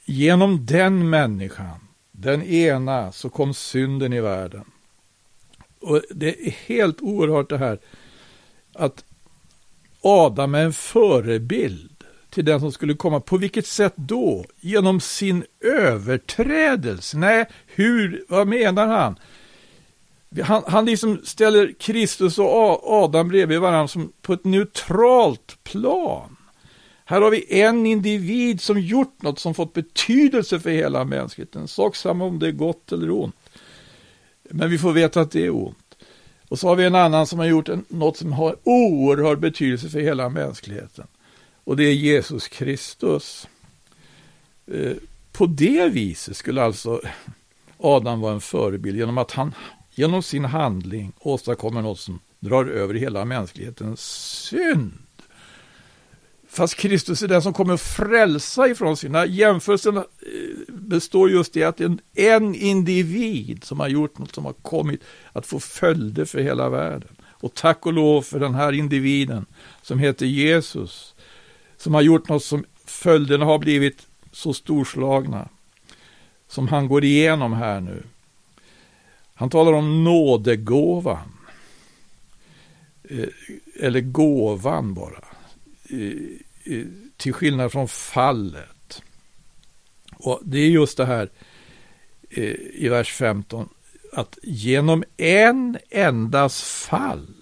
genom 0.06 0.66
den 0.66 1.10
människan, 1.10 1.80
den 2.12 2.44
ena, 2.44 3.12
så 3.12 3.30
kom 3.30 3.54
synden 3.54 4.14
i 4.14 4.22
världen. 4.22 4.66
Och 5.80 6.02
det 6.10 6.48
är 6.48 6.52
helt 6.52 7.02
oerhört 7.02 7.50
det 7.50 7.58
här 7.58 7.80
att 8.74 9.06
Adam 10.02 10.56
är 10.56 10.66
en 10.66 10.74
förebild 10.74 11.91
till 12.32 12.46
den 12.46 12.60
som 12.60 12.72
skulle 12.72 12.94
komma. 12.94 13.20
På 13.20 13.38
vilket 13.38 13.68
sätt 13.68 13.94
då? 13.96 14.46
Genom 14.60 15.00
sin 15.00 15.44
överträdelse? 15.60 17.18
Nej, 17.18 17.46
hur? 17.66 18.26
Vad 18.30 18.48
menar 18.48 18.88
han? 18.88 19.16
Han, 20.44 20.64
han 20.68 20.86
liksom 20.86 21.22
ställer 21.24 21.74
Kristus 21.80 22.38
och 22.38 22.92
Adam 22.92 23.28
bredvid 23.28 23.60
varandra 23.60 23.88
som 23.88 24.12
på 24.22 24.34
ett 24.34 24.46
neutralt 24.46 25.58
plan. 25.64 26.38
Här 27.06 27.22
har 27.22 27.32
vi 27.32 27.62
en 27.62 27.86
individ 27.86 28.62
som 28.62 28.80
gjort 28.80 29.22
något 29.22 29.40
som 29.40 29.54
fått 29.54 29.74
betydelse 29.74 30.60
för 30.60 30.70
hela 30.70 31.04
mänskligheten. 31.04 31.68
Sak 31.68 31.96
samma 31.96 32.26
om 32.26 32.40
det 32.40 32.48
är 32.48 32.52
gott 32.52 32.92
eller 32.92 33.12
ont. 33.12 33.36
Men 34.44 34.70
vi 34.70 34.78
får 34.78 34.92
veta 34.92 35.22
att 35.22 35.32
det 35.32 35.46
är 35.46 35.56
ont. 35.56 35.78
Och 36.50 36.60
så 36.60 36.68
har 36.68 36.76
vi 36.76 36.86
en 36.86 36.96
annan 36.96 37.28
som 37.28 37.40
har 37.40 37.46
gjort 37.46 37.70
en, 37.70 37.86
något 37.88 38.18
som 38.18 38.34
har 38.34 38.56
oerhörd 38.64 39.40
betydelse 39.40 39.90
för 39.90 40.00
hela 40.00 40.30
mänskligheten. 40.30 41.08
Och 41.64 41.78
det 41.78 41.84
är 41.84 41.94
Jesus 41.94 42.48
Kristus. 42.48 43.48
Eh, 44.68 44.96
på 45.32 45.46
det 45.46 45.90
viset 45.90 46.38
skulle 46.38 46.64
alltså 46.64 47.02
Adam 47.78 48.22
vara 48.22 48.34
en 48.34 48.42
förebild 48.42 48.98
genom 48.98 49.18
att 49.18 49.32
han 49.32 49.54
genom 49.92 50.24
sin 50.24 50.46
handling 50.46 51.14
åstadkommer 51.20 51.82
något 51.82 52.00
som 52.00 52.20
drar 52.40 52.66
över 52.66 52.94
hela 52.94 53.26
mänsklighetens 53.26 54.02
synd. 54.50 54.92
Fast 56.48 56.76
Kristus 56.76 57.24
är 57.24 57.28
den 57.28 57.42
som 57.42 57.54
kommer 57.54 57.78
frälsa 57.78 58.68
ifrån 58.68 58.98
sina 58.98 59.26
jämförelser 59.26 59.98
eh, 59.98 60.04
består 60.68 61.32
just 61.32 61.58
i 61.58 61.64
att 61.64 61.82
en, 61.82 62.00
en 62.14 62.56
individ 62.56 63.64
som 63.64 63.80
har 63.80 63.88
gjort 63.88 64.18
något 64.18 64.36
som 64.36 64.46
har 64.46 64.54
kommit 64.54 65.04
att 65.34 65.46
få 65.46 65.60
följder 65.60 66.26
för 66.26 66.40
hela 66.40 66.70
världen. 66.70 67.16
Och 67.22 67.54
tack 67.54 67.86
och 67.86 67.94
lov 67.94 68.22
för 68.22 68.40
den 68.40 68.56
här 68.56 68.72
individen 68.72 69.46
som 69.82 70.00
heter 70.00 70.26
Jesus 70.26 71.16
som 71.82 71.94
har 71.94 72.02
gjort 72.02 72.30
något 72.30 72.44
som 72.44 72.66
följderna 72.86 73.46
har 73.46 73.60
blivit 73.60 74.08
så 74.32 74.54
storslagna 74.54 75.50
som 76.48 76.68
han 76.68 76.88
går 76.88 77.04
igenom 77.04 77.54
här 77.54 77.82
nu. 77.82 78.04
Han 79.34 79.50
talar 79.50 79.74
om 79.74 80.04
nådegåvan. 80.04 81.32
Eh, 83.04 83.28
eller 83.80 84.02
gåvan 84.02 84.94
bara. 84.94 85.26
Eh, 85.90 86.74
eh, 86.74 86.86
till 87.18 87.34
skillnad 87.34 87.72
från 87.72 87.88
fallet. 87.88 89.02
Och 90.14 90.40
det 90.44 90.60
är 90.60 90.70
just 90.70 90.98
det 90.98 91.06
här 91.06 91.30
i 92.74 92.90
vers 92.90 93.12
15. 93.12 93.70
Att 94.14 94.38
genom 94.44 95.04
en 95.18 95.78
endas 95.90 96.64
fall 96.64 97.34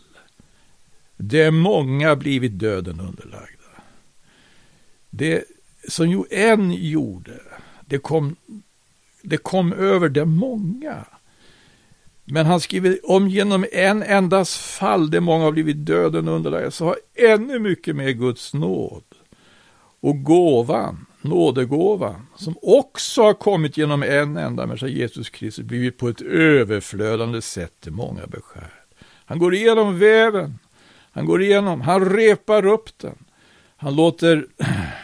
det 1.18 1.42
är 1.42 1.52
många 1.52 2.16
blivit 2.16 2.60
döden 2.60 3.00
underlagda. 3.00 3.59
Det 5.10 5.43
som 5.88 6.10
ju 6.10 6.24
en 6.30 6.72
gjorde, 6.72 7.39
det 7.86 7.97
kom, 7.97 8.36
det 9.22 9.38
kom 9.38 9.74
över 9.74 10.10
det 10.10 10.26
många. 10.26 11.05
Men 12.32 12.45
han 12.45 12.60
skriver 12.60 13.12
om 13.12 13.30
genom 13.30 13.66
en 13.72 14.03
endas 14.03 14.57
fall, 14.57 15.12
det 15.12 15.22
många 15.22 15.43
har 15.43 15.51
blivit 15.51 15.86
döden 15.86 16.28
underlagda, 16.28 16.72
så 16.72 16.86
har 16.86 16.97
ännu 17.16 17.60
mycket 17.60 17.95
mer 17.95 18.10
Guds 18.12 18.53
nåd 18.53 19.03
och 20.01 20.24
gåvan, 20.24 21.05
nådegåvan, 21.22 22.28
som 22.36 22.55
också 22.62 23.22
har 23.22 23.34
kommit 23.34 23.78
genom 23.78 24.03
en 24.03 24.38
enda 24.38 24.66
människa, 24.66 24.88
Jesus 24.88 25.30
Kristus, 25.30 25.66
blivit 25.66 25.97
på 25.97 26.10
ett 26.10 26.22
överflödande 26.22 27.41
sätt 27.41 27.74
till 27.80 27.91
många 27.91 28.28
beskär. 28.28 28.74
Han 29.26 29.39
går 29.39 29.55
igenom 29.55 29.99
väven, 29.99 30.60
han 31.12 31.26
går 31.26 31.41
igenom, 31.41 31.82
han 31.82 32.10
repar 32.10 32.66
upp 32.66 32.97
den, 32.97 33.16
han 33.78 33.95
låter 33.95 34.47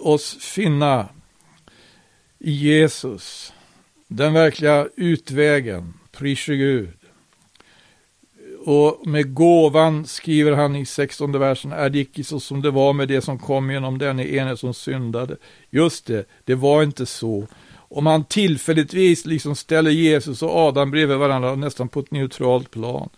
oss 0.00 0.36
finna 0.40 1.08
i 2.38 2.50
Jesus 2.50 3.52
den 4.12 4.32
verkliga 4.32 4.88
utvägen, 4.96 5.94
prise 6.12 6.56
Gud. 6.56 6.88
Och 8.64 9.06
med 9.06 9.34
gåvan 9.34 10.06
skriver 10.06 10.52
han 10.52 10.76
i 10.76 10.86
16 10.86 11.32
versen, 11.32 11.72
är 11.72 11.90
det 11.90 11.98
icke 11.98 12.24
så 12.24 12.40
som 12.40 12.62
det 12.62 12.70
var 12.70 12.92
med 12.92 13.08
det 13.08 13.20
som 13.20 13.38
kom 13.38 13.70
genom 13.70 13.98
den 13.98 14.20
ene 14.20 14.56
som 14.56 14.74
syndade. 14.74 15.36
Just 15.70 16.06
det, 16.06 16.24
det 16.44 16.54
var 16.54 16.82
inte 16.82 17.06
så. 17.06 17.46
Om 17.72 18.04
man 18.04 18.24
tillfälligtvis 18.24 19.26
liksom 19.26 19.56
ställer 19.56 19.90
Jesus 19.90 20.42
och 20.42 20.56
Adam 20.56 20.90
bredvid 20.90 21.16
varandra 21.16 21.54
nästan 21.54 21.88
på 21.88 22.00
ett 22.00 22.10
neutralt 22.10 22.70
plan, 22.70 23.08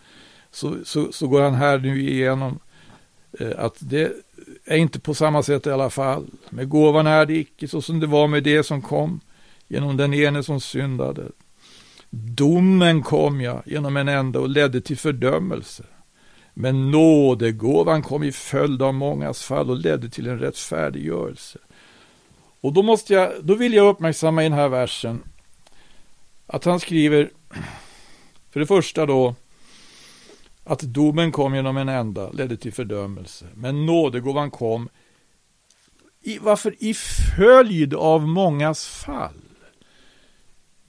så, 0.51 0.77
så, 0.85 1.13
så 1.13 1.27
går 1.27 1.43
han 1.43 1.55
här 1.55 1.79
nu 1.79 2.01
igenom 2.01 2.59
Eh, 3.39 3.51
att 3.59 3.77
det, 3.79 4.13
är 4.65 4.77
inte 4.77 5.01
på 5.01 5.15
samma 5.15 5.43
sätt 5.43 5.67
i 5.67 5.71
alla 5.71 5.91
fall. 5.91 6.27
Med 6.51 6.69
gåvan 6.69 7.07
är 7.07 7.27
det 7.27 7.37
icke 7.37 7.69
så 7.69 7.83
som 7.83 8.01
det 8.01 8.07
var 8.07 8.27
med 8.27 8.43
det 8.43 8.63
som 8.63 8.83
kom 8.83 9.21
genom 9.69 9.97
den 9.97 10.15
ene 10.15 10.43
som 10.43 10.61
syndade. 10.61 11.23
Domen 12.11 13.03
kom 13.03 13.41
jag 13.41 13.63
genom 13.67 13.97
en 13.97 14.09
enda 14.09 14.41
och 14.41 14.49
ledde 14.49 14.81
till 14.81 14.99
fördömelse. 14.99 15.85
Men 16.55 16.91
nådegåvan 16.91 18.03
kom 18.03 18.23
i 18.23 18.33
följd 18.33 18.83
av 18.83 18.95
mångas 18.95 19.43
fall 19.43 19.71
och 19.71 19.77
ledde 19.77 20.11
till 20.11 20.27
en 20.27 20.39
rättfärdiggörelse. 20.39 21.59
Och 22.61 22.73
då, 22.73 22.83
måste 22.83 23.15
jag, 23.15 23.33
då 23.43 23.55
vill 23.55 23.75
jag 23.75 23.89
uppmärksamma 23.89 24.43
i 24.43 24.49
den 24.49 24.59
här 24.59 24.69
versen 24.69 25.23
att 26.47 26.65
han 26.65 26.81
skriver, 26.81 27.31
för 28.51 28.61
det 28.61 28.67
första 28.67 29.07
då, 29.07 29.35
att 30.73 30.81
domen 30.81 31.33
kom 31.33 31.55
genom 31.55 31.77
en 31.77 31.89
enda 31.89 32.31
ledde 32.31 32.57
till 32.57 32.73
fördömelse. 32.73 33.47
Men 33.55 33.87
nådegåvan 33.87 34.51
kom 34.51 34.89
i, 36.23 36.39
varför 36.39 36.75
i 36.79 36.95
följd 37.37 37.95
av 37.95 38.29
mångas 38.29 38.87
fall. 38.87 39.43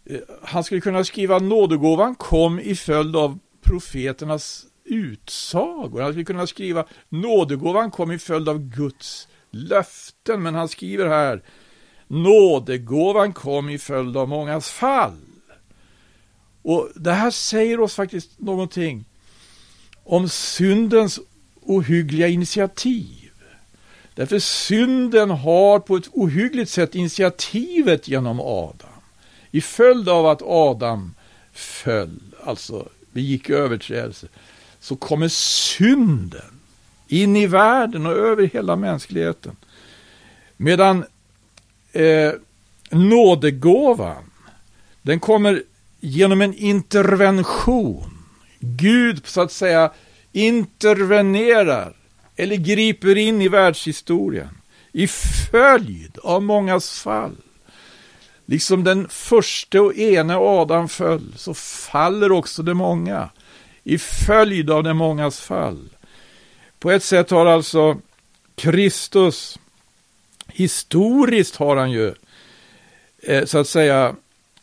Eh, 0.06 0.20
han 0.44 0.64
skulle 0.64 0.82
kunna 0.82 1.04
skriva 1.04 1.40
nådegåvan 1.40 2.16
kom 2.16 2.60
i 2.60 2.76
följd 2.76 3.16
av 3.16 3.40
profeternas 3.62 4.66
utsagor. 4.84 6.02
Han 6.02 6.12
skulle 6.12 6.26
kunna 6.26 6.48
skriva 6.48 6.86
nådegåvan 7.10 7.92
kom 7.92 8.12
i 8.12 8.20
följd 8.20 8.50
av 8.50 8.60
Guds 8.60 9.28
löften. 9.52 10.44
Men 10.44 10.56
han 10.56 10.70
skriver 10.70 11.08
här 11.08 11.44
nådegåvan 12.08 13.34
kom 13.34 13.70
i 13.70 13.78
följd 13.78 14.18
av 14.18 14.30
mångas 14.30 14.70
fall. 14.70 15.18
Och 16.62 16.90
det 16.96 17.12
här 17.12 17.32
säger 17.32 17.80
oss 17.80 17.96
faktiskt 17.96 18.40
någonting 18.40 19.06
om 20.04 20.30
syndens 20.30 21.20
ohyggliga 21.62 22.28
initiativ. 22.28 23.32
Därför 24.16 24.40
synden 24.40 25.30
har 25.30 25.80
på 25.80 25.98
ett 25.98 26.10
ohyggligt 26.12 26.72
sätt 26.72 26.96
initiativet 26.96 28.08
genom 28.08 28.40
Adam. 28.40 28.90
I 29.52 29.62
följd 29.62 30.10
av 30.10 30.28
att 30.28 30.42
Adam 30.42 31.14
föll, 31.54 32.20
alltså 32.44 32.88
begick 33.12 33.50
överträdelse, 33.50 34.28
så 34.80 34.96
kommer 34.96 35.28
synden 35.28 36.60
in 37.08 37.36
i 37.36 37.48
världen 37.48 38.06
och 38.06 38.14
över 38.14 38.44
hela 38.44 38.76
mänskligheten. 38.76 39.56
Medan 40.58 41.06
eh, 41.92 42.32
nådegåvan, 42.90 44.24
den 45.02 45.20
kommer 45.20 45.64
genom 46.00 46.42
en 46.42 46.54
intervention. 46.54 48.13
Gud 48.64 49.28
så 49.28 49.42
att 49.42 49.52
säga 49.52 49.92
intervenerar 50.32 51.94
eller 52.36 52.56
griper 52.56 53.18
in 53.18 53.42
i 53.42 53.48
världshistorien 53.48 54.50
i 54.92 55.08
följd 55.52 56.18
av 56.24 56.44
mångas 56.44 57.02
fall. 57.02 57.36
Liksom 58.46 58.84
den 58.84 59.08
första 59.10 59.82
och 59.82 59.96
ene 59.96 60.36
Adam 60.36 60.90
föll, 60.90 61.34
så 61.36 61.54
faller 61.54 62.32
också 62.32 62.64
de 62.64 62.74
många 62.74 63.30
i 63.84 63.98
följd 63.98 64.70
av 64.70 64.84
de 64.84 64.98
mångas 64.98 65.40
fall. 65.40 65.90
På 66.80 66.92
ett 66.92 67.04
sätt 67.04 67.30
har 67.30 67.46
alltså 67.46 67.98
Kristus, 68.56 69.60
historiskt 70.48 71.56
har 71.56 71.76
han 71.76 71.92
ju, 71.92 72.14
eh, 73.24 73.46
så 73.46 73.58
att 73.58 73.68
säga, 73.68 74.16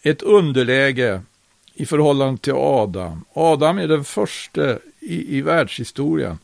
ett 0.03 0.22
underläge 0.22 1.22
i 1.80 1.86
förhållande 1.86 2.40
till 2.40 2.52
Adam. 2.52 3.24
Adam 3.32 3.78
är 3.78 3.88
den 3.88 4.04
första 4.04 4.78
i, 5.00 5.38
i 5.38 5.42
världshistorien. 5.42 6.38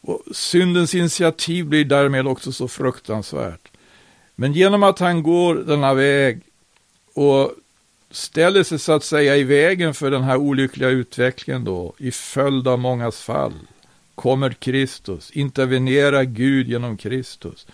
Och 0.00 0.22
syndens 0.32 0.94
initiativ 0.94 1.66
blir 1.66 1.84
därmed 1.84 2.26
också 2.26 2.52
så 2.52 2.68
fruktansvärt. 2.68 3.68
Men 4.34 4.52
genom 4.52 4.82
att 4.82 4.98
han 4.98 5.22
går 5.22 5.54
denna 5.54 5.94
väg 5.94 6.40
och 7.14 7.52
ställer 8.10 8.62
sig 8.62 8.78
så 8.78 8.92
att 8.92 9.04
säga 9.04 9.36
i 9.36 9.44
vägen 9.44 9.94
för 9.94 10.10
den 10.10 10.22
här 10.22 10.36
olyckliga 10.36 10.88
utvecklingen 10.88 11.64
då, 11.64 11.94
i 11.98 12.10
följd 12.10 12.68
av 12.68 12.78
mångas 12.78 13.20
fall, 13.20 13.54
kommer 14.14 14.50
Kristus, 14.50 15.30
intervenerar 15.30 16.22
Gud 16.22 16.68
genom 16.68 16.96
Kristus, 16.96 17.66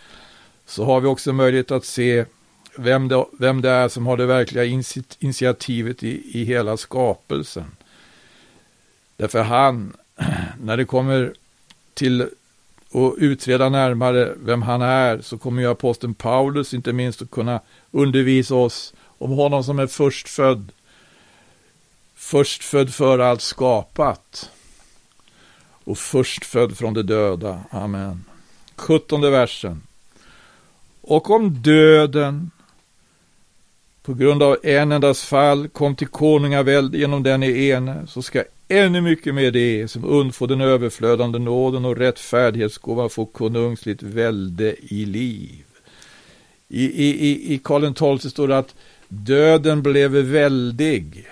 så 0.66 0.84
har 0.84 1.00
vi 1.00 1.06
också 1.06 1.32
möjlighet 1.32 1.70
att 1.70 1.84
se 1.84 2.24
vem 2.80 3.08
det, 3.08 3.24
vem 3.38 3.60
det 3.60 3.70
är 3.70 3.88
som 3.88 4.06
har 4.06 4.16
det 4.16 4.26
verkliga 4.26 4.64
initiativet 5.18 6.02
i, 6.02 6.40
i 6.40 6.44
hela 6.44 6.76
skapelsen. 6.76 7.76
Därför 9.16 9.42
han, 9.42 9.96
när 10.60 10.76
det 10.76 10.84
kommer 10.84 11.34
till 11.94 12.22
att 12.22 13.14
utreda 13.18 13.68
närmare 13.68 14.34
vem 14.36 14.62
han 14.62 14.82
är, 14.82 15.20
så 15.20 15.38
kommer 15.38 15.62
ju 15.62 15.68
aposteln 15.68 16.14
Paulus 16.14 16.74
inte 16.74 16.92
minst 16.92 17.22
att 17.22 17.30
kunna 17.30 17.60
undervisa 17.90 18.54
oss 18.54 18.94
om 19.18 19.30
honom 19.30 19.64
som 19.64 19.78
är 19.78 19.86
förstfödd. 19.86 20.72
Förstfödd 22.14 22.94
för 22.94 23.18
allt 23.18 23.40
skapat. 23.40 24.50
Och 25.84 25.98
förstfödd 25.98 26.78
från 26.78 26.94
de 26.94 27.02
döda. 27.02 27.60
Amen. 27.70 28.24
17 28.76 29.20
versen. 29.20 29.82
Och 31.00 31.30
om 31.30 31.62
döden 31.62 32.50
på 34.10 34.14
grund 34.14 34.42
av 34.42 34.56
en 34.62 34.92
endas 34.92 35.22
fall 35.22 35.68
kom 35.68 35.96
till 35.96 36.06
konungavälde 36.06 36.98
genom 36.98 37.22
den 37.22 37.42
ene, 37.42 38.06
så 38.06 38.22
ska 38.22 38.44
ännu 38.68 39.00
mycket 39.00 39.34
med 39.34 39.52
det 39.52 39.88
som 39.88 40.04
undfå 40.04 40.46
den 40.46 40.60
överflödande 40.60 41.38
nåden 41.38 41.84
och 41.84 41.96
rättfärdighetsgåvan 41.96 43.10
få 43.10 43.26
konungsligt 43.26 44.02
välde 44.02 44.74
i 44.94 45.04
liv. 45.04 45.64
I, 46.68 46.84
i, 46.84 47.30
i, 47.30 47.54
i 47.54 47.58
Karl 47.58 48.18
XII 48.18 48.30
står 48.30 48.48
det 48.48 48.58
att 48.58 48.74
döden 49.08 49.82
blev 49.82 50.10
väldig. 50.10 51.28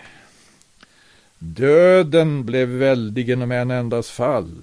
Döden 1.38 2.44
blev 2.44 2.68
väldig 2.68 3.28
genom 3.28 3.52
en 3.52 3.70
endas 3.70 4.10
fall. 4.10 4.62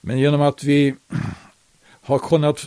Men 0.00 0.18
genom 0.18 0.40
att 0.40 0.64
vi 0.64 0.94
har 2.02 2.18
kunnat 2.18 2.66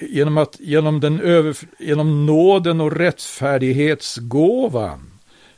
genom, 0.00 0.38
att, 0.38 0.56
genom, 0.60 1.00
den 1.00 1.20
över, 1.20 1.56
genom 1.78 2.26
nåden 2.26 2.80
och 2.80 2.96
rättfärdighetsgåvan 2.96 5.10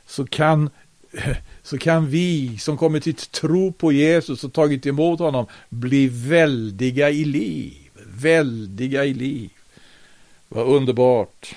så 0.05 0.25
kan, 0.25 0.69
så 1.63 1.77
kan 1.77 2.09
vi 2.09 2.57
som 2.57 2.77
kommit 2.77 3.03
till 3.03 3.15
tro 3.15 3.73
på 3.73 3.91
Jesus 3.91 4.43
och 4.43 4.53
tagit 4.53 4.85
emot 4.85 5.19
honom 5.19 5.45
bli 5.69 6.07
väldiga 6.07 7.09
i 7.09 7.25
liv. 7.25 7.73
Väldiga 8.15 9.05
i 9.05 9.13
liv. 9.13 9.49
Vad 10.47 10.67
underbart. 10.67 11.55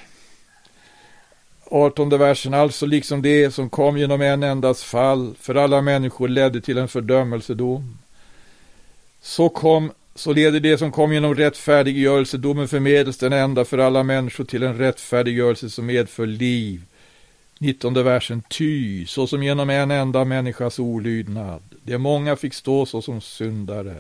18 1.71 2.09
versen, 2.09 2.55
alltså 2.55 2.87
liksom 2.87 3.23
det 3.23 3.55
som 3.55 3.71
kom 3.71 3.99
genom 3.99 4.21
en 4.21 4.43
endas 4.43 4.85
fall 4.85 5.35
för 5.41 5.55
alla 5.55 5.83
människor 5.83 6.29
ledde 6.29 6.61
till 6.61 6.79
en 6.79 6.89
fördömelsedom. 6.89 7.99
Så 9.21 9.49
kom 9.49 9.93
så 10.17 10.33
leder 10.33 10.61
det 10.61 10.79
som 10.79 10.93
kom 10.93 11.13
genom 11.13 11.35
rättfärdiggörelse, 11.35 12.37
domen 12.37 12.69
förmedels 12.69 13.19
den 13.19 13.33
enda 13.33 13.65
för 13.65 13.79
alla 13.79 14.03
människor 14.03 14.45
till 14.45 14.63
en 14.63 14.79
rättfärdiggörelse 14.79 15.71
som 15.71 15.87
medför 15.87 16.27
liv. 16.27 16.83
19 17.59 17.95
versen, 17.95 18.43
ty, 18.49 19.07
så 19.07 19.27
som 19.27 19.43
genom 19.43 19.71
en 19.71 19.91
enda 19.91 20.25
människas 20.25 20.79
olydnad, 20.79 21.63
det 21.83 21.99
många 21.99 22.37
fick 22.37 22.55
stå 22.55 22.87
så 22.87 23.03
som 23.03 23.21
syndare, 23.21 23.95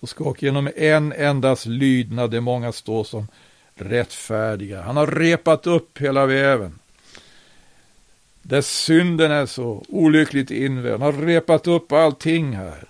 så 0.00 0.06
ska 0.06 0.24
och 0.24 0.42
genom 0.42 0.70
en 0.76 1.12
endas 1.12 1.66
lydnad 1.66 2.30
det 2.30 2.40
många 2.40 2.72
stå 2.72 3.04
som 3.04 3.28
rättfärdiga. 3.74 4.82
Han 4.82 4.96
har 4.96 5.06
repat 5.06 5.66
upp 5.66 5.98
hela 5.98 6.26
väven. 6.26 6.78
Där 8.42 8.60
synden 8.60 9.32
är 9.32 9.46
så 9.46 9.84
olyckligt 9.88 10.50
invävd. 10.50 11.02
Han 11.02 11.14
har 11.14 11.22
repat 11.22 11.66
upp 11.66 11.92
allting 11.92 12.52
här. 12.52 12.84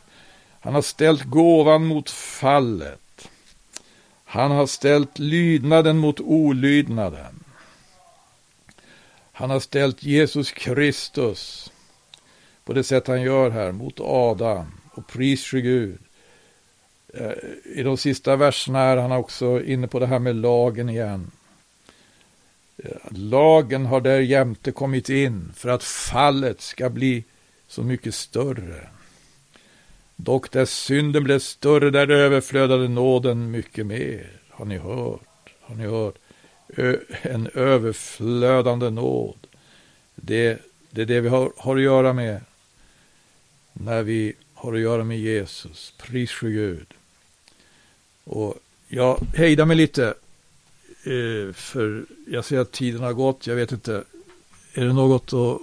Han 0.65 0.75
har 0.75 0.83
ställt 0.83 1.25
gåvan 1.25 1.87
mot 1.87 2.11
fallet. 2.11 3.29
Han 4.25 4.51
har 4.51 4.67
ställt 4.67 5.19
lydnaden 5.19 5.99
mot 5.99 6.21
olydnaden. 6.21 7.45
Han 9.33 9.51
har 9.51 9.61
ställt 9.61 10.03
Jesus 10.03 10.51
Kristus 10.51 11.73
på 12.65 12.73
det 12.73 12.85
sätt 12.85 13.07
han 13.07 13.23
gör 13.23 13.51
här 13.51 13.73
mot 13.73 14.01
Adam 14.01 14.67
och 14.91 15.07
pris 15.07 15.51
Gud. 15.51 15.99
Eh, 17.15 17.33
I 17.65 17.83
de 17.83 17.97
sista 17.97 18.37
verserna 18.37 18.81
är 18.81 18.97
han 18.97 19.12
också 19.12 19.62
inne 19.62 19.89
på 19.89 19.99
det 19.99 20.07
här 20.07 20.19
med 20.19 20.37
lagen 20.37 20.89
igen. 20.89 21.31
Eh, 22.77 22.91
lagen 23.11 23.87
har 23.87 24.01
där 24.01 24.21
jämte 24.21 24.73
kommit 24.73 25.09
in 25.09 25.53
för 25.57 25.69
att 25.69 25.85
fallet 25.85 26.61
ska 26.61 26.91
bli 26.91 27.25
så 27.69 27.83
mycket 27.83 28.15
större. 28.15 28.94
Dock 30.17 30.51
där 30.51 30.65
synden 30.65 31.25
blev 31.25 31.39
större, 31.39 31.91
där 31.91 32.11
överflödade 32.11 32.89
nåden 32.89 33.51
mycket 33.51 33.87
mer. 33.87 34.31
Har 34.51 34.65
ni 34.65 34.79
hört? 34.79 35.51
Har 35.61 35.75
ni 35.75 35.87
hört? 35.87 36.15
Ö 36.77 36.97
en 37.23 37.49
överflödande 37.55 38.91
nåd. 38.91 39.47
Det, 40.15 40.59
det 40.91 41.03
är 41.03 41.07
det 41.07 41.21
vi 41.21 41.29
har, 41.29 41.53
har 41.57 41.77
att 41.77 41.83
göra 41.83 42.12
med 42.12 42.41
när 43.73 44.03
vi 44.03 44.35
har 44.55 44.75
att 44.75 44.81
göra 44.81 45.05
med 45.05 45.19
Jesus. 45.19 45.95
Pris 45.99 46.31
för 46.31 46.49
Gud. 46.49 46.87
Och 48.25 48.55
jag 48.89 49.21
hejdar 49.35 49.65
mig 49.65 49.77
lite. 49.77 50.15
Eh, 51.05 51.53
för 51.53 52.05
jag 52.27 52.45
ser 52.45 52.59
att 52.59 52.73
tiden 52.73 53.01
har 53.01 53.12
gått. 53.12 53.47
Jag 53.47 53.55
vet 53.55 53.73
inte. 53.73 54.05
Är 54.75 54.85
det 54.85 54.93
något 54.93 55.33
att 55.33 55.61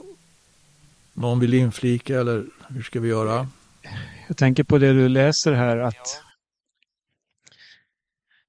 någon 1.14 1.39
vill 1.39 1.54
inflika 1.54 2.20
eller 2.20 2.45
hur 2.70 2.84
ska 2.84 2.99
vi 2.99 3.10
göra? 3.10 3.47
Jag 4.32 4.38
tänker 4.38 4.64
på 4.64 4.78
det 4.78 4.94
du 4.94 5.10
läser 5.10 5.54
här 5.54 5.78
att 5.78 6.22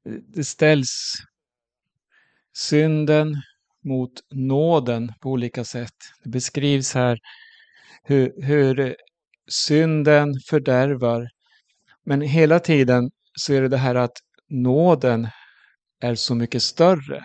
det 0.05 0.45
ställs 0.45 1.15
synden 2.57 3.43
mot 3.85 4.11
nåden 4.31 5.13
på 5.21 5.31
olika 5.31 5.65
sätt. 5.65 5.95
Det 6.25 6.31
beskrivs 6.31 6.95
här 6.95 7.19
hur, 8.03 8.43
hur 8.43 8.97
synden 9.51 10.35
fördärvar. 10.49 11.29
Men 12.05 12.21
hela 12.21 12.61
tiden 12.61 13.11
så 13.39 13.53
är 13.53 13.63
det 13.63 13.69
det 13.69 13.77
här 13.77 13.95
att 13.95 14.17
nåden 14.49 15.29
är 16.01 16.15
så 16.15 16.35
mycket 16.35 16.63
större. 16.63 17.25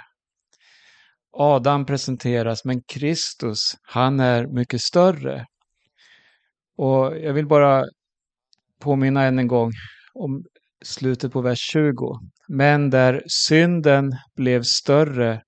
Adam 1.32 1.86
presenteras, 1.86 2.66
men 2.66 2.82
Kristus, 2.82 3.76
han 3.82 4.20
är 4.20 4.48
mycket 4.48 4.82
större. 4.82 5.46
Och 6.78 7.18
jag 7.18 7.34
vill 7.34 7.48
bara 7.48 7.86
påminna 8.80 9.24
än 9.24 9.40
en 9.40 9.48
gång 9.48 9.72
om 10.14 10.44
slutet 10.82 11.34
på 11.34 11.42
vers 11.42 11.60
20. 11.60 12.20
Men 12.48 12.90
där 12.90 13.24
synden 13.28 14.16
blev 14.36 14.64
större, 14.64 15.42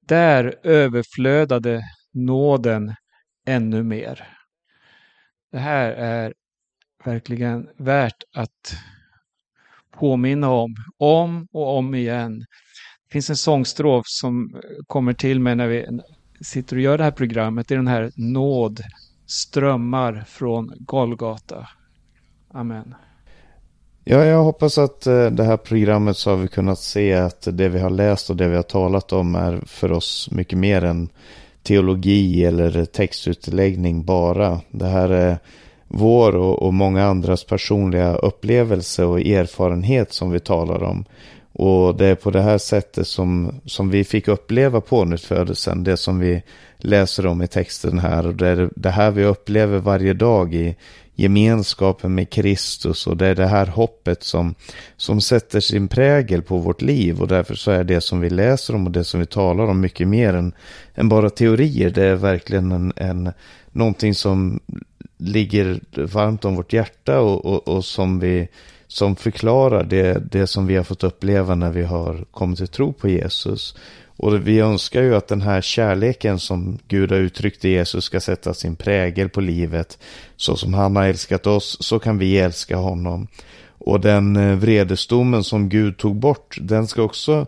där 0.00 0.54
överflödade 0.62 1.82
nåden 2.12 2.94
ännu 3.46 3.82
mer. 3.82 4.28
Det 5.52 5.58
här 5.58 5.90
är 5.90 6.34
verkligen 7.04 7.68
värt 7.78 8.22
att 8.34 8.76
påminna 9.98 10.50
om, 10.50 10.74
om 10.98 11.48
och 11.52 11.76
om 11.76 11.94
igen. 11.94 12.38
Det 12.38 13.12
finns 13.12 13.30
en 13.30 13.36
sångstrof 13.36 14.02
som 14.06 14.60
kommer 14.86 15.12
till 15.12 15.40
mig 15.40 15.56
när 15.56 15.66
vi 15.66 15.86
sitter 16.40 16.76
och 16.76 16.82
gör 16.82 16.98
det 16.98 17.04
här 17.04 17.10
programmet, 17.10 17.68
det 17.68 17.74
är 17.74 17.76
den 17.76 17.88
här 17.88 18.10
nåd 18.16 18.80
strömmar 19.26 20.24
från 20.26 20.72
Golgata. 20.78 21.68
Amen. 22.50 22.94
Ja, 24.04 24.24
jag 24.24 24.42
hoppas 24.42 24.78
att 24.78 25.06
eh, 25.06 25.26
det 25.26 25.44
här 25.44 25.56
programmet 25.56 26.16
så 26.16 26.30
har 26.30 26.36
vi 26.36 26.48
kunnat 26.48 26.78
se 26.78 27.14
att 27.14 27.48
det 27.52 27.68
vi 27.68 27.78
har 27.78 27.90
läst 27.90 28.30
och 28.30 28.36
det 28.36 28.48
vi 28.48 28.56
har 28.56 28.62
talat 28.62 29.12
om 29.12 29.34
är 29.34 29.60
för 29.66 29.92
oss 29.92 30.28
mycket 30.32 30.58
mer 30.58 30.84
än 30.84 31.08
teologi 31.62 32.44
eller 32.44 32.84
textutläggning 32.84 34.04
bara. 34.04 34.60
Det 34.70 34.86
här 34.86 35.08
är 35.08 35.38
vår 35.88 36.36
och, 36.36 36.62
och 36.62 36.74
många 36.74 37.04
andras 37.04 37.44
personliga 37.44 38.14
upplevelse 38.14 39.04
och 39.04 39.20
erfarenhet 39.20 40.12
som 40.12 40.30
vi 40.30 40.40
talar 40.40 40.82
om. 40.82 41.04
Och 41.52 41.96
det 41.96 42.06
är 42.06 42.14
på 42.14 42.30
det 42.30 42.42
här 42.42 42.58
sättet 42.58 43.06
som, 43.06 43.60
som 43.64 43.90
vi 43.90 44.04
fick 44.04 44.28
uppleva 44.28 44.80
pånyttfödelsen, 44.80 45.84
det 45.84 45.96
som 45.96 46.18
vi 46.18 46.42
läser 46.78 47.26
om 47.26 47.42
i 47.42 47.46
texten 47.46 47.98
här. 47.98 48.26
Och 48.26 48.34
det 48.34 48.48
är 48.48 48.70
det 48.76 48.90
här 48.90 49.10
vi 49.10 49.24
upplever 49.24 49.78
varje 49.78 50.14
dag 50.14 50.54
i 50.54 50.76
gemenskapen 51.18 52.14
med 52.14 52.30
Kristus 52.30 53.06
och 53.06 53.16
det 53.16 53.26
är 53.26 53.34
det 53.34 53.46
här 53.46 53.66
hoppet 53.66 54.22
som, 54.22 54.54
som 54.96 55.20
sätter 55.20 55.60
sin 55.60 55.88
prägel 55.88 56.42
på 56.42 56.58
vårt 56.58 56.82
liv 56.82 57.20
och 57.20 57.28
därför 57.28 57.54
så 57.54 57.70
är 57.70 57.84
det 57.84 58.00
som 58.00 58.20
vi 58.20 58.30
läser 58.30 58.74
om 58.74 58.86
och 58.86 58.92
det 58.92 59.04
som 59.04 59.20
vi 59.20 59.26
talar 59.26 59.64
om 59.64 59.80
mycket 59.80 60.08
mer 60.08 60.34
än, 60.34 60.52
än 60.94 61.08
bara 61.08 61.30
teorier. 61.30 61.90
Det 61.90 62.04
är 62.04 62.14
verkligen 62.14 62.72
en, 62.72 62.92
en, 62.96 63.32
någonting 63.72 64.14
som 64.14 64.60
ligger 65.16 65.80
varmt 66.06 66.44
om 66.44 66.56
vårt 66.56 66.72
hjärta 66.72 67.20
och, 67.20 67.44
och, 67.44 67.68
och 67.68 67.84
som 67.84 68.20
vi 68.20 68.48
som 68.86 69.16
förklarar 69.16 69.84
det, 69.84 70.32
det 70.32 70.46
som 70.46 70.66
vi 70.66 70.76
har 70.76 70.84
fått 70.84 71.04
uppleva 71.04 71.54
när 71.54 71.70
vi 71.70 71.82
har 71.82 72.24
kommit 72.30 72.58
till 72.58 72.68
tro 72.68 72.92
på 72.92 73.08
Jesus. 73.08 73.76
Och 74.18 74.48
vi 74.48 74.60
önskar 74.60 75.02
ju 75.02 75.16
att 75.16 75.28
den 75.28 75.42
här 75.42 75.60
kärleken 75.60 76.38
som 76.38 76.78
Gud 76.88 77.10
har 77.10 77.18
uttryckt 77.18 77.64
i 77.64 77.68
Jesus 77.68 78.04
ska 78.04 78.20
sätta 78.20 78.54
sin 78.54 78.76
prägel 78.76 79.28
på 79.28 79.40
livet. 79.40 79.98
Så 80.36 80.56
som 80.56 80.74
han 80.74 80.96
har 80.96 81.04
älskat 81.04 81.46
oss, 81.46 81.76
så 81.80 81.98
kan 81.98 82.18
vi 82.18 82.38
älska 82.38 82.76
honom. 82.76 83.28
Och 83.78 84.00
den 84.00 84.36
eh, 84.36 84.56
vredesdomen 84.56 85.44
som 85.44 85.68
Gud 85.68 85.98
tog 85.98 86.16
bort, 86.16 86.56
den 86.60 86.86
ska 86.86 87.02
också 87.02 87.46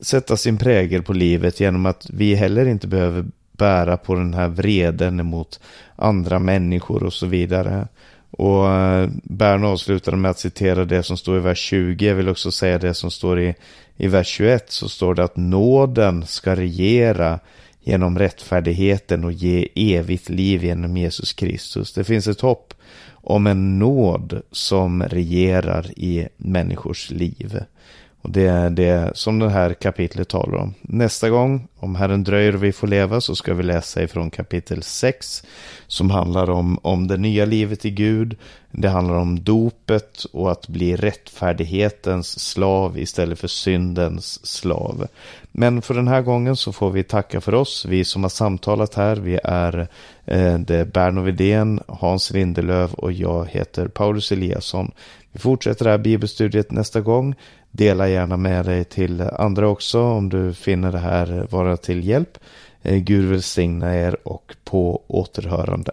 sätta 0.00 0.36
sin 0.36 0.58
prägel 0.58 1.02
på 1.02 1.12
livet 1.12 1.60
genom 1.60 1.86
att 1.86 2.06
vi 2.10 2.34
heller 2.34 2.66
inte 2.66 2.86
behöver 2.86 3.24
bära 3.52 3.96
på 3.96 4.14
den 4.14 4.34
här 4.34 4.48
vreden 4.48 5.20
emot 5.20 5.60
andra 5.96 6.38
människor 6.38 7.02
och 7.02 7.12
så 7.12 7.26
vidare. 7.26 7.88
Och 8.40 8.72
eh, 8.72 9.08
Bern 9.22 9.64
avslutade 9.64 10.16
med 10.16 10.30
att 10.30 10.38
citera 10.38 10.84
det 10.84 11.02
som 11.02 11.16
står 11.16 11.36
i 11.36 11.40
vers 11.40 11.58
20. 11.58 12.06
Jag 12.06 12.14
vill 12.14 12.28
också 12.28 12.50
säga 12.50 12.78
det 12.78 12.94
som 12.94 13.10
står 13.10 13.40
i, 13.40 13.54
i 13.96 14.08
vers 14.08 14.26
21. 14.26 14.72
Så 14.72 14.88
står 14.88 15.14
det 15.14 15.24
att 15.24 15.36
nåden 15.36 16.26
ska 16.26 16.56
regera 16.56 17.38
genom 17.82 18.18
rättfärdigheten 18.18 19.24
och 19.24 19.32
ge 19.32 19.68
evigt 19.74 20.28
liv 20.28 20.64
genom 20.64 20.96
Jesus 20.96 21.32
Kristus. 21.32 21.92
Det 21.92 22.04
finns 22.04 22.26
ett 22.26 22.40
hopp 22.40 22.74
om 23.12 23.46
en 23.46 23.78
nåd 23.78 24.42
som 24.50 25.02
regerar 25.02 25.86
i 25.96 26.28
människors 26.36 27.10
liv. 27.10 27.60
Och 28.22 28.30
det 28.30 28.46
är 28.46 28.70
det 28.70 29.10
som 29.14 29.38
det 29.38 29.50
här 29.50 29.74
kapitlet 29.74 30.28
talar 30.28 30.58
om. 30.58 30.74
Nästa 30.82 31.30
gång, 31.30 31.68
om 31.76 31.94
Herren 31.94 32.24
dröjer 32.24 32.54
och 32.54 32.64
vi 32.64 32.72
får 32.72 32.86
leva, 32.86 33.20
så 33.20 33.34
ska 33.34 33.54
vi 33.54 33.62
läsa 33.62 34.02
ifrån 34.02 34.30
kapitel 34.30 34.82
6. 34.82 35.42
Som 35.86 36.10
handlar 36.10 36.50
om, 36.50 36.78
om 36.82 37.06
det 37.06 37.16
nya 37.16 37.44
livet 37.44 37.84
i 37.84 37.90
Gud. 37.90 38.36
Det 38.70 38.88
handlar 38.88 39.14
om 39.14 39.44
dopet 39.44 40.24
och 40.32 40.50
att 40.50 40.68
bli 40.68 40.96
rättfärdighetens 40.96 42.50
slav 42.50 42.98
istället 42.98 43.38
för 43.38 43.48
syndens 43.48 44.46
slav. 44.46 45.06
Men 45.52 45.82
för 45.82 45.94
den 45.94 46.08
här 46.08 46.22
gången 46.22 46.56
så 46.56 46.72
får 46.72 46.90
vi 46.90 47.02
tacka 47.02 47.40
för 47.40 47.54
oss. 47.54 47.86
Vi 47.88 48.04
som 48.04 48.22
har 48.22 48.30
samtalat 48.30 48.94
här, 48.94 49.16
vi 49.16 49.38
är 49.44 49.88
eh, 50.24 50.58
det 50.58 50.92
Berno 50.92 51.20
Widén, 51.20 51.80
Hans 51.86 52.30
Lindelöv 52.30 52.94
och 52.94 53.12
jag 53.12 53.48
heter 53.48 53.88
Paulus 53.88 54.32
Eliasson. 54.32 54.92
Vi 55.32 55.38
fortsätter 55.38 55.84
det 55.84 55.90
här 55.90 55.98
bibelstudiet 55.98 56.70
nästa 56.70 57.00
gång. 57.00 57.34
Dela 57.70 58.08
gärna 58.08 58.36
med 58.36 58.64
dig 58.64 58.84
till 58.84 59.20
andra 59.20 59.68
också 59.68 60.02
om 60.02 60.28
du 60.28 60.54
finner 60.54 60.92
det 60.92 60.98
här 60.98 61.46
vara 61.50 61.76
till 61.76 62.04
hjälp. 62.04 62.38
Eh, 62.82 62.96
Gud 62.96 63.24
välsigna 63.24 63.96
er 63.96 64.28
och 64.28 64.56
på 64.64 65.02
återhörande. 65.06 65.92